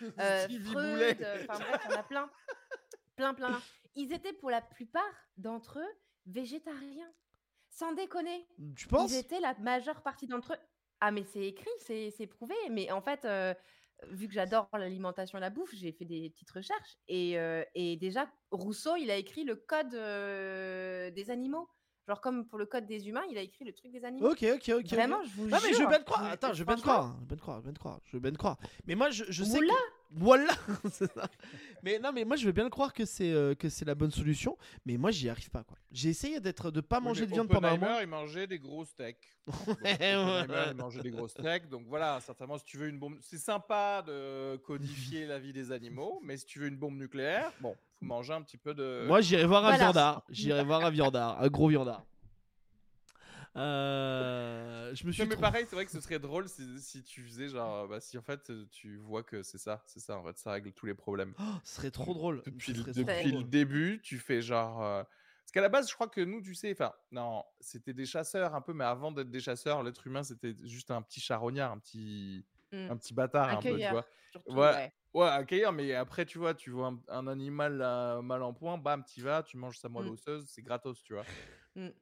ouais. 0.01 0.11
Euh, 0.19 0.47
Freud, 0.71 1.17
euh, 1.21 1.45
enfin 1.49 1.59
bref, 1.59 1.81
il 1.85 1.91
y 1.91 1.95
en 1.95 1.99
a 1.99 2.03
plein. 2.03 2.29
Plein, 3.15 3.33
plein. 3.33 3.61
Ils 3.95 4.13
étaient 4.13 4.33
pour 4.33 4.49
la 4.51 4.61
plupart 4.61 5.03
d'entre 5.37 5.79
eux 5.79 5.93
végétariens. 6.25 7.11
Sans 7.69 7.93
déconner. 7.93 8.47
Tu 8.75 8.87
penses? 8.87 9.11
Ils 9.11 9.17
étaient 9.17 9.39
la 9.39 9.53
majeure 9.59 10.01
partie 10.01 10.27
d'entre 10.27 10.53
eux. 10.53 10.57
Ah, 10.99 11.11
mais 11.11 11.23
c'est 11.23 11.45
écrit, 11.45 11.69
c'est 11.79 12.11
c'est 12.17 12.25
prouvé. 12.27 12.55
Mais 12.71 12.91
en 12.91 13.01
fait, 13.01 13.23
euh, 13.25 13.53
vu 14.11 14.27
que 14.27 14.33
j'adore 14.33 14.69
l'alimentation 14.73 15.37
et 15.37 15.41
la 15.41 15.49
bouffe, 15.49 15.73
j'ai 15.73 15.91
fait 15.91 16.05
des 16.05 16.29
petites 16.29 16.51
recherches. 16.51 16.97
Et, 17.07 17.37
euh, 17.39 17.63
et 17.75 17.97
déjà, 17.97 18.29
Rousseau, 18.51 18.95
il 18.95 19.09
a 19.11 19.15
écrit 19.15 19.43
le 19.43 19.55
code 19.55 19.93
euh, 19.95 21.09
des 21.11 21.29
animaux. 21.31 21.67
Genre, 22.07 22.21
comme 22.21 22.47
pour 22.47 22.57
le 22.57 22.65
code 22.65 22.85
des 22.85 23.09
humains, 23.09 23.23
il 23.29 23.37
a 23.37 23.41
écrit 23.41 23.65
le 23.65 23.73
truc 23.73 23.91
des 23.91 24.05
animaux. 24.05 24.29
Ok, 24.31 24.45
ok, 24.55 24.69
ok. 24.79 24.85
Vraiment, 24.93 25.21
je 25.25 25.29
vous 25.31 25.47
Non 25.49 25.57
mais 25.61 25.69
je 25.69 25.73
veux 25.73 25.73
jure. 25.75 25.89
bien 25.89 25.99
te 25.99 26.05
croire. 26.05 26.23
Attends, 26.23 26.53
je 26.53 26.59
veux 26.59 26.65
bien 26.65 26.75
te 26.75 26.81
franchement, 26.81 27.09
croire. 27.09 27.15
Je 27.17 27.21
veux 27.21 27.25
bien 27.27 27.35
te 27.35 27.41
croire. 27.79 27.99
Je 28.05 28.11
veux 28.15 28.19
bien 28.21 28.31
te 28.31 28.37
croire. 28.37 28.57
Mais 28.85 28.95
moi, 28.95 29.09
je, 29.09 29.25
je 29.27 29.43
sais 29.43 29.49
Voilà. 29.57 29.73
que 29.73 29.79
voilà. 30.11 30.47
C'est 30.91 31.11
ça. 31.13 31.29
mais 31.83 31.99
non, 31.99 32.11
mais 32.13 32.23
moi, 32.25 32.35
je 32.35 32.45
veux 32.45 32.51
bien 32.51 32.63
le 32.63 32.69
croire 32.69 32.93
que 32.93 33.05
c'est 33.05 33.31
euh, 33.31 33.55
que 33.55 33.69
c'est 33.69 33.85
la 33.85 33.95
bonne 33.95 34.11
solution. 34.11 34.57
Mais 34.85 34.97
moi, 34.97 35.11
j'y 35.11 35.29
arrive 35.29 35.49
pas 35.49 35.63
quoi. 35.63 35.77
J'ai 35.91 36.09
essayé 36.09 36.39
d'être 36.39 36.71
de 36.71 36.81
pas 36.81 36.99
manger 36.99 37.25
de 37.25 37.31
viande 37.31 37.47
pendant 37.49 37.67
un 37.69 37.77
mois. 37.77 37.99
Il 38.01 38.07
mangeait 38.07 38.47
des 38.47 38.59
gros 38.59 38.85
steaks. 38.85 39.37
Ouais. 39.67 39.97
il 40.71 40.75
mangeait 40.75 41.01
des 41.01 41.11
gros 41.11 41.27
steaks. 41.27 41.69
Donc 41.69 41.83
voilà, 41.87 42.19
certainement, 42.21 42.57
si 42.57 42.65
tu 42.65 42.77
veux 42.77 42.87
une 42.89 42.99
bombe. 42.99 43.17
C'est 43.21 43.37
sympa 43.37 44.03
de 44.05 44.57
codifier 44.57 45.25
la 45.25 45.39
vie 45.39 45.53
des 45.53 45.71
animaux, 45.71 46.19
mais 46.23 46.37
si 46.37 46.45
tu 46.45 46.59
veux 46.59 46.67
une 46.67 46.77
bombe 46.77 46.97
nucléaire, 46.97 47.51
bon, 47.61 47.75
faut 47.99 48.05
manger 48.05 48.33
un 48.33 48.41
petit 48.41 48.57
peu 48.57 48.73
de. 48.73 49.05
Moi, 49.07 49.21
j'irai 49.21 49.45
voir 49.45 49.63
un 49.65 49.69
Voilà. 49.69 49.83
viandard. 49.85 50.23
J'irai 50.29 50.63
voir 50.63 50.83
un 50.85 50.89
viandard, 50.89 51.41
un 51.41 51.47
gros 51.47 51.67
viandard. 51.69 52.05
Euh, 53.57 54.93
je 54.93 55.05
me 55.07 55.11
suis 55.11 55.23
Non, 55.23 55.25
mais 55.29 55.37
pareil, 55.37 55.65
c'est 55.67 55.75
vrai 55.75 55.85
que 55.85 55.91
ce 55.91 55.99
serait 56.01 56.19
drôle 56.19 56.47
si, 56.47 56.79
si 56.79 57.03
tu 57.03 57.23
faisais 57.23 57.49
genre, 57.49 57.87
bah, 57.87 57.99
si 57.99 58.17
en 58.17 58.21
fait 58.21 58.49
euh, 58.51 58.67
tu 58.71 58.97
vois 58.97 59.23
que 59.23 59.41
c'est 59.41 59.57
ça, 59.57 59.83
c'est 59.87 59.99
ça, 59.99 60.17
en 60.17 60.23
fait, 60.23 60.37
ça 60.37 60.51
règle 60.51 60.73
tous 60.73 60.85
les 60.85 60.93
problèmes. 60.93 61.33
Oh, 61.39 61.59
ce 61.63 61.75
serait 61.75 61.91
trop 61.91 62.13
drôle. 62.13 62.43
Depuis, 62.45 62.73
le, 62.73 62.83
depuis 62.93 63.31
le 63.31 63.43
début, 63.43 63.99
tu 64.03 64.19
fais 64.19 64.41
genre. 64.41 64.81
euh, 64.83 65.03
Parce 65.03 65.51
qu'à 65.53 65.61
la 65.61 65.69
base, 65.69 65.89
je 65.89 65.93
crois 65.95 66.07
que 66.07 66.21
nous, 66.21 66.41
tu 66.41 66.55
sais, 66.55 66.71
enfin, 66.71 66.93
non, 67.11 67.43
c'était 67.59 67.93
des 67.93 68.05
chasseurs 68.05 68.55
un 68.55 68.61
peu, 68.61 68.73
mais 68.73 68.85
avant 68.85 69.11
d'être 69.11 69.29
des 69.29 69.39
chasseurs, 69.39 69.83
l'être 69.83 70.05
humain, 70.07 70.23
c'était 70.23 70.55
juste 70.63 70.91
un 70.91 71.01
petit 71.01 71.19
charognard, 71.19 71.71
un 71.71 71.79
petit, 71.79 72.45
Mm. 72.71 72.89
un 72.89 72.97
petit 72.97 73.13
bâtard, 73.13 73.51
Un 73.51 73.57
un 73.57 73.63
peu, 73.63 73.79
tu 73.79 73.91
vois. 73.91 74.07
surtout, 74.31 74.61
Ouais. 74.61 74.71
ouais. 74.71 74.91
Ouais, 75.13 75.27
accueillir, 75.27 75.73
mais 75.73 75.93
après, 75.95 76.25
tu 76.25 76.37
vois, 76.37 76.53
tu 76.53 76.69
vois 76.69 76.87
un, 76.89 77.01
un 77.07 77.27
animal 77.27 77.81
euh, 77.81 78.21
mal 78.21 78.43
en 78.43 78.53
point, 78.53 78.77
bam, 78.77 79.03
t'y 79.03 79.21
vas, 79.21 79.41
tu 79.43 79.57
manges 79.57 79.79
sa 79.79 79.89
moelle 79.89 80.07
Mm. 80.07 80.09
osseuse, 80.09 80.45
c'est 80.49 80.61
gratos, 80.61 81.01
tu 81.03 81.13
vois. 81.13 81.25
Mm. 81.75 81.93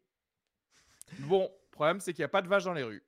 Bon, 1.20 1.50
problème, 1.72 2.00
c'est 2.00 2.14
qu'il 2.14 2.22
n'y 2.22 2.26
a 2.26 2.30
pas 2.30 2.42
de 2.42 2.48
vache 2.48 2.64
dans 2.66 2.74
les 2.74 2.84
rues. 2.84 3.04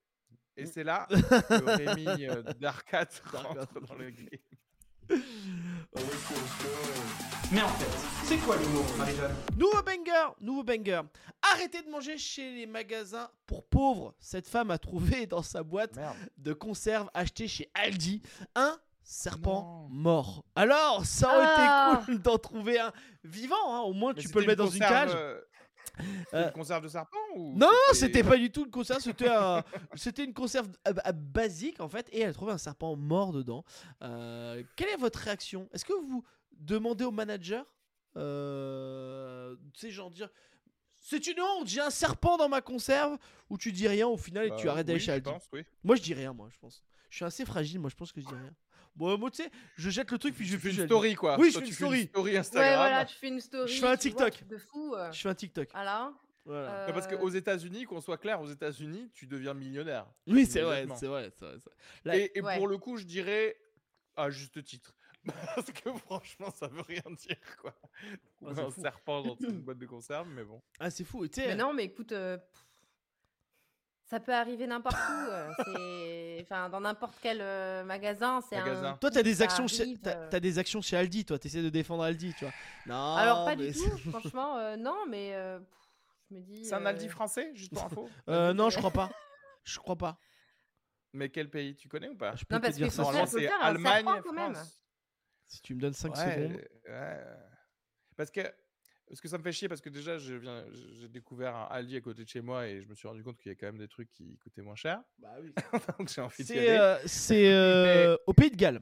Et 0.56 0.64
Mm. 0.64 0.68
c'est 0.74 0.84
là 0.84 1.08
que 1.10 1.64
Rémi 1.78 2.26
euh, 2.28 2.42
d'Arcade 2.60 3.10
rentre 3.32 3.80
dans 3.82 3.96
le 3.96 4.10
game. 4.10 4.28
Mais 7.52 7.62
en 7.62 7.68
fait, 7.70 8.08
c'est 8.26 8.38
quoi 8.40 8.58
l'humour, 8.58 8.84
Marie-Jeanne? 8.98 9.36
Nouveau 9.58 9.82
banger, 9.82 10.28
nouveau 10.42 10.64
banger. 10.64 11.02
Arrêtez 11.54 11.82
de 11.82 11.90
manger 11.90 12.18
chez 12.18 12.54
les 12.56 12.66
magasins 12.66 13.30
pour 13.46 13.64
pauvres. 13.66 14.14
Cette 14.20 14.48
femme 14.50 14.70
a 14.72 14.78
trouvé 14.78 15.26
dans 15.28 15.44
sa 15.44 15.64
boîte 15.64 15.96
Merde. 15.96 16.16
de 16.38 16.52
conserve 16.54 17.10
achetée 17.14 17.48
chez 17.48 17.70
Aldi 17.74 18.22
un 18.56 18.78
serpent 19.04 19.88
Non. 19.90 19.96
mort. 19.96 20.44
Alors, 20.56 21.06
ça 21.06 21.28
aurait 21.38 21.48
Ah. 21.48 21.94
été 22.02 22.06
cool 22.06 22.22
d'en 22.22 22.38
trouver 22.38 22.80
un 22.80 22.92
vivant. 23.24 23.56
hein. 23.76 23.80
Au 23.82 23.94
moins, 23.94 24.12
Mais 24.14 24.22
tu 24.22 24.28
peux 24.30 24.42
le 24.42 24.48
mettre 24.48 24.64
dans 24.64 24.70
une 24.70 24.80
cage. 24.80 25.12
Euh, 25.16 25.40
Une 26.34 26.52
conserve 26.52 26.84
de 26.84 26.88
serpent 26.90 27.18
ou 27.36 27.58
Non, 27.58 27.68
c'était 27.94 28.24
pas 28.24 28.38
du 28.38 28.52
tout 28.52 28.66
une 28.66 28.72
conserve, 28.72 29.02
c'était 29.02 29.30
un- 29.30 29.64
c'était 29.96 30.24
une 30.26 30.34
conserve 30.34 30.68
euh, 30.88 30.94
euh, 31.06 31.12
basique 31.12 31.80
en 31.80 31.90
fait, 31.90 32.08
et 32.12 32.22
elle 32.22 32.30
a 32.30 32.34
trouvé 32.34 32.52
un 32.52 32.58
serpent 32.58 32.96
mort 32.96 33.32
dedans. 33.34 33.64
Euh, 34.02 34.64
quelle 34.76 34.90
est 34.90 34.98
votre 34.98 35.20
réaction? 35.20 35.70
Est-ce 35.74 35.86
que 35.86 35.94
vous 35.94 36.24
demandez 36.52 37.04
au 37.06 37.12
manager, 37.12 37.66
euh, 38.16 39.56
tu 39.74 39.80
sais, 39.80 39.92
genre 39.92 40.12
dire, 40.12 40.30
c'est 40.96 41.28
une 41.28 41.40
honte, 41.40 41.68
j'ai 41.68 41.82
un 41.82 41.90
serpent 41.90 42.38
dans 42.38 42.50
ma 42.50 42.62
conserve, 42.62 43.18
ou 43.50 43.58
tu 43.58 43.72
dis 43.72 43.88
rien 43.88 44.08
au 44.08 44.18
final 44.18 44.46
et 44.48 44.56
tu 44.56 44.66
Bah, 44.66 44.74
arrêtes 44.74 44.88
d'aller 44.88 45.00
oui, 45.00 45.06
chez 45.06 45.12
je 45.12 45.16
Aldi? 45.18 45.30
pense, 45.30 45.48
oui. 45.54 45.64
Moi, 45.84 45.96
je 45.96 46.02
dis 46.02 46.14
rien, 46.14 46.34
moi, 46.34 46.50
je 46.52 46.58
pense. 46.60 46.84
Je 47.10 47.16
suis 47.18 47.26
assez 47.26 47.46
fragile, 47.46 47.80
moi, 47.80 47.90
je 47.90 47.96
pense 47.96 48.12
que 48.12 48.20
je 48.20 48.26
dis 48.26 48.34
rien. 48.34 48.54
Bon, 48.98 49.18
moi, 49.18 49.30
tu 49.32 49.44
sais, 49.44 49.52
je 49.76 49.90
jette 49.90 50.12
le 50.12 50.18
truc 50.18 50.36
puis 50.36 50.46
je 50.46 50.56
Tu 50.56 50.60
fais 50.62 50.72
fais 50.72 50.82
une 50.82 50.86
story 50.88 51.16
quoi. 51.16 51.38
Oui, 51.40 51.52
je 51.52 51.60
fais 51.60 51.66
une 51.66 51.72
fais 51.72 51.74
story. 51.74 52.04
story 52.08 52.32
Ouais, 52.32 52.38
Instagram. 52.38 52.76
voilà, 52.78 53.06
tu 53.06 53.16
fais 53.16 53.28
une 53.28 53.40
story. 53.40 53.72
Je 53.72 53.80
fais 53.80 53.88
un 53.88 53.98
TikTok. 53.98 54.34
truc 54.34 54.48
De 54.48 54.58
fou. 54.58 54.96
euh, 54.96 55.12
Je 55.12 55.22
fais 55.22 55.30
un 55.30 55.36
TikTok. 55.36 55.70
Voilà. 55.72 56.14
Voilà. 56.46 56.88
Non, 56.88 56.94
parce 56.94 57.08
euh, 57.12 57.18
qu'aux 57.18 57.30
États-Unis, 57.30 57.84
qu'on 57.86 58.02
soit 58.02 58.18
clair, 58.18 58.42
aux 58.42 58.48
États-Unis, 58.48 59.12
tu 59.14 59.28
deviens 59.28 59.54
millionnaire. 59.54 60.08
Oui, 60.28 60.46
c'est 60.46 60.62
vrai, 60.62 60.88
c'est 60.96 61.08
vrai, 61.08 61.30
c'est 61.38 61.46
vrai. 61.46 61.58
vrai. 61.58 61.72
Là- 62.06 62.18
Et, 62.18 62.32
et 62.36 62.42
Ouais. 62.42 62.58
pour 62.58 62.68
le 62.68 62.78
coup, 62.78 62.98
je 62.98 63.04
dirais 63.04 63.56
à 64.16 64.30
juste 64.30 64.64
titre. 64.64 64.96
Parce 65.56 65.72
que 65.72 65.92
franchement, 66.06 66.50
ça 66.52 66.68
veut 66.68 66.82
rien 66.88 67.02
dire 67.18 67.36
quoi. 67.62 67.76
Ah, 68.46 68.52
un 68.62 68.72
fou. 68.72 68.82
serpent 68.82 69.22
dans 69.24 69.36
une 69.42 69.60
boîte 69.62 69.78
de 69.78 69.86
conserve, 69.86 70.28
mais 70.30 70.44
bon. 70.46 70.62
Ah, 70.80 70.90
c'est 70.90 71.04
fou. 71.04 71.26
et 71.26 71.30
tu 71.30 71.42
sais, 71.42 71.48
Mais 71.48 71.56
non, 71.56 71.74
mais 71.74 71.84
écoute, 71.84 72.14
euh, 72.14 72.38
pff, 72.38 72.66
ça 74.10 74.20
peut 74.20 74.34
arriver 74.34 74.68
n'importe 74.68 74.96
où. 74.96 75.12
euh, 75.32 75.50
c'est, 75.66 76.40
enfin, 76.44 76.70
dans 76.70 76.80
n'importe 76.80 77.16
quel 77.22 77.40
euh, 77.42 77.84
magasin, 77.84 78.42
c'est 78.50 78.58
Magasin. 78.58 78.92
un. 78.94 78.98
Toi, 78.98 79.12
t'as 79.12 79.24
des 79.24 79.36
ça 79.36 79.44
actions 79.44 79.68
chez, 79.68 79.82
arrive, 79.84 80.00
t'as, 80.00 80.16
euh. 80.18 80.28
t'as 80.30 80.40
des 80.40 80.60
actions 80.60 80.82
chez 80.82 80.96
Aldi, 80.98 81.26
toi. 81.26 81.38
T'essaies 81.40 81.62
de 81.62 81.70
défendre 81.70 82.04
Aldi, 82.04 82.34
tu 82.38 82.46
vois. 82.46 82.54
Non. 82.86 83.16
Alors 83.16 83.46
pas 83.46 83.56
mais 83.56 83.72
du 83.72 83.74
tout, 83.78 83.98
franchement, 84.10 84.58
euh, 84.58 84.76
non, 84.78 84.98
mais 85.10 85.36
euh, 85.36 85.60
pff, 85.60 85.68
je 86.30 86.36
me 86.36 86.42
dis. 86.42 86.66
C'est 86.66 86.74
un 86.76 86.84
euh, 86.86 86.90
Aldi 86.90 87.10
français, 87.10 87.52
juste 87.54 87.74
pour 87.74 87.84
info. 87.84 88.10
Euh, 88.30 88.54
non, 88.54 88.70
je 88.70 88.78
crois 88.78 88.92
pas. 88.92 89.10
Je 89.64 89.78
crois 89.80 89.96
pas. 89.98 90.18
Mais 91.14 91.30
quel 91.30 91.50
pays 91.50 91.76
tu 91.76 91.88
connais 91.90 92.10
ou 92.10 92.16
pas? 92.16 92.36
Je 92.36 92.46
peux 92.46 92.56
Non, 92.56 92.60
te 92.62 92.66
parce 92.66 92.76
dire 92.78 92.88
qu'il 92.88 92.96
ça. 92.96 93.02
Normalement, 93.02 93.28
faut 93.28 93.38
c'est 93.40 93.48
Allemagne, 93.62 94.06
serpent, 94.06 94.22
quand 94.24 94.34
même. 94.34 94.54
France. 94.56 94.82
Si 95.48 95.62
tu 95.62 95.76
me 95.76 95.80
donnes 95.82 95.94
5 95.94 96.16
Ouais, 96.16 96.36
secondes. 96.36 96.62
ouais. 96.90 97.24
Parce 98.16 98.32
que 98.32 98.42
parce 99.08 99.22
que 99.22 99.28
ça 99.28 99.38
me 99.38 99.44
fait 99.44 99.52
chier 99.52 99.68
parce 99.70 99.82
que 99.82 99.90
déjà 99.90 100.18
j'ai 100.18 101.08
découvert 101.10 101.56
un 101.56 101.64
Aldi 101.72 101.96
à 101.98 102.02
côté 102.02 102.24
de 102.24 102.30
chez 102.30 102.42
moi 102.42 102.68
et 102.68 102.82
je 102.82 102.88
me 102.88 102.96
suis 102.96 103.08
rendu 103.08 103.24
compte 103.24 103.38
qu'il 103.38 103.52
y 103.52 103.56
a 103.56 103.56
quand 103.56 103.68
même 103.68 103.78
des 103.78 103.88
trucs 103.88 104.12
qui 104.12 104.38
coûtaient 104.38 104.62
moins 104.62 104.76
cher. 104.76 105.02
Bah 105.20 105.36
oui. 105.42 105.54
Donc 106.00 106.10
j'ai 106.10 106.22
envie 106.22 106.44
C'est, 106.44 106.58
aller. 106.60 106.78
euh, 106.78 106.98
c'est 107.06 107.54
euh, 107.54 108.18
au 108.26 108.34
Pays 108.34 108.52
de 108.52 108.56
Galles. 108.58 108.82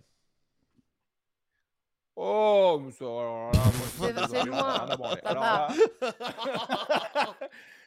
Oh, 2.17 2.79
mais 2.81 2.91
ça, 2.91 3.03
alors 3.03 3.51
là, 3.51 3.59
moi, 3.99 4.27
C'est- 4.29 4.45
loin, 4.45 4.59
Alors 5.25 5.43
là- 5.43 5.67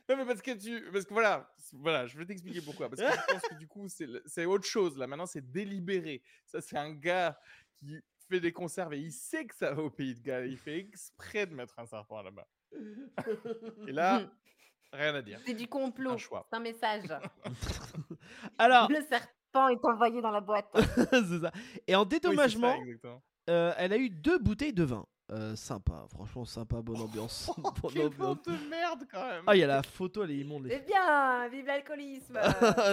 non, 0.08 0.16
mais 0.18 0.26
parce 0.26 0.42
que 0.42 0.50
tu. 0.52 0.90
Parce 0.92 1.06
que 1.06 1.14
voilà, 1.14 1.50
voilà 1.72 2.06
je 2.06 2.18
vais 2.18 2.26
t'expliquer 2.26 2.60
pourquoi. 2.60 2.90
Parce 2.90 3.00
que 3.00 3.08
je 3.10 3.32
pense 3.32 3.42
que 3.42 3.54
du 3.54 3.66
coup, 3.66 3.86
c'est 4.26 4.44
autre 4.44 4.66
chose. 4.66 4.98
Là, 4.98 5.06
maintenant, 5.06 5.24
c'est 5.26 5.50
délibéré. 5.50 6.22
Ça, 6.44 6.60
c'est 6.60 6.76
un 6.76 6.92
gars 6.92 7.38
qui 7.78 7.98
fait 8.28 8.40
des 8.40 8.52
conserves 8.52 8.94
et 8.94 8.98
il 8.98 9.12
sait 9.12 9.46
que 9.46 9.54
ça 9.54 9.72
va 9.72 9.82
au 9.82 9.90
pays 9.90 10.14
de 10.14 10.20
Galles. 10.20 10.48
Il 10.48 10.56
fait 10.58 10.78
exprès 10.78 11.46
de 11.46 11.54
mettre 11.54 11.78
un 11.78 11.86
serpent 11.86 12.22
là-bas. 12.22 12.46
Et 13.86 13.92
là, 13.92 14.22
rien 14.92 15.14
à 15.14 15.22
dire. 15.22 15.40
C'est 15.46 15.54
du 15.54 15.66
complot. 15.66 16.16
C'est 16.18 16.56
un 16.56 16.60
message. 16.60 17.04
Alors, 18.58 18.90
Le 18.90 19.00
serpent 19.02 19.68
est 19.68 19.84
envoyé 19.84 20.20
dans 20.20 20.30
la 20.30 20.40
boîte. 20.40 20.68
c'est 21.10 21.40
ça. 21.40 21.50
Et 21.86 21.94
en 21.94 22.02
Oui, 22.02 22.08
c'est 22.10 22.16
ça, 22.16 22.20
dédommagement, 22.20 22.76
euh, 23.48 23.72
elle 23.78 23.92
a 23.92 23.96
eu 23.96 24.10
deux 24.10 24.38
bouteilles 24.38 24.74
de 24.74 24.84
vin. 24.84 25.06
Euh, 25.30 25.54
sympa, 25.56 26.06
franchement 26.10 26.46
sympa, 26.46 26.80
bonne 26.80 27.02
ambiance. 27.02 27.50
Bonne 27.82 28.08
bande 28.14 28.38
de 28.46 28.68
merde 28.70 29.04
quand 29.12 29.28
même. 29.28 29.44
Ah, 29.46 29.54
il 29.54 29.58
y 29.58 29.62
a 29.62 29.66
la 29.66 29.82
photo, 29.82 30.24
elle 30.24 30.30
est 30.30 30.38
immonde. 30.38 30.66
C'est 30.70 30.86
bien, 30.86 31.46
vive 31.48 31.66
l'alcoolisme. 31.66 32.32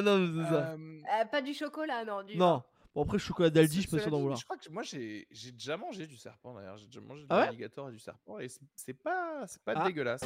Non, 0.03 0.17
mais 0.19 0.43
c'est 0.43 0.49
ça. 0.49 0.71
Euh, 0.71 0.99
Euh, 1.21 1.25
pas 1.31 1.41
du 1.41 1.53
chocolat, 1.53 2.03
non. 2.03 2.23
Du 2.23 2.37
Non. 2.37 2.61
Bon, 2.95 3.03
après, 3.03 3.19
chocolat 3.19 3.49
d'Aldi, 3.49 3.75
je 3.75 3.81
suis 3.81 3.89
pas 3.89 3.99
sûr 4.01 4.09
d'en 4.09 4.19
vouloir. 4.21 4.39
Je 4.39 4.45
crois 4.45 4.55
que 4.57 4.69
moi 4.69 4.81
j'ai 4.81 5.27
j'ai 5.29 5.51
déjà 5.51 5.75
mangé 5.75 6.07
du 6.07 6.15
serpent 6.15 6.53
d'ailleurs. 6.53 6.77
J'ai 6.77 6.85
déjà 6.87 7.01
mangé 7.01 7.23
de 7.23 7.27
Ah 7.29 7.39
ouais? 7.41 7.45
l'alligator 7.47 7.89
et 7.89 7.91
du 7.91 7.99
serpent 7.99 8.39
et 8.39 8.47
c'est- 8.47 8.93
pas 8.93 9.43
c'est 9.47 9.61
pas 9.63 9.73
Ah. 9.75 9.85
dégueulasse. 9.85 10.21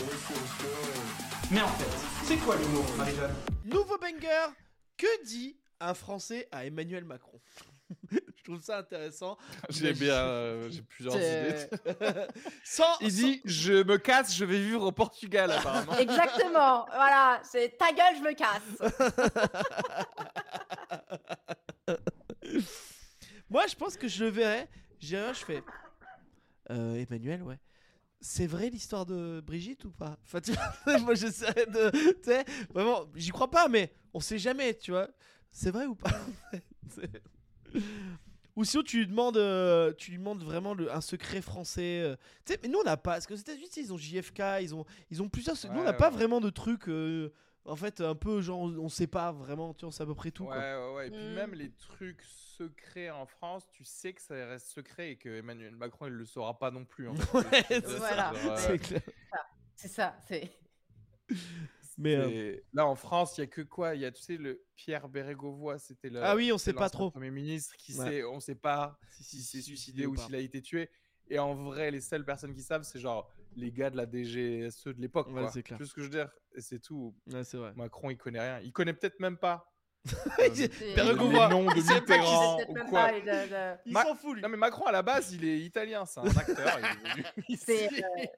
Mais 1.50 1.62
en 1.62 1.68
fait, 1.68 2.26
c'est 2.26 2.38
quoi 2.38 2.56
l'humour, 2.58 2.86
Marie-Jeanne? 2.96 3.34
Nouveau 3.66 3.98
banger 3.98 4.54
Que 4.98 5.26
dit 5.26 5.58
un 5.80 5.96
Français 5.96 6.48
à 6.52 6.66
Emmanuel 6.68 7.06
Macron? 7.06 7.40
Je 8.12 8.44
trouve 8.44 8.62
ça 8.62 8.78
intéressant. 8.78 9.36
J'ai 9.70 9.94
bien 9.94 10.14
euh, 10.14 10.70
j'ai 10.70 10.84
plusieurs 10.84 11.16
idées. 11.16 11.68
Sans, 12.64 13.00
Il 13.02 13.12
dit 13.12 13.42
je 13.46 13.82
me 13.84 13.98
casse, 13.98 14.36
je 14.36 14.46
vais 14.46 14.60
vivre 14.60 14.84
au 14.86 14.92
Portugal 14.92 15.52
apparemment. 15.52 15.98
Exactement. 15.98 16.86
voilà, 16.86 17.42
c'est 17.44 17.76
ta 17.80 17.92
gueule, 17.94 18.16
je 18.18 18.22
me 18.22 18.34
casse. 18.36 18.62
Moi, 23.50 23.66
je 23.68 23.76
pense 23.76 23.96
que 23.98 24.08
je 24.08 24.24
le 24.26 24.30
verrai. 24.30 24.68
J'irai, 25.00 25.34
je 25.34 25.46
fais. 25.46 25.64
Euh, 26.72 26.96
Emmanuel, 26.96 27.42
ouais. 27.44 27.60
C'est 28.22 28.48
vrai 28.48 28.70
l'histoire 28.70 29.06
de 29.06 29.42
Brigitte 29.46 29.86
ou 29.86 29.92
pas? 29.92 30.18
Enfin, 30.24 30.42
tu 30.42 30.52
vois, 30.52 30.98
moi 31.00 31.16
j'essaierai 31.16 31.66
de. 31.68 31.90
Tu 31.92 32.24
sais, 32.24 32.44
vraiment, 32.70 33.06
j'y 33.16 33.30
crois 33.32 33.50
pas, 33.50 33.68
mais 33.70 33.94
on 34.14 34.20
sait 34.20 34.38
jamais, 34.38 34.74
tu 34.74 34.92
vois. 34.92 35.10
C'est 35.52 35.72
vrai 35.72 35.86
ou 35.86 35.96
pas 35.96 36.12
Ou 38.56 38.66
sinon, 38.66 38.84
tu 38.84 38.98
lui 39.00 39.08
demandes, 39.08 39.38
euh, 39.38 39.94
tu 39.98 40.12
lui 40.12 40.18
demandes 40.18 40.44
vraiment 40.44 40.74
le- 40.74 40.92
un 40.94 41.00
secret 41.00 41.42
français. 41.42 42.02
euh. 42.04 42.16
Tu 42.46 42.54
sais, 42.54 42.60
mais 42.62 42.68
nous, 42.68 42.80
on 42.80 42.84
n'a 42.84 42.98
pas. 42.98 43.14
Parce 43.14 43.26
que 43.26 43.34
aux 43.34 43.38
États-Unis, 43.38 43.70
tu 43.70 43.76
sais, 43.76 43.82
ils 43.82 43.94
ont 43.94 43.98
JFK, 43.98 44.42
ils 44.62 44.76
ont, 44.76 44.86
ils 45.10 45.22
ont 45.22 45.30
plusieurs. 45.30 45.56
nous, 45.72 45.80
on 45.80 45.84
n'a 45.84 45.94
pas 45.94 46.10
ouais. 46.10 46.16
vraiment 46.16 46.42
de 46.42 46.50
trucs. 46.50 46.90
euh, 46.90 47.32
en 47.70 47.76
fait, 47.76 48.02
un 48.02 48.16
peu 48.16 48.42
genre, 48.42 48.60
on 48.62 48.90
sait 48.90 49.08
pas 49.08 49.32
vraiment. 49.32 49.74
Tu 49.74 49.82
vois, 49.82 49.90
on 49.90 49.92
sait 49.92 50.04
à 50.04 50.06
peu 50.06 50.16
près 50.16 50.32
tout. 50.32 50.44
Ouais, 50.46 50.50
quoi. 50.56 50.60
ouais, 50.92 50.96
ouais. 50.96 51.08
Et 51.08 51.12
puis 51.12 51.20
Mm. 51.26 51.34
même 51.34 51.54
les 51.54 51.72
trucs 51.72 52.22
secrets 52.24 53.10
en 53.10 53.26
France, 53.26 53.68
tu 53.72 53.84
sais 53.86 54.14
que 54.14 54.22
ça 54.22 54.34
reste 54.34 54.68
secret 54.68 55.12
et 55.12 55.18
que 55.18 55.30
Emmanuel 55.30 55.76
Macron, 55.76 56.08
il 56.08 56.14
le 56.14 56.26
saura 56.26 56.58
pas 56.60 56.72
non 56.72 56.86
plus. 56.86 57.08
En 57.08 57.16
fait. 57.16 57.22
Ouais, 57.54 57.64
C'est- 57.68 57.82
c'est 57.88 57.98
Voilà. 57.98 58.34
euh, 58.34 58.58
C'est 58.58 58.80
clair. 58.80 59.02
C'est 59.76 59.88
ça, 59.88 60.18
c'est. 60.28 60.52
Mais, 61.98 62.16
euh, 62.16 62.30
c'est- 62.30 62.64
Là, 62.74 62.86
en 62.88 62.96
France, 62.96 63.38
il 63.38 63.42
y 63.42 63.44
a 63.44 63.48
que 63.48 63.62
quoi? 63.62 63.94
Il 63.96 64.02
y 64.02 64.06
a, 64.06 64.12
tu 64.12 64.22
sais, 64.22 64.38
le 64.38 64.64
Pierre 64.76 65.10
Bérégovoy, 65.10 65.78
c'était 65.80 66.10
le. 66.10 66.24
Ah 66.24 66.36
oui, 66.36 66.52
on 66.54 66.58
sait 66.58 66.72
c'est 66.72 66.74
pas 66.74 66.90
trop. 66.90 67.12
Premier 67.12 67.30
ministre 67.32 67.76
qui 67.78 67.94
Ouais. 67.98 68.06
sait, 68.10 68.24
on 68.24 68.40
sait 68.40 68.56
pas 68.56 68.98
Si, 69.12 69.24
s'il 69.24 69.40
si, 69.42 69.46
s'est 69.58 69.62
suicidé 69.62 70.06
ou 70.06 70.16
s'il 70.16 70.34
a 70.36 70.40
été 70.40 70.62
tué. 70.62 70.90
Et 71.30 71.38
en 71.40 71.54
vrai, 71.56 71.92
les 71.92 72.02
seules 72.02 72.26
personnes 72.26 72.54
qui 72.54 72.62
savent, 72.64 72.84
c'est 72.84 73.00
genre 73.00 73.30
les 73.56 73.72
gars 73.72 73.90
de 73.90 73.98
la 73.98 74.06
DGSE 74.06 74.86
de 74.88 75.02
l'époque. 75.02 75.28
Ouais, 75.30 75.48
c'est 75.52 75.62
clair. 75.62 75.78
Tu 75.78 75.84
vois 75.84 75.90
ce 75.90 75.94
que 75.94 76.02
je 76.02 76.06
veux 76.08 76.12
dire? 76.14 76.32
C'est 76.62 76.80
tout. 76.80 77.16
Ouais, 77.32 77.44
c'est 77.44 77.58
vrai. 77.58 77.74
Macron, 77.76 78.10
il 78.10 78.18
connaît 78.18 78.40
rien. 78.40 78.60
Il 78.64 78.72
connaît 78.72 78.94
peut-être 78.94 79.20
même 79.20 79.38
pas. 79.38 79.66
Bérégovoy. 80.96 81.34
les 81.34 81.50
noms 81.50 81.66
de 81.66 81.76
Mitterrand 81.76 82.58
ou 82.70 82.74
même 82.74 82.88
quoi. 82.90 83.02
pas 83.08 83.12
les- 83.12 83.20
de- 83.22 83.26
de- 83.26 83.78
Il 83.86 83.92
Ma- 83.92 84.04
s'en 84.06 84.16
fout, 84.16 84.34
lui. 84.34 84.42
Non 84.42 84.48
mais 84.48 84.56
Macron 84.56 84.86
à 84.86 84.94
la 84.94 85.02
base 85.02 85.34
il 85.34 85.44
est 85.44 85.60
italien, 85.60 86.06
c'est 86.06 86.22
un 86.22 86.24
acteur. 86.38 86.80
il 87.50 87.58
euh, 87.70 87.88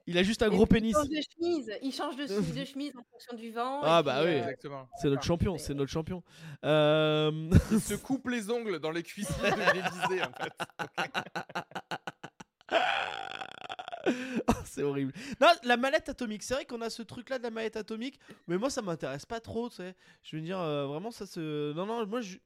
Il 0.07 0.17
a 0.17 0.23
juste 0.23 0.41
un 0.41 0.47
et 0.47 0.49
gros 0.49 0.65
pénis. 0.65 0.91
Il 0.91 0.95
change 0.95 1.09
de 1.09 1.21
chemise, 1.21 1.71
il 1.83 1.93
change 1.93 2.15
de, 2.15 2.25
chemise- 2.25 2.55
de 2.55 2.65
chemise 2.65 2.93
en 2.97 3.03
fonction 3.11 3.35
du 3.37 3.51
vent. 3.51 3.79
Ah 3.83 4.01
bah 4.01 4.21
puis, 4.23 4.29
oui. 4.31 4.35
euh, 4.37 4.39
Exactement. 4.39 4.89
C'est 4.99 5.09
notre 5.09 5.21
champion, 5.23 5.57
c'est 5.59 5.75
notre 5.75 5.91
champion. 5.91 6.23
Euh, 6.65 7.31
Il 7.71 7.79
se 7.79 7.93
coupe 8.07 8.27
les 8.29 8.49
ongles 8.49 8.79
dans 8.79 8.89
les 8.91 9.03
cuisines 9.03 9.35
de 9.39 9.73
l'Élysée 9.73 10.23
en 10.23 10.31
fait. 10.41 10.53
Oh, 14.47 14.53
c'est 14.65 14.83
horrible. 14.83 15.13
Non, 15.39 15.47
la 15.63 15.77
mallette 15.77 16.09
atomique. 16.09 16.43
C'est 16.43 16.53
vrai 16.53 16.65
qu'on 16.65 16.81
a 16.81 16.89
ce 16.89 17.01
truc-là 17.01 17.37
de 17.37 17.43
la 17.43 17.51
mallette 17.51 17.75
atomique, 17.75 18.19
mais 18.47 18.57
moi 18.57 18.69
ça 18.69 18.81
m'intéresse 18.81 19.25
pas 19.25 19.39
trop. 19.39 19.69
Tu 19.69 19.77
sais, 19.77 19.95
je 20.23 20.35
veux 20.35 20.41
dire 20.41 20.59
euh, 20.59 20.87
vraiment 20.87 21.11
ça 21.11 21.25
se. 21.25 21.73
Non 21.73 21.85
non, 21.85 22.05
moi 22.05 22.21
je. 22.21 22.37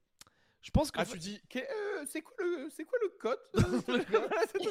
Je 0.61 0.71
pense 0.71 0.89
que 0.89 0.99
Ah 0.99 1.05
tu 1.05 1.19
dis 1.19 1.39
euh, 1.55 2.05
c'est 2.07 2.23
quoi 2.23 2.35
le 2.39 2.69
c'est 2.75 2.85
quoi 2.85 2.97
le 3.03 3.09
code? 3.19 3.39
C'est 4.51 4.63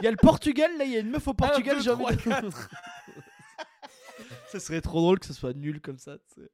il 0.00 0.04
y 0.04 0.06
a 0.06 0.10
le 0.10 0.16
Portugal 0.16 0.70
là, 0.78 0.84
il 0.84 0.92
y 0.92 0.96
a 0.96 1.00
une 1.00 1.10
meuf 1.10 1.26
au 1.28 1.34
Portugal. 1.34 1.80
J'ai 1.82 1.90
envie 1.90 2.16
de. 2.16 2.50
ça 4.48 4.60
serait 4.60 4.80
trop 4.80 5.00
drôle 5.00 5.18
que 5.18 5.26
ce 5.26 5.32
soit 5.32 5.52
nul 5.52 5.80
comme 5.80 5.98
ça. 5.98 6.18
tu 6.18 6.42
sais. 6.42 6.50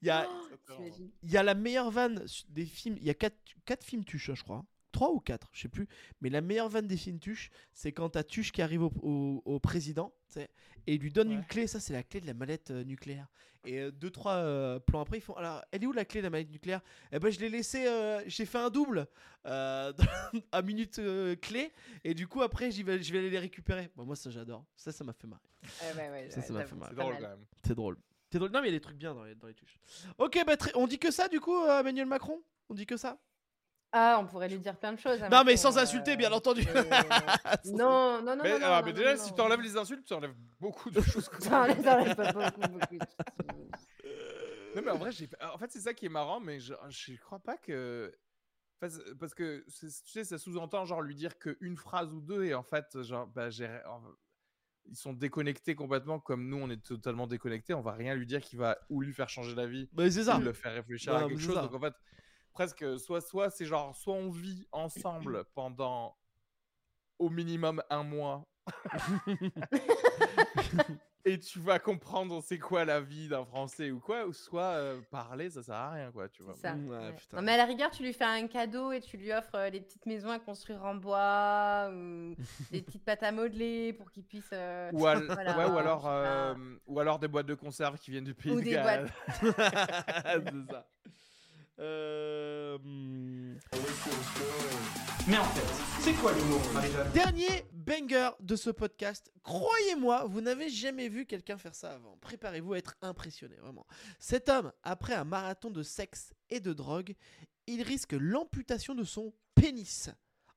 Il 0.00 0.08
y 0.08 0.10
a, 0.10 0.26
t'imagines. 0.66 1.10
il 1.22 1.30
y 1.30 1.36
a 1.36 1.42
la 1.42 1.54
meilleure 1.54 1.90
vanne 1.90 2.24
des 2.48 2.64
films. 2.64 2.96
Il 2.98 3.06
y 3.06 3.10
a 3.10 3.14
4, 3.14 3.36
quatre 3.64 3.84
films 3.84 4.04
Tuche, 4.04 4.30
hein, 4.30 4.34
je 4.34 4.42
crois. 4.42 4.64
3 4.92 5.10
ou 5.12 5.20
4, 5.20 5.48
je 5.52 5.62
sais 5.62 5.68
plus. 5.68 5.88
Mais 6.20 6.30
la 6.30 6.40
meilleure 6.40 6.68
vanne 6.68 6.86
des 6.86 6.96
films 6.96 7.18
Tuche, 7.18 7.50
c'est 7.74 7.92
quand 7.92 8.10
t'as 8.10 8.22
Tuche 8.22 8.52
qui 8.52 8.62
arrive 8.62 8.82
au, 8.82 8.92
au- 9.02 9.42
au 9.44 9.58
président 9.58 10.12
tu 10.28 10.34
sais, 10.34 10.50
et 10.86 10.94
il 10.94 11.00
lui 11.00 11.10
donne 11.12 11.30
une 11.32 11.44
clé. 11.44 11.66
Ça, 11.66 11.80
c'est 11.80 11.92
la 11.92 12.02
clé 12.02 12.20
de 12.20 12.26
la 12.26 12.34
mallette 12.34 12.70
euh, 12.70 12.84
nucléaire. 12.84 13.26
Et 13.64 13.78
euh, 13.80 13.90
deux, 13.92 14.10
trois 14.10 14.34
euh, 14.36 14.80
plans 14.80 15.00
après, 15.02 15.18
ils 15.18 15.20
font 15.20 15.34
Alors, 15.34 15.62
elle 15.70 15.84
est 15.84 15.86
où 15.86 15.92
la 15.92 16.04
clé 16.04 16.20
de 16.20 16.26
la 16.26 16.30
mallette 16.30 16.50
nucléaire? 16.50 16.80
Eh 17.12 17.18
ben, 17.20 17.30
je 17.30 17.38
l'ai 17.38 17.48
laissé. 17.48 17.86
euh, 17.86 18.20
J'ai 18.26 18.44
fait 18.44 18.58
un 18.58 18.70
double 18.70 19.06
euh, 19.46 19.92
à 20.52 20.62
minute 20.62 20.98
euh, 20.98 21.36
clé. 21.36 21.72
Et 22.02 22.12
du 22.14 22.26
coup, 22.26 22.42
après, 22.42 22.70
vais, 22.70 23.00
je 23.02 23.12
vais 23.12 23.18
aller 23.20 23.30
les 23.30 23.38
récupérer. 23.38 23.88
Bon, 23.94 24.04
moi, 24.04 24.16
ça, 24.16 24.30
j'adore. 24.30 24.64
Ça, 24.76 24.90
ça 24.90 25.04
m'a 25.04 25.12
fait 25.12 25.28
marrer. 25.28 25.40
Ouais, 25.80 25.96
ouais, 26.02 26.10
ouais, 26.10 26.30
Ça, 26.30 26.42
ça 26.42 26.52
m'a 26.52 26.64
fait 26.64 26.74
marrer. 26.74 26.90
C'est 26.90 26.96
drôle 27.00 27.12
mal. 27.14 27.22
quand 27.22 27.28
même. 27.28 27.44
C'est 27.64 27.74
drôle. 27.76 27.96
C'est 28.32 28.38
drôle. 28.38 28.50
Non, 28.50 28.60
mais 28.62 28.68
il 28.68 28.72
y 28.72 28.74
a 28.74 28.78
des 28.78 28.82
trucs 28.82 28.96
bien 28.96 29.14
dans 29.14 29.22
les, 29.22 29.36
dans 29.36 29.46
les 29.46 29.54
tuches. 29.54 29.78
Ok, 30.18 30.42
bah, 30.44 30.56
on 30.74 30.88
dit 30.88 30.98
que 30.98 31.12
ça, 31.12 31.28
du 31.28 31.38
coup, 31.38 31.56
euh, 31.56 31.78
Emmanuel 31.80 32.06
Macron? 32.06 32.42
On 32.68 32.74
dit 32.74 32.86
que 32.86 32.96
ça? 32.96 33.16
Ah, 33.94 34.18
on 34.20 34.26
pourrait 34.26 34.48
lui 34.48 34.58
dire 34.58 34.76
plein 34.76 34.92
de 34.94 34.98
choses. 34.98 35.20
Non, 35.30 35.44
mais 35.44 35.56
sans 35.56 35.76
insulter, 35.76 36.16
bien 36.16 36.32
euh, 36.32 36.36
entendu. 36.36 36.62
Non, 37.66 38.22
non, 38.22 38.36
non, 38.36 38.42
Mais, 38.42 38.52
non, 38.52 38.58
non, 38.58 38.66
alors, 38.66 38.78
non, 38.80 38.86
mais 38.86 38.92
non, 38.92 38.96
déjà 38.98 39.14
non, 39.16 39.22
si 39.22 39.30
non. 39.30 39.36
t'enlèves 39.36 39.60
les 39.60 39.76
insultes, 39.76 40.04
tu 40.06 40.14
enlèves 40.14 40.34
beaucoup 40.58 40.90
de 40.90 41.00
choses. 41.02 41.28
pas 41.28 41.66
beaucoup, 41.68 42.60
beaucoup 42.68 42.96
de 42.96 43.04
choses. 43.04 43.70
Non 44.74 44.80
mais 44.82 44.90
en 44.90 44.96
vrai, 44.96 45.12
j'ai... 45.12 45.28
en 45.52 45.58
fait 45.58 45.70
c'est 45.70 45.80
ça 45.80 45.92
qui 45.92 46.06
est 46.06 46.10
marrant, 46.10 46.40
mais 46.40 46.58
je, 46.58 46.72
je 46.88 47.14
crois 47.16 47.38
pas 47.38 47.58
que... 47.58 48.10
enfin, 48.82 48.94
Parce 49.20 49.34
que 49.34 49.62
c'est- 49.68 50.02
tu 50.04 50.10
sais, 50.12 50.24
ça 50.24 50.38
sous-entend 50.38 50.86
genre 50.86 51.02
lui 51.02 51.14
dire 51.14 51.38
qu'une 51.38 51.76
phrase 51.76 52.10
ou 52.14 52.22
deux 52.22 52.44
et 52.44 52.54
en 52.54 52.62
fait, 52.62 53.02
genre, 53.02 53.26
bah, 53.26 53.50
j'ai... 53.50 53.68
ils 54.86 54.96
sont 54.96 55.12
déconnectés 55.12 55.74
complètement 55.74 56.18
comme 56.20 56.48
nous 56.48 56.56
on 56.56 56.70
est 56.70 56.82
totalement 56.82 57.26
déconnectés. 57.26 57.74
On 57.74 57.82
va 57.82 57.92
rien 57.92 58.14
lui 58.14 58.24
dire 58.26 58.40
qui 58.40 58.56
va 58.56 58.78
ou 58.88 59.02
lui 59.02 59.12
faire 59.12 59.28
changer 59.28 59.54
la 59.54 59.66
vie 59.66 59.90
Bah, 59.92 60.10
c'est 60.10 60.24
ça. 60.24 60.38
ou 60.38 60.40
le 60.40 60.54
faire 60.54 60.72
réfléchir 60.72 61.14
à 61.14 61.28
quelque 61.28 61.38
chose. 61.38 61.54
ça. 61.54 61.60
Donc 61.62 61.74
en 61.74 61.80
fait, 61.80 61.94
presque 62.52 62.98
soit 63.00 63.20
soit 63.20 63.50
c'est 63.50 63.64
genre 63.66 63.94
soit 63.96 64.14
on 64.14 64.30
vit 64.30 64.66
ensemble 64.72 65.44
pendant 65.54 66.16
au 67.18 67.28
minimum 67.30 67.82
un 67.90 68.02
mois. 68.02 68.44
Et 71.24 71.38
tu 71.38 71.60
vas 71.60 71.78
comprendre 71.78 72.42
c'est 72.42 72.58
quoi 72.58 72.84
la 72.84 73.00
vie 73.00 73.28
d'un 73.28 73.44
Français 73.44 73.92
ou 73.92 74.00
quoi, 74.00 74.26
ou 74.26 74.32
soit 74.32 74.72
euh, 74.74 75.00
parler 75.08 75.50
ça 75.50 75.62
sert 75.62 75.76
à 75.76 75.90
rien 75.92 76.10
quoi, 76.10 76.28
tu 76.28 76.42
vois. 76.42 76.52
C'est 76.56 76.62
ça. 76.62 76.74
Ouais, 76.74 76.98
ouais. 76.98 77.12
putain. 77.12 77.36
Non, 77.36 77.42
mais 77.44 77.52
à 77.52 77.58
la 77.58 77.64
rigueur, 77.64 77.92
tu 77.92 78.02
lui 78.02 78.12
fais 78.12 78.24
un 78.24 78.48
cadeau 78.48 78.90
et 78.90 79.00
tu 79.00 79.16
lui 79.18 79.32
offres 79.32 79.54
euh, 79.54 79.70
des 79.70 79.80
petites 79.80 80.04
maisons 80.06 80.30
à 80.30 80.40
construire 80.40 80.84
en 80.84 80.96
bois 80.96 81.90
ou 81.92 82.34
des 82.72 82.82
petites 82.82 83.04
pâtes 83.04 83.22
à 83.22 83.30
modeler 83.30 83.92
pour 83.92 84.10
qu'il 84.10 84.24
puisse. 84.24 84.50
euh, 84.52 84.90
Ou, 84.92 85.06
al- 85.06 85.26
Voilà, 85.30 85.56
ouais, 85.58 85.64
ou 85.66 85.74
je 85.74 85.78
alors 85.78 86.08
euh, 86.08 86.54
ou 86.86 86.98
alors 86.98 87.20
des 87.20 87.28
boîtes 87.28 87.46
de 87.46 87.54
conserve 87.54 87.96
qui 88.00 88.10
viennent 88.10 88.24
du 88.24 88.34
pays 88.34 88.50
Ou 88.50 88.56
de 88.56 88.62
des 88.64 88.70
Galles. 88.72 89.08
c'est 89.40 89.52
ça. 90.72 90.86
Euh, 91.82 92.78
hmm. 92.78 93.56
Mais 95.26 95.36
en 95.36 95.44
fait, 95.44 96.00
c'est 96.00 96.12
quoi 96.14 96.32
l'humour, 96.32 96.60
Dernier 97.12 97.64
banger 97.72 98.30
de 98.40 98.54
ce 98.54 98.70
podcast. 98.70 99.32
Croyez-moi, 99.42 100.26
vous 100.26 100.40
n'avez 100.40 100.68
jamais 100.68 101.08
vu 101.08 101.26
quelqu'un 101.26 101.58
faire 101.58 101.74
ça 101.74 101.92
avant. 101.94 102.16
Préparez-vous 102.20 102.74
à 102.74 102.78
être 102.78 102.94
impressionné, 103.02 103.56
vraiment. 103.56 103.84
Cet 104.20 104.48
homme, 104.48 104.72
après 104.84 105.14
un 105.14 105.24
marathon 105.24 105.70
de 105.70 105.82
sexe 105.82 106.32
et 106.50 106.60
de 106.60 106.72
drogue, 106.72 107.14
il 107.66 107.82
risque 107.82 108.12
l'amputation 108.12 108.94
de 108.94 109.04
son 109.04 109.32
pénis. 109.56 110.08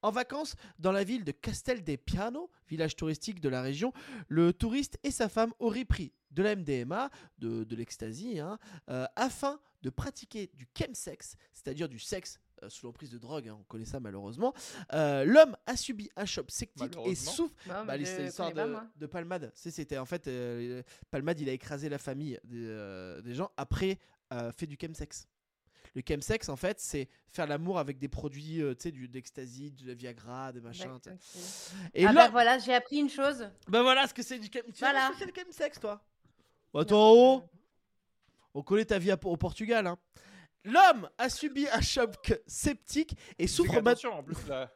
En 0.03 0.11
vacances, 0.11 0.55
dans 0.77 0.91
la 0.91 1.03
ville 1.03 1.23
de 1.23 1.31
Castel 1.31 1.83
dei 1.83 1.97
Piano, 1.97 2.51
village 2.67 2.95
touristique 2.95 3.41
de 3.41 3.49
la 3.49 3.63
région, 3.63 3.93
le 4.27 4.53
touriste 4.53 4.99
et 5.03 5.09
sa 5.09 5.29
femme 5.29 5.53
auraient 5.57 5.85
pris 5.85 6.13
de 6.29 6.43
la 6.43 6.55
MDMA, 6.55 7.09
de, 7.39 7.63
de 7.63 7.75
l'ecstasy, 7.75 8.39
hein, 8.39 8.59
euh, 8.89 9.07
afin 9.15 9.59
de 9.85 9.89
pratiquer 9.91 10.49
du 10.55 10.67
chemsex, 10.77 11.35
c'est-à-dire 11.53 11.87
du 11.87 11.99
sexe 11.99 12.39
euh, 12.63 12.69
sous 12.69 12.87
l'emprise 12.87 13.11
de 13.11 13.19
drogue, 13.19 13.47
hein, 13.49 13.57
on 13.59 13.63
connaît 13.65 13.85
ça 13.85 13.99
malheureusement. 13.99 14.51
Euh, 14.93 15.23
L'homme 15.25 15.55
a 15.67 15.75
subi 15.77 16.09
un 16.15 16.25
choc 16.25 16.47
septique 16.49 16.97
et 17.05 17.13
souffre 17.13 17.53
bah, 17.67 17.95
l'histoire 17.95 18.51
de, 18.51 18.75
de 18.97 19.05
Palmade. 19.05 19.51
C'est- 19.53 19.69
C'était 19.71 19.99
en 19.99 20.05
fait 20.05 20.27
euh, 20.27 20.81
Palmade, 21.11 21.39
il 21.39 21.47
a 21.49 21.51
écrasé 21.51 21.87
la 21.87 21.99
famille 21.99 22.39
des, 22.43 22.65
euh, 22.65 23.21
des 23.21 23.35
gens 23.35 23.51
après 23.57 23.99
euh, 24.33 24.51
fait 24.51 24.65
du 24.65 24.75
chemsex. 24.81 25.27
Le 25.93 26.01
chemsex, 26.05 26.49
en 26.49 26.55
fait, 26.57 26.79
c'est 26.79 27.07
faire 27.29 27.45
l'amour 27.47 27.77
avec 27.79 27.99
des 27.99 28.09
produits, 28.09 28.61
euh, 28.61 28.73
tu 28.73 28.81
sais, 28.83 28.91
du 28.91 29.07
d'ecstasy, 29.07 29.71
de 29.71 29.87
la 29.87 29.93
Viagra, 29.93 30.51
des 30.51 30.59
machins. 30.61 30.91
Ouais, 30.91 30.99
tu 30.99 31.09
sais. 31.11 31.71
ok. 31.85 31.91
Et 31.93 32.05
ah 32.05 32.11
là, 32.11 32.25
bah 32.25 32.29
voilà, 32.31 32.57
j'ai 32.59 32.73
appris 32.73 32.97
une 32.97 33.09
chose. 33.09 33.47
bah 33.69 33.81
voilà 33.83 34.05
ce 34.07 34.13
que 34.13 34.23
c'est 34.23 34.39
du 34.39 34.47
chem. 34.51 34.63
Tu 34.65 34.71
sais 34.73 34.79
Voilà. 34.79 35.07
ce 35.07 35.11
que 35.13 35.19
c'est 35.19 35.25
le 35.27 35.43
chemsex, 35.45 35.79
toi? 35.79 36.01
Bah, 36.73 36.81
Attends, 36.81 37.13
oh, 37.15 37.43
on 38.55 38.63
connaît 38.63 38.85
ta 38.85 38.97
vie 38.97 39.11
à- 39.11 39.19
au 39.23 39.37
Portugal. 39.37 39.85
Hein. 39.85 39.97
L'homme 40.63 41.07
a 41.19 41.29
subi 41.29 41.67
un 41.69 41.81
choc 41.81 42.33
septique 42.47 43.15
et 43.37 43.45
Souffre 43.47 43.79
maintenant. 43.81 44.17
en 44.17 44.23
plus 44.23 44.47
là. 44.47 44.71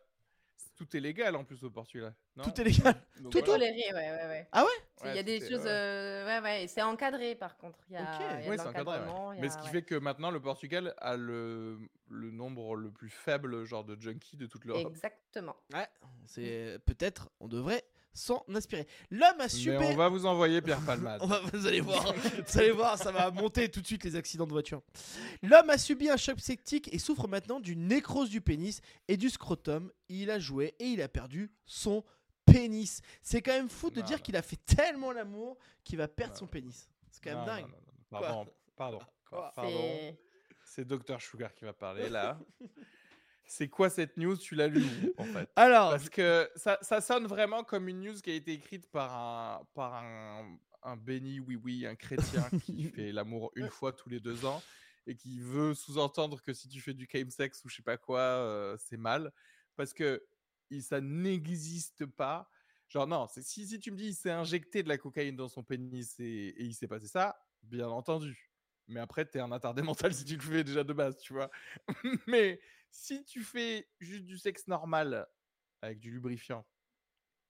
Tout 0.75 0.95
est 0.95 0.99
légal 1.01 1.35
en 1.35 1.43
plus 1.43 1.61
au 1.65 1.69
Portugal. 1.69 2.13
non 2.37 2.43
Tout 2.45 2.61
est 2.61 2.63
légal. 2.63 2.95
Donc 3.19 3.33
tout 3.33 3.39
voilà. 3.43 3.65
toléré, 3.65 3.93
ouais, 3.93 4.11
ouais, 4.11 4.27
ouais. 4.27 4.47
Ah 4.53 4.63
ouais 4.63 5.09
Il 5.09 5.15
y 5.15 5.19
a 5.19 5.23
des 5.23 5.35
est- 5.35 5.49
choses, 5.49 5.63
ouais. 5.65 5.69
euh, 5.69 6.25
ouais, 6.25 6.39
ouais, 6.41 6.67
c'est 6.67 6.81
encadré 6.81 7.35
par 7.35 7.57
contre. 7.57 7.79
Il 7.89 7.95
y 7.95 7.97
a, 7.97 8.01
Ok. 8.03 8.07
il 8.39 8.45
y 8.45 8.47
a 8.47 8.49
Oui, 8.51 8.55
de 8.55 8.61
c'est 8.61 8.67
encadré. 8.69 8.97
ouais. 8.99 9.37
Mais 9.41 9.49
ce 9.49 9.57
qui 9.57 9.63
ouais. 9.65 9.71
fait 9.71 9.81
que 9.81 9.95
maintenant 9.95 10.31
le 10.31 10.39
Portugal 10.39 10.93
a 10.99 11.17
le, 11.17 11.79
le 12.09 12.31
nombre 12.31 12.75
le 12.77 12.91
plus 12.91 13.09
faible 13.09 13.65
genre 13.65 13.83
de 13.83 13.99
junkies 13.99 14.37
de 14.37 14.45
toute 14.45 14.63
l'Europe. 14.63 14.87
Exactement. 14.89 15.57
Ouais, 15.73 15.87
c'est 16.27 16.79
peut-être, 16.85 17.29
on 17.41 17.49
devrait 17.49 17.83
s'en 18.13 18.43
inspirer. 18.53 18.87
L'homme 19.11 19.39
a 19.39 19.43
Mais 19.43 19.49
subi. 19.49 19.75
on 19.77 19.95
va 19.95 20.09
vous 20.09 20.25
envoyer 20.25 20.61
Pierre 20.61 20.81
Palmade. 20.85 21.19
On 21.23 21.27
va- 21.27 21.39
vous 21.53 21.67
allez 21.67 21.81
voir, 21.81 22.13
vous 22.13 22.57
allez 22.59 22.71
voir, 22.71 22.97
ça 22.97 23.11
va 23.11 23.31
monter 23.31 23.69
tout 23.69 23.81
de 23.81 23.85
suite 23.87 24.03
les 24.03 24.15
accidents 24.15 24.45
de 24.47 24.51
voiture. 24.51 24.81
L'homme 25.43 25.69
a 25.69 25.77
subi 25.77 26.09
un 26.09 26.17
choc 26.17 26.39
septique 26.39 26.93
et 26.93 26.99
souffre 26.99 27.27
maintenant 27.27 27.59
d'une 27.59 27.87
nécrose 27.87 28.29
du 28.29 28.41
pénis 28.41 28.81
et 29.07 29.15
du 29.17 29.29
scrotum. 29.29 29.91
Il 30.09 30.31
a 30.31 30.39
joué 30.39 30.75
et 30.79 30.85
il 30.87 31.01
a 31.01 31.07
perdu 31.07 31.51
son 31.65 32.03
pénis. 32.45 33.01
C'est 33.21 33.41
quand 33.41 33.53
même 33.53 33.69
fou 33.69 33.89
de 33.91 33.99
Non, 34.01 34.05
dire 34.05 34.21
qu'il 34.21 34.35
a 34.35 34.41
fait 34.41 34.59
tellement 34.65 35.11
l'amour 35.11 35.57
qu'il 35.83 35.97
va 35.97 36.07
perdre 36.07 36.33
Non. 36.33 36.39
son 36.39 36.47
pénis. 36.47 36.89
C'est 37.11 37.23
quand 37.23 37.29
même 37.31 37.39
Non, 37.39 37.45
dingue. 37.45 37.61
non, 37.65 37.67
non, 37.69 38.19
non. 38.19 38.19
Pardon, 38.19 38.51
pardon. 38.75 38.99
Quoi 39.29 39.51
Pardon. 39.55 39.71
C'est- 39.71 40.19
C'est 40.65 40.85
Dr 40.85 41.19
Sugar 41.21 41.53
qui 41.53 41.65
va 41.65 41.73
parler 41.73 42.09
là. 42.09 42.37
C'est 43.51 43.67
quoi 43.67 43.89
cette 43.89 44.15
news? 44.15 44.37
Tu 44.37 44.53
l'as 44.53 44.67
lu 44.67 44.83
en 45.17 45.23
fait 45.25 45.49
Alors, 45.55 45.89
Parce 45.89 46.07
que 46.07 46.47
ça, 46.55 46.77
ça 46.81 47.01
sonne 47.01 47.25
vraiment 47.25 47.63
comme 47.63 47.89
une 47.89 48.01
news 48.01 48.13
qui 48.21 48.29
a 48.29 48.35
été 48.35 48.53
écrite 48.53 48.89
par 48.91 49.11
un, 49.17 49.65
par 49.73 49.95
un, 49.95 50.59
un 50.83 50.95
béni 50.95 51.39
oui 51.39 51.55
oui, 51.55 51.85
un 51.87 51.95
chrétien 51.95 52.47
qui 52.63 52.83
fait 52.83 53.11
l'amour 53.11 53.51
une 53.55 53.69
fois 53.69 53.91
tous 53.91 54.07
les 54.07 54.19
deux 54.19 54.45
ans 54.45 54.61
et 55.07 55.15
qui 55.15 55.39
veut 55.39 55.73
sous-entendre 55.73 56.43
que 56.43 56.53
si 56.53 56.69
tu 56.69 56.79
fais 56.79 56.93
du 56.93 57.07
sex 57.29 57.65
ou 57.65 57.69
je 57.69 57.77
sais 57.77 57.81
pas 57.81 57.97
quoi, 57.97 58.19
euh, 58.19 58.77
c'est 58.77 58.97
mal. 58.97 59.33
Parce 59.75 59.93
que 59.93 60.23
ça 60.81 61.01
n'existe 61.01 62.05
pas. 62.05 62.51
Genre, 62.87 63.07
non, 63.07 63.25
si, 63.27 63.65
si 63.65 63.79
tu 63.79 63.91
me 63.91 63.97
dis 63.97 64.09
il 64.09 64.15
s'est 64.15 64.29
injecté 64.29 64.83
de 64.83 64.89
la 64.89 64.99
cocaïne 64.99 65.35
dans 65.35 65.47
son 65.47 65.63
pénis 65.63 66.19
et, 66.19 66.49
et 66.49 66.63
il 66.63 66.75
s'est 66.75 66.87
passé 66.87 67.07
ça, 67.07 67.35
bien 67.63 67.89
entendu. 67.89 68.48
Mais 68.89 68.99
après, 68.99 69.23
t'es 69.23 69.39
un 69.39 69.51
attardé 69.51 69.81
mental 70.11 70.13
si 70.13 70.25
tu 70.25 70.35
le 70.35 70.41
fais 70.41 70.63
déjà 70.63 70.83
de 70.83 70.93
base, 70.93 71.17
tu 71.19 71.33
vois. 71.33 71.49
Mais 72.27 72.59
si 72.91 73.23
tu 73.23 73.43
fais 73.43 73.87
juste 73.99 74.25
du 74.25 74.37
sexe 74.37 74.67
normal 74.67 75.27
avec 75.81 75.99
du 75.99 76.11
lubrifiant, 76.11 76.65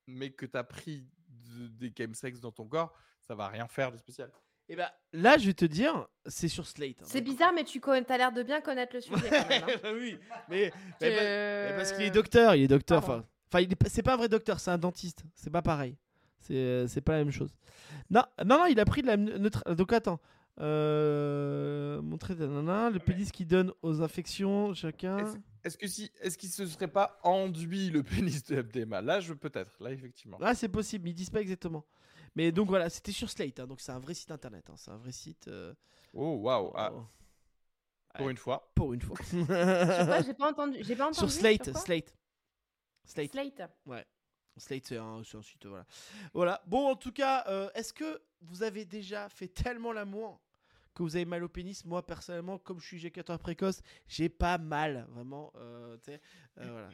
mais 0.05 0.31
que 0.31 0.45
t'as 0.45 0.63
pris 0.63 1.07
des 1.27 1.93
sex 2.13 2.39
dans 2.39 2.51
ton 2.51 2.67
corps, 2.67 2.93
ça 3.21 3.35
va 3.35 3.47
rien 3.47 3.67
faire 3.67 3.91
de 3.91 3.97
spécial. 3.97 4.31
Et 4.67 4.73
eh 4.73 4.75
bah 4.75 4.93
là, 5.13 5.37
je 5.37 5.47
vais 5.47 5.53
te 5.53 5.65
dire, 5.65 6.07
c'est 6.27 6.47
sur 6.47 6.67
Slate. 6.67 7.01
Hein, 7.01 7.05
c'est 7.07 7.21
bizarre, 7.21 7.51
mais 7.53 7.63
tu 7.63 7.81
as 7.83 8.17
l'air 8.17 8.31
de 8.31 8.43
bien 8.43 8.61
connaître 8.61 8.95
le 8.95 9.01
sujet. 9.01 9.29
Quand 9.29 9.49
même, 9.49 9.63
hein. 9.63 9.91
oui, 9.95 10.19
mais, 10.47 10.71
parce 11.75 11.93
qu'il 11.93 12.03
est 12.03 12.11
docteur, 12.11 12.53
il 12.53 12.63
est 12.63 12.67
docteur. 12.67 12.99
Enfin, 12.99 13.25
enfin, 13.51 13.65
c'est 13.87 14.03
pas 14.03 14.13
un 14.13 14.17
vrai 14.17 14.29
docteur, 14.29 14.59
c'est 14.59 14.69
un 14.69 14.77
dentiste. 14.77 15.23
C'est 15.33 15.49
pas 15.49 15.63
pareil. 15.63 15.97
C'est 16.39 17.01
pas 17.03 17.13
la 17.13 17.19
même 17.19 17.31
chose. 17.31 17.55
Non, 18.11 18.23
non, 18.45 18.59
non, 18.59 18.65
il 18.67 18.79
a 18.79 18.85
pris 18.85 19.01
de 19.01 19.07
la 19.07 19.17
neutre. 19.17 19.63
Donc 19.73 19.91
attends. 19.91 20.19
Euh, 20.61 22.01
montrer 22.01 22.35
le 22.35 22.97
pénis 22.97 23.31
qui 23.31 23.45
donne 23.45 23.71
aux 23.81 24.01
infections 24.01 24.73
chacun. 24.73 25.33
Est-ce 25.63 25.77
que 25.77 25.87
si, 25.87 26.11
est-ce 26.21 26.37
qu'il 26.37 26.49
se 26.49 26.65
serait 26.65 26.89
pas 26.89 27.19
enduit 27.23 27.89
le 27.89 28.03
pénis 28.03 28.43
de 28.43 28.61
FDMA 28.61 29.01
Là, 29.01 29.19
je 29.19 29.33
peut-être. 29.33 29.81
Là, 29.81 29.91
effectivement. 29.91 30.37
Là, 30.39 30.53
c'est 30.55 30.69
possible. 30.69 31.05
Mais 31.05 31.11
ils 31.11 31.15
disent 31.15 31.29
pas 31.29 31.41
exactement. 31.41 31.85
Mais 32.35 32.51
donc 32.51 32.67
voilà, 32.67 32.89
c'était 32.89 33.11
sur 33.11 33.29
Slate. 33.29 33.59
Hein, 33.59 33.67
donc 33.67 33.79
c'est 33.79 33.91
un 33.91 33.99
vrai 33.99 34.13
site 34.13 34.31
internet. 34.31 34.69
Hein, 34.69 34.75
c'est 34.77 34.91
un 34.91 34.97
vrai 34.97 35.11
site. 35.11 35.47
Euh, 35.47 35.73
oh 36.13 36.35
waouh. 36.35 36.71
Ah. 36.75 36.91
Oh. 36.93 37.03
Pour 38.17 38.29
une 38.29 38.37
fois. 38.37 38.71
Pour 38.75 38.93
une 38.93 39.01
fois. 39.01 39.17
j'ai 40.25 40.33
pas 40.33 40.49
entendu. 40.49 40.79
J'ai 40.81 40.95
pas 40.95 41.05
entendu. 41.05 41.19
Sur 41.19 41.31
Slate, 41.31 41.77
Slate. 41.77 42.13
Slate. 43.05 43.31
Slate. 43.31 43.61
Ouais. 43.85 44.05
Slate, 44.57 44.85
c'est 44.85 44.97
un, 44.97 45.19
un, 45.19 45.23
site. 45.23 45.65
Voilà. 45.65 45.85
Voilà. 46.33 46.61
Bon, 46.67 46.89
en 46.89 46.95
tout 46.95 47.13
cas, 47.13 47.45
euh, 47.47 47.69
est-ce 47.75 47.93
que 47.93 48.21
vous 48.41 48.63
avez 48.63 48.83
déjà 48.83 49.29
fait 49.29 49.47
tellement 49.47 49.93
l'amour 49.93 50.41
que 50.99 51.03
vous 51.03 51.15
avez 51.15 51.25
mal 51.25 51.43
au 51.43 51.49
pénis. 51.49 51.85
Moi, 51.85 52.05
personnellement, 52.05 52.57
comme 52.57 52.79
je 52.79 52.85
suis 52.85 52.97
éjaculateur 52.97 53.39
précoce, 53.39 53.81
j'ai 54.07 54.27
pas 54.27 54.57
mal, 54.57 55.07
vraiment. 55.11 55.51
Euh, 55.55 55.97
euh, 56.09 56.17
voilà. 56.57 56.89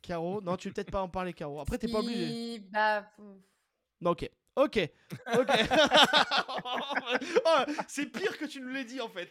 Caro, 0.00 0.40
non, 0.40 0.56
tu 0.56 0.68
veux 0.68 0.74
peut-être 0.74 0.90
pas 0.90 1.02
en 1.02 1.08
parler, 1.08 1.32
Caro. 1.32 1.60
Après, 1.60 1.76
t'es 1.78 1.88
pas 1.88 1.98
obligé. 1.98 2.60
Bah. 2.72 3.10
Ok. 4.04 4.30
Ok, 4.54 4.78
ok. 5.34 5.48
Oh, 7.44 7.58
c'est 7.88 8.06
pire 8.06 8.36
que 8.38 8.44
tu 8.44 8.60
nous 8.60 8.68
l'aies 8.68 8.84
dit 8.84 9.00
en 9.00 9.08
fait. 9.08 9.28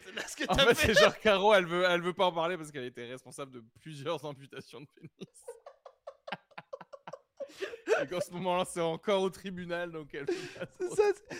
en 0.48 0.54
fait, 0.56 0.74
c'est 0.74 0.94
genre 0.94 1.16
Caro, 1.18 1.54
elle 1.54 1.66
veut, 1.66 1.84
elle 1.84 2.00
veut 2.00 2.12
pas 2.12 2.26
en 2.26 2.32
parler 2.32 2.56
parce 2.56 2.70
qu'elle 2.70 2.84
était 2.84 3.06
responsable 3.06 3.52
de 3.52 3.64
plusieurs 3.80 4.24
amputations 4.24 4.80
de 4.80 4.86
pénis. 4.86 5.10
Et 8.02 8.06
qu'en 8.06 8.20
ce 8.20 8.30
moment-là, 8.32 8.64
c'est 8.68 8.80
encore 8.80 9.22
au 9.22 9.30
tribunal, 9.30 9.90
donc 9.90 10.08
elle. 10.14 10.26
Tu 10.26 10.34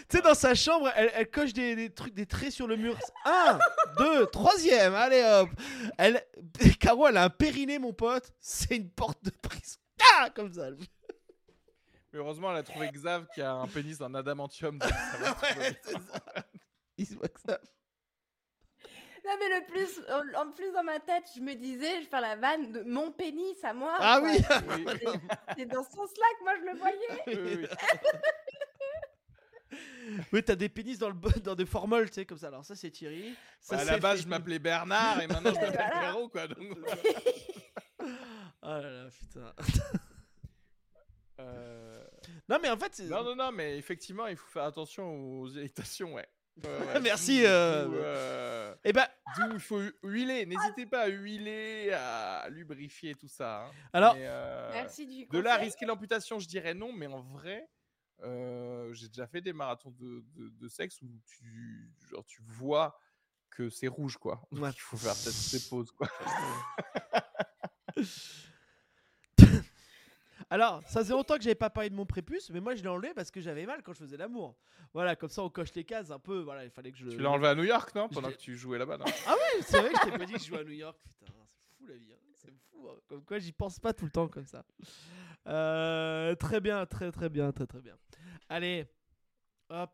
sais, 0.09 0.23
dans 0.23 0.35
sa 0.35 0.55
chambre, 0.55 0.91
elle, 0.95 1.31
coche 1.31 1.53
des, 1.53 1.91
trucs, 1.91 2.15
des 2.15 2.27
traits 2.27 2.53
sur 2.53 2.67
le 2.67 2.77
mur. 2.77 2.97
Un, 3.25 3.59
deux, 3.99 4.27
troisième, 4.27 4.95
allez 4.95 5.23
hop. 5.23 5.49
Elle, 5.99 6.25
Caro, 6.81 7.09
elle 7.09 7.17
a 7.17 7.25
un 7.25 7.31
périnée, 7.31 7.79
mon 7.79 7.93
pote. 7.93 8.33
C'est 8.41 8.77
une 8.77 8.91
porte 8.91 9.25
de 9.25 9.31
prison. 9.31 9.79
Ah, 10.15 10.31
comme 10.31 10.53
ça. 10.53 10.71
Mais 10.71 12.19
heureusement, 12.19 12.51
elle 12.51 12.59
a 12.59 12.63
trouvé 12.63 12.91
Xav 12.91 13.27
qui 13.35 13.41
a 13.41 13.53
un 13.53 13.67
pénis 13.67 14.01
en 14.01 14.13
adamantium. 14.15 14.79
ouais, 14.79 15.81
ça. 15.83 15.99
Il 16.99 17.07
se 17.07 17.15
voit 17.15 17.29
que 17.29 17.41
ça. 17.41 17.59
Non, 19.25 19.33
mais 19.39 19.61
le 19.61 19.67
plus, 19.67 20.01
en 20.37 20.51
plus 20.51 20.73
dans 20.73 20.83
ma 20.83 20.99
tête, 20.99 21.25
je 21.35 21.41
me 21.41 21.55
disais, 21.55 22.03
je 22.03 22.09
fais 22.09 22.21
la 22.21 22.35
vanne 22.37 22.73
de 22.73 22.83
mon 22.83 23.13
pénis 23.13 23.63
à 23.63 23.73
moi. 23.73 23.95
Ah 23.99 24.21
oui 24.23 24.39
C'est 25.57 25.67
dans 25.67 25.85
ce 25.85 25.93
sens-là 25.93 26.27
que 26.39 26.45
moi 26.45 26.55
je 26.59 26.65
le 26.65 26.77
voyais. 26.79 27.69
Oui, 30.33 30.43
t'as 30.43 30.57
des 30.57 30.69
pénis 30.69 30.99
dans, 30.99 31.09
le, 31.09 31.41
dans 31.41 31.55
des 31.55 31.65
formules, 31.67 32.09
tu 32.09 32.17
sais, 32.17 32.27
comme 32.27 32.39
ça. 32.39 32.49
Alors, 32.49 32.65
ça, 32.65 32.75
c'est 32.75 32.91
Thierry. 32.91 33.35
Ça, 33.61 33.79
à 33.79 33.85
la 33.85 33.99
base, 33.99 34.23
je 34.23 34.29
m'appelais 34.29 34.59
Bernard 34.59 35.23
et 35.23 35.27
maintenant, 35.27 35.55
je 35.55 35.61
m'appelle 35.61 35.91
Pierrot, 36.01 36.29
quoi. 36.29 36.49
Donc... 36.49 36.59
oh 38.01 38.07
là 38.63 38.91
là, 38.91 39.09
putain. 39.11 39.55
Euh... 41.41 42.05
Non, 42.49 42.59
mais 42.61 42.71
en 42.71 42.77
fait. 42.77 42.99
Non, 43.09 43.25
non, 43.25 43.35
non, 43.35 43.53
mais 43.53 43.79
effectivement, 43.79 44.27
il 44.27 44.37
faut 44.37 44.49
faire 44.49 44.65
attention 44.65 45.41
aux 45.41 45.49
irritations, 45.49 46.15
ouais. 46.15 46.29
Merci. 47.03 47.45
Euh... 47.45 47.89
euh 47.91 48.53
eh 48.85 48.93
ben, 48.93 49.07
d'où 49.37 49.55
il 49.55 49.61
faut 49.61 49.81
huiler. 50.03 50.45
N'hésitez 50.47 50.87
pas 50.87 51.03
à 51.03 51.07
huiler, 51.07 51.93
à 51.93 52.49
lubrifier 52.51 53.15
tout 53.15 53.29
ça. 53.29 53.67
Hein. 53.67 53.71
Alors, 53.93 54.15
euh, 54.19 54.71
Merci 54.73 55.07
du 55.07 55.27
de 55.27 55.39
là 55.39 55.57
risquer 55.57 55.87
l'amputation, 55.87 56.39
je 56.41 56.49
dirais 56.49 56.75
non, 56.75 56.93
mais 56.93 57.07
en 57.07 57.21
vrai, 57.21 57.69
euh, 58.23 58.93
j'ai 58.93 59.09
déjà 59.09 59.27
fait 59.27 59.41
des 59.41 59.53
marathons 59.53 59.95
de, 59.99 60.25
de, 60.35 60.69
sexe 60.69 61.01
où 61.03 61.09
tu, 61.27 61.93
genre, 62.11 62.25
tu 62.27 62.43
vois 62.43 62.99
que 63.51 63.71
c'est 63.71 63.89
rouge, 63.89 64.17
quoi. 64.17 64.43
il 64.51 64.73
faut 64.79 64.97
faire 64.97 65.15
peut-être 65.15 65.53
des 65.53 65.61
pauses, 65.69 65.93
quoi. 65.93 66.09
Alors, 70.53 70.83
ça 70.87 71.01
faisait 71.01 71.15
longtemps 71.15 71.37
que 71.39 71.43
j'avais 71.43 71.55
pas 71.55 71.71
parlé 71.71 71.89
de 71.89 71.95
mon 71.95 72.05
prépuce, 72.05 72.51
mais 72.51 72.61
moi 72.61 72.75
je 72.75 72.83
l'ai 72.83 72.89
enlevé 72.91 73.15
parce 73.15 73.31
que 73.31 73.41
j'avais 73.41 73.65
mal 73.65 73.83
quand 73.83 73.95
je 73.95 74.01
faisais 74.01 74.19
l'amour. 74.19 74.55
Voilà, 74.93 75.17
comme 75.17 75.31
ça 75.31 75.43
on 75.43 75.49
coche 75.49 75.73
les 75.73 75.83
cases 75.83 76.11
un 76.11 76.19
peu. 76.19 76.41
Voilà, 76.41 76.65
il 76.65 76.71
fallait 76.71 76.93
que 76.93 76.99
je. 76.99 77.09
Tu 77.09 77.17
l'as 77.17 77.31
enlevé 77.31 77.49
à 77.49 77.55
New 77.55 77.65
York, 77.65 77.95
non 77.95 78.11
Pendant 78.11 78.31
que 78.31 78.37
tu 78.37 78.55
jouais 78.55 78.77
là-bas, 78.77 78.99
non? 78.99 79.07
Ah 79.27 79.33
ouais, 79.33 79.63
c'est 79.63 79.81
vrai 79.81 79.91
que 79.91 79.99
je 79.99 80.11
t'ai 80.11 80.19
pas 80.19 80.27
dit 80.27 80.35
que 80.35 80.39
je 80.41 80.45
jouais 80.45 80.59
à 80.59 80.65
New 80.65 80.73
York. 80.73 80.99
Putain, 81.21 81.33
c'est 81.47 81.79
fou 81.79 81.87
la 81.87 81.95
vie. 81.95 82.13
Hein. 82.13 82.19
C'est 82.35 82.53
fou. 82.71 82.87
Hein. 82.87 83.01
Comme 83.09 83.25
quoi, 83.25 83.39
j'y 83.39 83.53
pense 83.53 83.81
pas 83.81 83.95
tout 83.95 84.05
le 84.05 84.11
temps 84.11 84.29
comme 84.29 84.45
ça. 84.45 84.63
Euh, 85.47 86.35
très 86.35 86.61
bien, 86.61 86.85
très 86.85 87.11
très 87.11 87.31
bien, 87.31 87.51
très 87.51 87.67
très 87.67 87.81
bien. 87.81 87.97
Allez, 88.51 88.85
hop. 89.71 89.91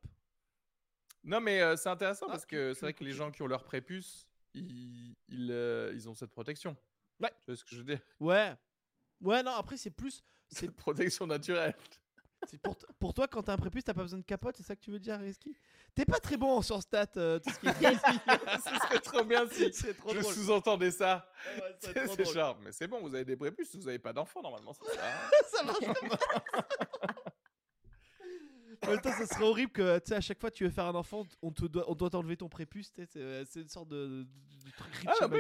Non, 1.23 1.41
mais 1.41 1.63
euh, 1.63 1.77
c'est 1.77 1.89
intéressant 1.89 2.27
ah, 2.31 2.33
parce 2.33 2.47
que 2.47 2.75
c'est 2.75 2.81
vrai 2.81 2.95
que 2.95 3.05
les 3.05 3.13
gens 3.13 3.31
qui 3.31 3.43
ont 3.43 3.47
leur 3.47 3.63
prépuce, 3.63 4.27
ils, 4.55 5.15
ils, 5.29 5.53
euh, 5.53 5.93
ils 5.95 6.09
ont 6.09 6.15
cette 6.15 6.33
protection. 6.33 6.77
Ouais. 7.21 7.31
Tu 7.43 7.47
vois 7.47 7.55
ce 7.55 7.63
que 7.63 7.71
je 7.71 7.77
veux 7.77 7.85
dire? 7.85 8.01
Ouais. 8.19 8.57
Ouais, 9.21 9.43
non, 9.45 9.53
après, 9.53 9.77
c'est 9.77 9.91
plus. 9.91 10.25
C'est 10.51 10.71
protection 10.77 11.27
naturelle. 11.27 11.75
Pour, 12.63 12.77
pour, 13.01 13.15
toi, 13.15 13.27
quand 13.27 13.43
t'as 13.43 13.55
un 13.55 13.57
prépuce, 13.57 13.83
t'as 13.83 13.95
pas 13.95 14.03
besoin 14.03 14.21
de 14.21 14.25
capote, 14.25 14.57
c'est 14.57 14.63
ça 14.63 14.77
que 14.77 14.81
tu 14.81 14.93
veux 14.93 15.01
dire, 15.01 15.19
Reski 15.19 15.57
T'es 15.93 16.05
pas 16.05 16.21
très 16.21 16.37
bon 16.37 16.63
sur 16.63 16.81
stats, 16.81 17.07
euh, 17.17 17.41
tout 17.41 17.51
ce 17.51 17.59
qui 17.59 17.67
est 17.67 17.73
Ce 18.65 18.79
serait 18.87 19.01
trop 19.01 19.25
bien 19.25 19.49
si 19.51 19.71
trop 19.99 20.15
je 20.15 20.23
sous-entendais 20.23 20.93
ça. 20.93 21.29
c'est 21.81 22.33
genre, 22.33 22.57
mais 22.63 22.71
c'est 22.71 22.87
bon, 22.87 23.01
vous 23.01 23.13
avez 23.13 23.25
des 23.25 23.37
prépuces, 23.37 23.75
vous 23.75 23.89
avez 23.89 23.99
pas 23.99 24.13
d'enfants 24.13 24.41
normalement, 24.41 24.73
ça, 24.73 24.85
ça 25.51 25.65
marche 25.65 25.85
pas. 26.09 27.19
En 28.83 28.91
même 28.91 29.01
temps, 29.01 29.13
ça 29.13 29.27
serait 29.27 29.45
horrible 29.45 29.73
que, 29.73 29.99
tu 29.99 30.09
sais, 30.09 30.15
à 30.15 30.21
chaque 30.21 30.41
fois 30.41 30.51
que 30.51 30.57
tu 30.57 30.65
veux 30.65 30.71
faire 30.71 30.87
un 30.87 30.95
enfant, 30.95 31.27
on, 31.43 31.51
te 31.51 31.65
doit, 31.67 31.85
on 31.91 31.95
doit 31.95 32.11
t'enlever 32.11 32.37
ton 32.37 32.49
prépuce, 32.49 32.93
euh, 33.17 33.45
c'est 33.49 33.61
une 33.61 33.69
sorte 33.69 33.89
de, 33.89 34.27
truc 34.77 34.93
Ah, 35.07 35.29
bah, 35.29 35.39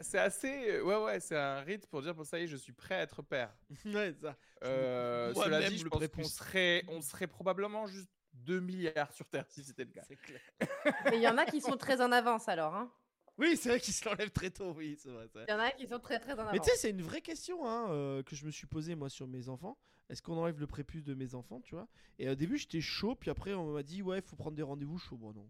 c'est 0.00 0.18
assez. 0.18 0.70
Euh, 0.70 0.82
ouais, 0.82 1.04
ouais, 1.04 1.20
c'est 1.20 1.36
un 1.36 1.60
rite 1.60 1.86
pour 1.86 2.02
dire, 2.02 2.14
pour 2.14 2.26
ça 2.26 2.38
y 2.38 2.44
est, 2.44 2.46
je 2.46 2.56
suis 2.56 2.72
prêt 2.72 2.96
à 2.96 3.02
être 3.02 3.22
père. 3.22 3.54
ouais, 3.86 4.14
ça. 4.20 4.36
Euh, 4.64 5.32
cela 5.34 5.68
dit, 5.68 5.78
je 5.78 5.88
pense 5.88 6.08
qu'on 6.08 6.24
serait, 6.24 6.84
on 6.88 7.00
serait 7.00 7.26
probablement 7.26 7.86
juste 7.86 8.08
2 8.34 8.60
milliards 8.60 9.12
sur 9.12 9.26
Terre 9.28 9.46
si 9.48 9.62
c'était 9.62 9.84
le 9.84 9.90
cas. 9.90 10.02
Clair. 10.22 10.40
Mais 11.06 11.16
il 11.16 11.22
y 11.22 11.28
en 11.28 11.38
a 11.38 11.46
qui 11.46 11.60
sont 11.60 11.76
très 11.76 12.00
en 12.00 12.12
avance 12.12 12.48
alors, 12.48 12.74
hein. 12.74 12.92
Oui, 13.36 13.56
c'est 13.56 13.68
vrai 13.68 13.80
qu'ils 13.80 13.94
se 13.94 14.08
l'enlèvent 14.08 14.30
très 14.30 14.50
tôt, 14.50 14.72
oui, 14.76 14.96
c'est 14.96 15.10
vrai, 15.10 15.28
Il 15.48 15.50
y 15.50 15.54
en 15.54 15.58
a 15.58 15.70
qui 15.72 15.88
sont 15.88 15.98
très 15.98 16.20
très 16.20 16.34
en 16.34 16.40
avance. 16.40 16.52
Mais 16.52 16.60
tu 16.60 16.70
sais, 16.70 16.76
c'est 16.76 16.90
une 16.90 17.02
vraie 17.02 17.20
question 17.20 17.66
hein, 17.66 17.90
euh, 17.90 18.22
que 18.22 18.36
je 18.36 18.44
me 18.44 18.50
suis 18.50 18.66
posée 18.66 18.94
moi 18.94 19.08
sur 19.08 19.26
mes 19.26 19.48
enfants. 19.48 19.76
Est-ce 20.10 20.22
qu'on 20.22 20.36
enlève 20.36 20.60
le 20.60 20.66
prépuce 20.66 21.04
de 21.04 21.14
mes 21.14 21.34
enfants, 21.34 21.60
tu 21.60 21.74
vois? 21.74 21.88
Et 22.18 22.28
au 22.28 22.34
début, 22.34 22.58
j'étais 22.58 22.80
chaud, 22.80 23.14
puis 23.14 23.30
après, 23.30 23.54
on 23.54 23.72
m'a 23.72 23.82
dit, 23.82 24.02
ouais, 24.02 24.18
il 24.18 24.22
faut 24.22 24.36
prendre 24.36 24.56
des 24.56 24.62
rendez-vous 24.62 24.98
chauds. 24.98 25.16
Bon, 25.16 25.32
non. 25.32 25.48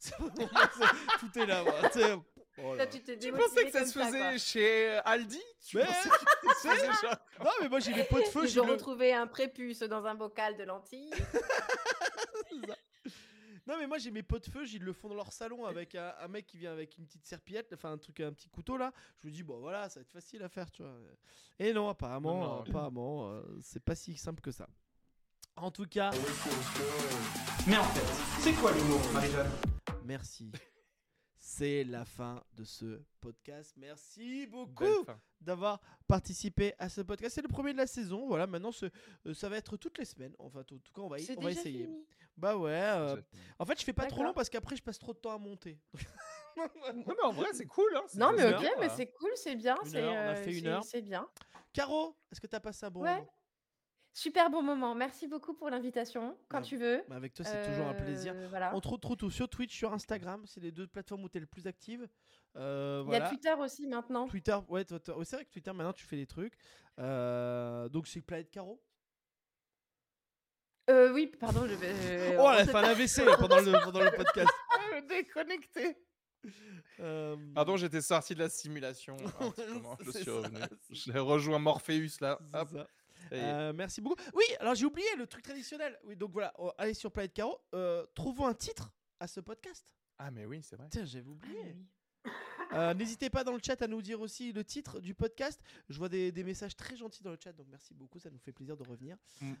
tout 1.20 1.38
est 1.38 1.46
là, 1.46 1.64
moi. 1.64 1.74
Oh 2.62 2.76
tu, 2.90 3.00
tu 3.18 3.32
pensais 3.32 3.64
que 3.70 3.72
ça 3.72 3.84
se 3.84 3.98
faisait 3.98 4.38
chez 4.38 4.90
euh, 4.90 5.00
Aldi? 5.04 5.42
Tu 5.66 5.76
mais... 5.78 5.84
Non, 7.40 7.50
mais 7.60 7.68
moi 7.68 7.80
j'ai 7.80 7.92
les 7.92 8.04
pots 8.04 8.20
de 8.20 8.26
feu. 8.26 8.46
J'ai 8.46 8.60
retrouvé 8.60 9.12
un 9.12 9.26
prépuce 9.26 9.80
dans 9.80 10.04
un 10.04 10.14
bocal 10.14 10.56
de 10.56 10.62
lentilles. 10.64 11.10
Non, 13.66 13.78
mais 13.78 13.86
moi 13.86 13.98
j'ai 13.98 14.10
mes 14.10 14.22
pots 14.22 14.38
de 14.38 14.46
feu, 14.46 14.66
ils 14.66 14.82
le 14.82 14.92
font 14.92 15.08
dans 15.08 15.14
leur 15.14 15.32
salon 15.32 15.64
avec 15.64 15.94
un, 15.94 16.28
mec 16.28 16.46
qui 16.46 16.58
vient 16.58 16.72
avec 16.72 16.98
une 16.98 17.06
petite 17.06 17.26
serpillette, 17.26 17.72
enfin 17.72 17.92
un 17.92 17.98
truc, 17.98 18.20
un 18.20 18.32
petit 18.32 18.48
couteau 18.48 18.76
là. 18.76 18.92
Je 19.22 19.28
me 19.28 19.32
dis, 19.32 19.42
bon 19.42 19.58
voilà, 19.58 19.88
ça 19.88 20.00
va 20.00 20.02
être 20.02 20.12
facile 20.12 20.42
à 20.42 20.48
faire, 20.48 20.70
tu 20.70 20.82
vois. 20.82 20.94
Et 21.58 21.72
non, 21.72 21.88
apparemment, 21.88 22.60
apparemment, 22.60 23.30
euh, 23.30 23.42
c'est 23.62 23.82
pas 23.82 23.94
si 23.94 24.16
simple 24.16 24.42
que 24.42 24.50
ça. 24.50 24.68
En 25.56 25.70
tout 25.70 25.86
cas. 25.86 26.10
Mais 27.66 27.76
en 27.76 27.84
fait, 27.84 28.42
c'est 28.42 28.52
quoi 28.54 28.72
l'humour, 28.72 29.00
Marie-Jeanne? 29.12 29.50
Merci. 30.04 30.52
C'est 31.36 31.84
la 31.84 32.04
fin 32.04 32.42
de 32.54 32.64
ce 32.64 33.02
podcast. 33.20 33.74
Merci 33.76 34.46
beaucoup 34.46 35.06
d'avoir 35.40 35.80
participé 36.08 36.74
à 36.78 36.88
ce 36.88 37.02
podcast. 37.02 37.34
C'est 37.34 37.42
le 37.42 37.48
premier 37.48 37.72
de 37.72 37.78
la 37.78 37.86
saison. 37.86 38.26
Voilà, 38.26 38.46
maintenant 38.46 38.70
euh, 39.26 39.34
ça 39.34 39.48
va 39.48 39.58
être 39.58 39.76
toutes 39.76 39.98
les 39.98 40.04
semaines. 40.04 40.34
Enfin, 40.38 40.60
en 40.60 40.64
tout 40.64 40.80
cas, 40.92 41.02
on 41.02 41.08
va, 41.08 41.16
on 41.36 41.40
va 41.42 41.50
essayer. 41.50 41.88
Bah 42.36 42.56
ouais. 42.56 42.70
Euh, 42.72 43.16
en 43.58 43.64
fait, 43.64 43.78
je 43.78 43.84
fais 43.84 43.92
pas 43.92 44.06
trop 44.06 44.22
long 44.24 44.32
parce 44.32 44.48
qu'après, 44.48 44.76
je 44.76 44.82
passe 44.82 44.98
trop 44.98 45.12
de 45.12 45.18
temps 45.18 45.34
à 45.34 45.38
monter. 45.38 45.78
Non, 46.56 47.04
mais 47.08 47.22
en 47.24 47.32
vrai, 47.32 47.48
c'est 47.52 47.66
cool. 47.66 47.90
Hein, 47.96 48.04
Non, 48.14 48.30
mais 48.30 48.46
bien, 48.54 48.70
ok, 48.70 48.76
mais 48.78 48.88
c'est 48.90 49.10
cool, 49.10 49.30
c'est 49.34 49.56
bien. 49.56 49.76
Une 49.84 49.90
c'est, 49.90 50.00
heure, 50.00 50.12
on 50.12 50.16
a 50.16 50.32
euh, 50.32 50.36
fait 50.36 50.56
une 50.56 50.66
heure. 50.68 50.84
C'est 50.84 51.02
bien. 51.02 51.28
Caro, 51.72 52.16
est-ce 52.30 52.40
que 52.40 52.46
tu 52.46 52.54
as 52.54 52.60
passé 52.60 52.86
un 52.86 52.90
bon 52.90 53.00
Ouais. 53.00 53.14
moment? 53.16 53.34
Super 54.12 54.48
bon 54.48 54.62
moment. 54.62 54.94
Merci 54.94 55.26
beaucoup 55.26 55.54
pour 55.54 55.68
l'invitation. 55.68 56.38
Quand 56.48 56.58
Ouais. 56.58 56.62
tu 56.64 56.76
veux. 56.76 57.02
Bah, 57.08 57.16
Avec 57.16 57.34
toi, 57.34 57.44
c'est 57.44 57.66
toujours 57.66 57.86
un 57.88 57.94
plaisir. 57.94 58.32
Euh, 58.36 58.46
Voilà. 58.48 58.72
On 58.76 58.80
te 58.80 58.86
retrouve 58.86 59.16
tout 59.16 59.30
sur 59.32 59.48
Twitch, 59.48 59.76
sur 59.76 59.92
Instagram. 59.92 60.44
C'est 60.46 60.60
les 60.60 60.70
deux 60.70 60.86
plateformes 60.86 61.24
où 61.24 61.28
tu 61.28 61.38
es 61.38 61.40
le 61.40 61.46
plus 61.48 61.66
active. 61.66 62.06
Euh, 62.54 63.02
Il 63.08 63.12
y 63.12 63.16
a. 63.16 63.28
Twitter 63.28 63.54
aussi 63.58 63.88
maintenant. 63.88 64.28
Twitter, 64.28 64.56
ouais, 64.68 64.84
ouais, 64.92 65.24
c'est 65.24 65.34
vrai 65.34 65.44
que 65.44 65.50
Twitter, 65.50 65.72
maintenant, 65.72 65.92
tu 65.92 66.04
fais 66.06 66.14
des 66.16 66.26
trucs. 66.28 66.54
Euh, 67.00 67.88
donc, 67.88 68.06
c'est 68.06 68.20
Planète 68.20 68.52
Caro? 68.52 68.80
Euh, 70.90 71.12
oui, 71.12 71.26
pardon, 71.40 71.66
je 71.66 71.74
vais. 71.74 72.36
Oh, 72.38 72.42
on 72.42 72.52
elle 72.52 72.60
a 72.60 72.64
fait 72.66 72.74
un. 72.74 72.84
AVC 72.84 73.24
pendant, 73.38 73.60
le, 73.60 73.72
pendant 73.84 74.00
le 74.00 74.10
podcast. 74.10 74.50
Déconnecté. 75.08 75.96
Euh, 77.00 77.36
Pardon, 77.54 77.76
j'étais 77.76 78.02
sorti 78.02 78.34
de 78.34 78.40
la 78.40 78.50
simulation. 78.50 79.16
moment, 79.72 79.96
je 80.00 80.10
suis 80.10 80.24
ça, 80.24 80.32
revenu. 80.32 80.58
J'ai 80.90 81.18
rejoint 81.18 81.58
Morpheus 81.58 82.20
là. 82.20 82.38
Hop. 82.52 82.68
Euh, 83.32 83.72
merci 83.74 84.02
beaucoup. 84.02 84.20
Oui, 84.34 84.44
alors 84.60 84.74
j'ai 84.74 84.84
oublié 84.84 85.08
le 85.16 85.26
truc 85.26 85.42
traditionnel. 85.42 85.98
Oui, 86.04 86.16
donc 86.16 86.32
voilà, 86.32 86.52
allez 86.76 86.92
sur 86.92 87.10
Planète 87.10 87.32
Caro. 87.32 87.58
Euh, 87.74 88.04
trouvons 88.14 88.46
un 88.46 88.54
titre 88.54 88.90
à 89.18 89.26
ce 89.26 89.40
podcast. 89.40 89.86
Ah, 90.18 90.30
mais 90.30 90.44
oui, 90.44 90.60
c'est 90.62 90.76
vrai. 90.76 90.88
Tiens, 90.90 91.06
j'avais 91.06 91.24
Ah, 91.26 91.30
oublié. 91.30 91.58
oui. 91.64 92.30
Euh, 92.72 92.94
N'hésitez 92.94 93.30
pas 93.30 93.44
dans 93.44 93.52
le 93.52 93.60
chat 93.64 93.80
à 93.82 93.86
nous 93.86 94.02
dire 94.02 94.20
aussi 94.20 94.52
le 94.52 94.64
titre 94.64 95.00
du 95.00 95.14
podcast. 95.14 95.60
Je 95.88 95.96
vois 95.98 96.08
des, 96.08 96.32
des 96.32 96.44
messages 96.44 96.76
très 96.76 96.96
gentils 96.96 97.22
dans 97.22 97.30
le 97.30 97.38
chat, 97.42 97.52
donc 97.52 97.66
merci 97.70 97.94
beaucoup. 97.94 98.18
Ça 98.18 98.30
nous 98.30 98.38
fait 98.38 98.52
plaisir 98.52 98.76
de 98.76 98.82
revenir. 98.82 99.16
Mm. 99.40 99.52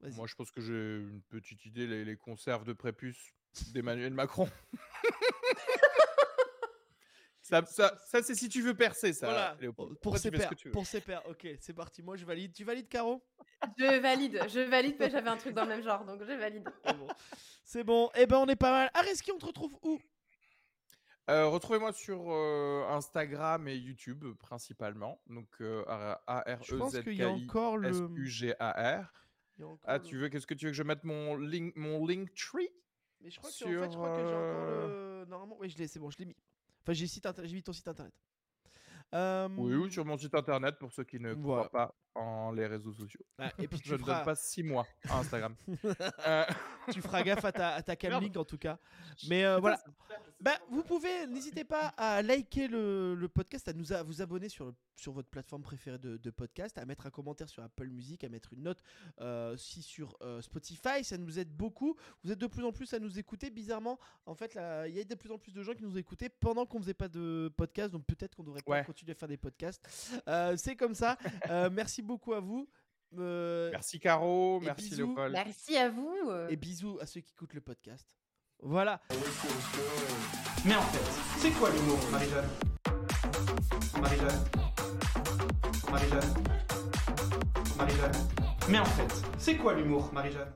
Vas-y. 0.00 0.14
Moi, 0.14 0.26
je 0.26 0.34
pense 0.34 0.50
que 0.50 0.60
j'ai 0.60 0.98
une 1.00 1.22
petite 1.28 1.64
idée 1.66 1.86
les, 1.86 2.04
les 2.04 2.16
conserves 2.16 2.64
de 2.64 2.72
prépuce 2.72 3.32
d'Emmanuel 3.72 4.14
Macron. 4.14 4.48
ça, 7.42 7.64
ça, 7.64 7.96
ça, 8.06 8.22
c'est 8.22 8.34
si 8.34 8.48
tu 8.48 8.62
veux 8.62 8.74
percer, 8.74 9.12
ça. 9.12 9.26
voilà, 9.26 9.56
Léopold. 9.60 9.98
pour 9.98 10.14
Après, 10.14 10.22
ses 10.22 10.30
veux. 10.30 10.70
Pour 10.70 10.86
ses 10.86 11.00
pairs. 11.00 11.22
Ok, 11.28 11.46
c'est 11.60 11.74
parti. 11.74 12.02
Moi, 12.02 12.16
je 12.16 12.24
valide. 12.24 12.52
Tu 12.52 12.64
valides, 12.64 12.88
Caro? 12.88 13.24
Je 13.76 14.00
valide, 14.00 14.40
je 14.48 14.60
valide, 14.60 14.96
mais 15.00 15.10
j'avais 15.10 15.30
un 15.30 15.36
truc 15.36 15.54
dans 15.54 15.62
le 15.62 15.68
même 15.68 15.82
genre, 15.82 16.04
donc 16.04 16.20
je 16.22 16.32
valide. 16.32 16.68
C'est 17.64 17.82
bon. 17.82 18.04
Bon. 18.04 18.10
Eh 18.16 18.26
ben, 18.26 18.36
on 18.36 18.46
est 18.46 18.56
pas 18.56 18.70
mal. 18.70 18.90
Areski, 18.94 19.32
on 19.32 19.38
te 19.38 19.46
retrouve 19.46 19.76
où? 19.82 20.00
Euh, 21.28 21.46
Retrouvez-moi 21.48 21.92
sur 21.92 22.30
euh, 22.30 22.86
Instagram 22.88 23.66
et 23.68 23.76
YouTube 23.76 24.24
principalement. 24.38 25.20
Donc 25.26 25.48
euh, 25.60 25.84
a 25.88 26.44
r 26.46 26.62
Je 26.62 26.74
e 26.74 26.78
pense 26.78 26.92
z 26.92 27.02
qu'il 27.02 27.16
k 27.16 27.18
y 27.18 27.22
a 27.22 27.28
i 27.30 27.44
encore 27.44 27.76
le. 27.76 27.88
s 27.90 27.96
u 28.16 28.26
g 28.26 28.54
a 28.58 29.00
r 29.02 29.12
Ah, 29.84 29.98
le- 29.98 30.02
tu 30.02 30.16
veux 30.16 30.28
Qu'est-ce 30.28 30.46
que 30.46 30.54
tu 30.54 30.66
veux 30.66 30.70
que 30.72 30.76
je 30.76 30.82
mette 30.82 31.04
mon 31.04 31.36
link, 31.36 31.74
mon 31.76 32.06
link 32.06 32.32
tree? 32.34 32.68
Mais 33.20 33.30
je 33.30 33.38
crois 33.38 33.50
que 33.50 33.64
en 33.64 33.82
fait, 33.82 33.90
je 33.90 33.96
crois 33.96 34.10
que 34.10 34.16
j'ai 34.26 34.34
encore 34.34 34.66
le. 34.66 35.24
Normalement, 35.28 35.56
oui, 35.60 35.68
je 35.70 35.78
l'ai. 35.78 35.88
C'est 35.88 35.98
bon, 35.98 36.10
je 36.10 36.18
l'ai 36.18 36.24
mis. 36.26 36.36
Enfin, 36.82 36.92
j'ai 36.92 37.06
site 37.06 37.26
internet. 37.26 37.50
J'ai 37.50 37.56
mis 37.56 37.62
ton 37.62 37.72
site 37.72 37.88
internet. 37.88 38.14
Euh, 39.14 39.48
Oui, 39.56 39.74
ou 39.74 39.88
sur 39.90 40.04
mon 40.04 40.16
site 40.18 40.34
internet 40.34 40.76
pour 40.78 40.92
ceux 40.92 41.04
qui 41.04 41.18
ne 41.18 41.32
Voilà. 41.32 41.64
croient 41.68 41.70
pas 41.70 41.94
en 42.18 42.52
les 42.52 42.66
réseaux 42.66 42.92
sociaux. 42.92 43.20
ah, 43.38 43.50
et 43.58 43.68
puis 43.68 43.80
Je 43.84 43.94
ne 43.94 43.98
feras, 43.98 44.16
donne 44.16 44.24
pas 44.24 44.34
6 44.34 44.62
mois 44.62 44.86
à 45.08 45.18
Instagram. 45.18 45.54
Euh, 46.26 46.44
tu 46.92 47.00
feras 47.02 47.22
gaffe 47.22 47.44
à 47.44 47.52
ta, 47.52 47.74
à 47.74 47.82
ta 47.82 47.94
cam 47.96 48.10
Merde. 48.10 48.22
link 48.24 48.36
en 48.36 48.44
tout 48.44 48.58
cas. 48.58 48.78
Mais 49.28 49.44
euh, 49.44 49.58
voilà. 49.58 49.78
Bah, 50.40 50.52
vous 50.70 50.82
pouvez, 50.82 51.26
n'hésitez 51.26 51.64
pas 51.64 51.88
à 51.96 52.22
liker 52.22 52.68
le, 52.68 53.14
le 53.14 53.28
podcast, 53.28 53.68
à 53.68 53.72
nous 53.72 53.92
à 53.92 54.02
vous 54.02 54.22
abonner 54.22 54.48
sur, 54.48 54.72
sur 54.94 55.12
votre 55.12 55.28
plateforme 55.28 55.62
préférée 55.62 55.98
de, 55.98 56.16
de 56.16 56.30
podcast, 56.30 56.78
à 56.78 56.84
mettre 56.86 57.06
un 57.06 57.10
commentaire 57.10 57.48
sur 57.48 57.62
Apple 57.62 57.88
Music, 57.88 58.22
à 58.24 58.28
mettre 58.28 58.52
une 58.52 58.62
note 58.62 58.80
euh, 59.20 59.54
aussi 59.54 59.82
sur 59.82 60.16
euh, 60.22 60.40
Spotify. 60.40 61.02
Ça 61.04 61.18
nous 61.18 61.38
aide 61.38 61.50
beaucoup. 61.50 61.96
Vous 62.24 62.32
êtes 62.32 62.38
de 62.38 62.46
plus 62.46 62.64
en 62.64 62.72
plus 62.72 62.92
à 62.94 62.98
nous 62.98 63.18
écouter. 63.18 63.50
Bizarrement, 63.50 63.98
en 64.26 64.34
fait, 64.34 64.54
il 64.86 64.94
y 64.94 65.00
a 65.00 65.04
de 65.04 65.14
plus 65.14 65.30
en 65.30 65.38
plus 65.38 65.52
de 65.52 65.62
gens 65.62 65.74
qui 65.74 65.82
nous 65.84 65.98
écoutaient 65.98 66.28
pendant 66.30 66.64
qu'on 66.66 66.80
faisait 66.80 66.94
pas 66.94 67.08
de 67.08 67.52
podcast. 67.56 67.92
Donc 67.92 68.06
peut-être 68.06 68.34
qu'on 68.34 68.44
devrait 68.44 68.62
Ouais. 68.66 68.84
continuer 68.84 69.12
à 69.12 69.14
faire 69.14 69.28
des 69.28 69.36
podcasts. 69.36 69.86
Euh, 70.28 70.56
C'est 70.56 70.76
comme 70.76 70.94
ça. 70.94 71.16
Euh, 71.50 71.68
merci 71.70 72.00
beaucoup 72.02 72.07
à 72.34 72.40
vous. 72.40 72.68
Euh, 73.18 73.70
merci 73.70 73.98
Caro, 74.00 74.60
merci 74.60 74.90
bisous. 74.90 75.06
Léopold. 75.06 75.32
Merci 75.32 75.76
à 75.76 75.88
vous. 75.88 76.14
euh. 76.28 76.48
et 76.48 76.56
bisous 76.56 76.98
à 77.00 77.06
ceux 77.06 77.20
qui 77.20 77.32
écoutent 77.32 77.54
le 77.54 77.60
podcast. 77.60 78.06
Voilà. 78.60 79.00
Mais 80.64 80.74
en 80.74 80.82
fait, 80.82 81.38
c'est 81.38 81.50
quoi 81.52 81.70
l'humour, 81.70 81.98
Marie-Jeanne? 82.10 82.48
Marie-Jeanne? 84.00 84.44
Marie-Jeanne? 85.90 86.34
Marie-Jeanne? 87.78 88.28
Mais 88.68 88.78
en 88.80 88.84
fait, 88.84 89.22
c'est 89.38 89.56
quoi 89.56 89.74
l'humour, 89.74 90.10
Marie-Jeanne? 90.12 90.52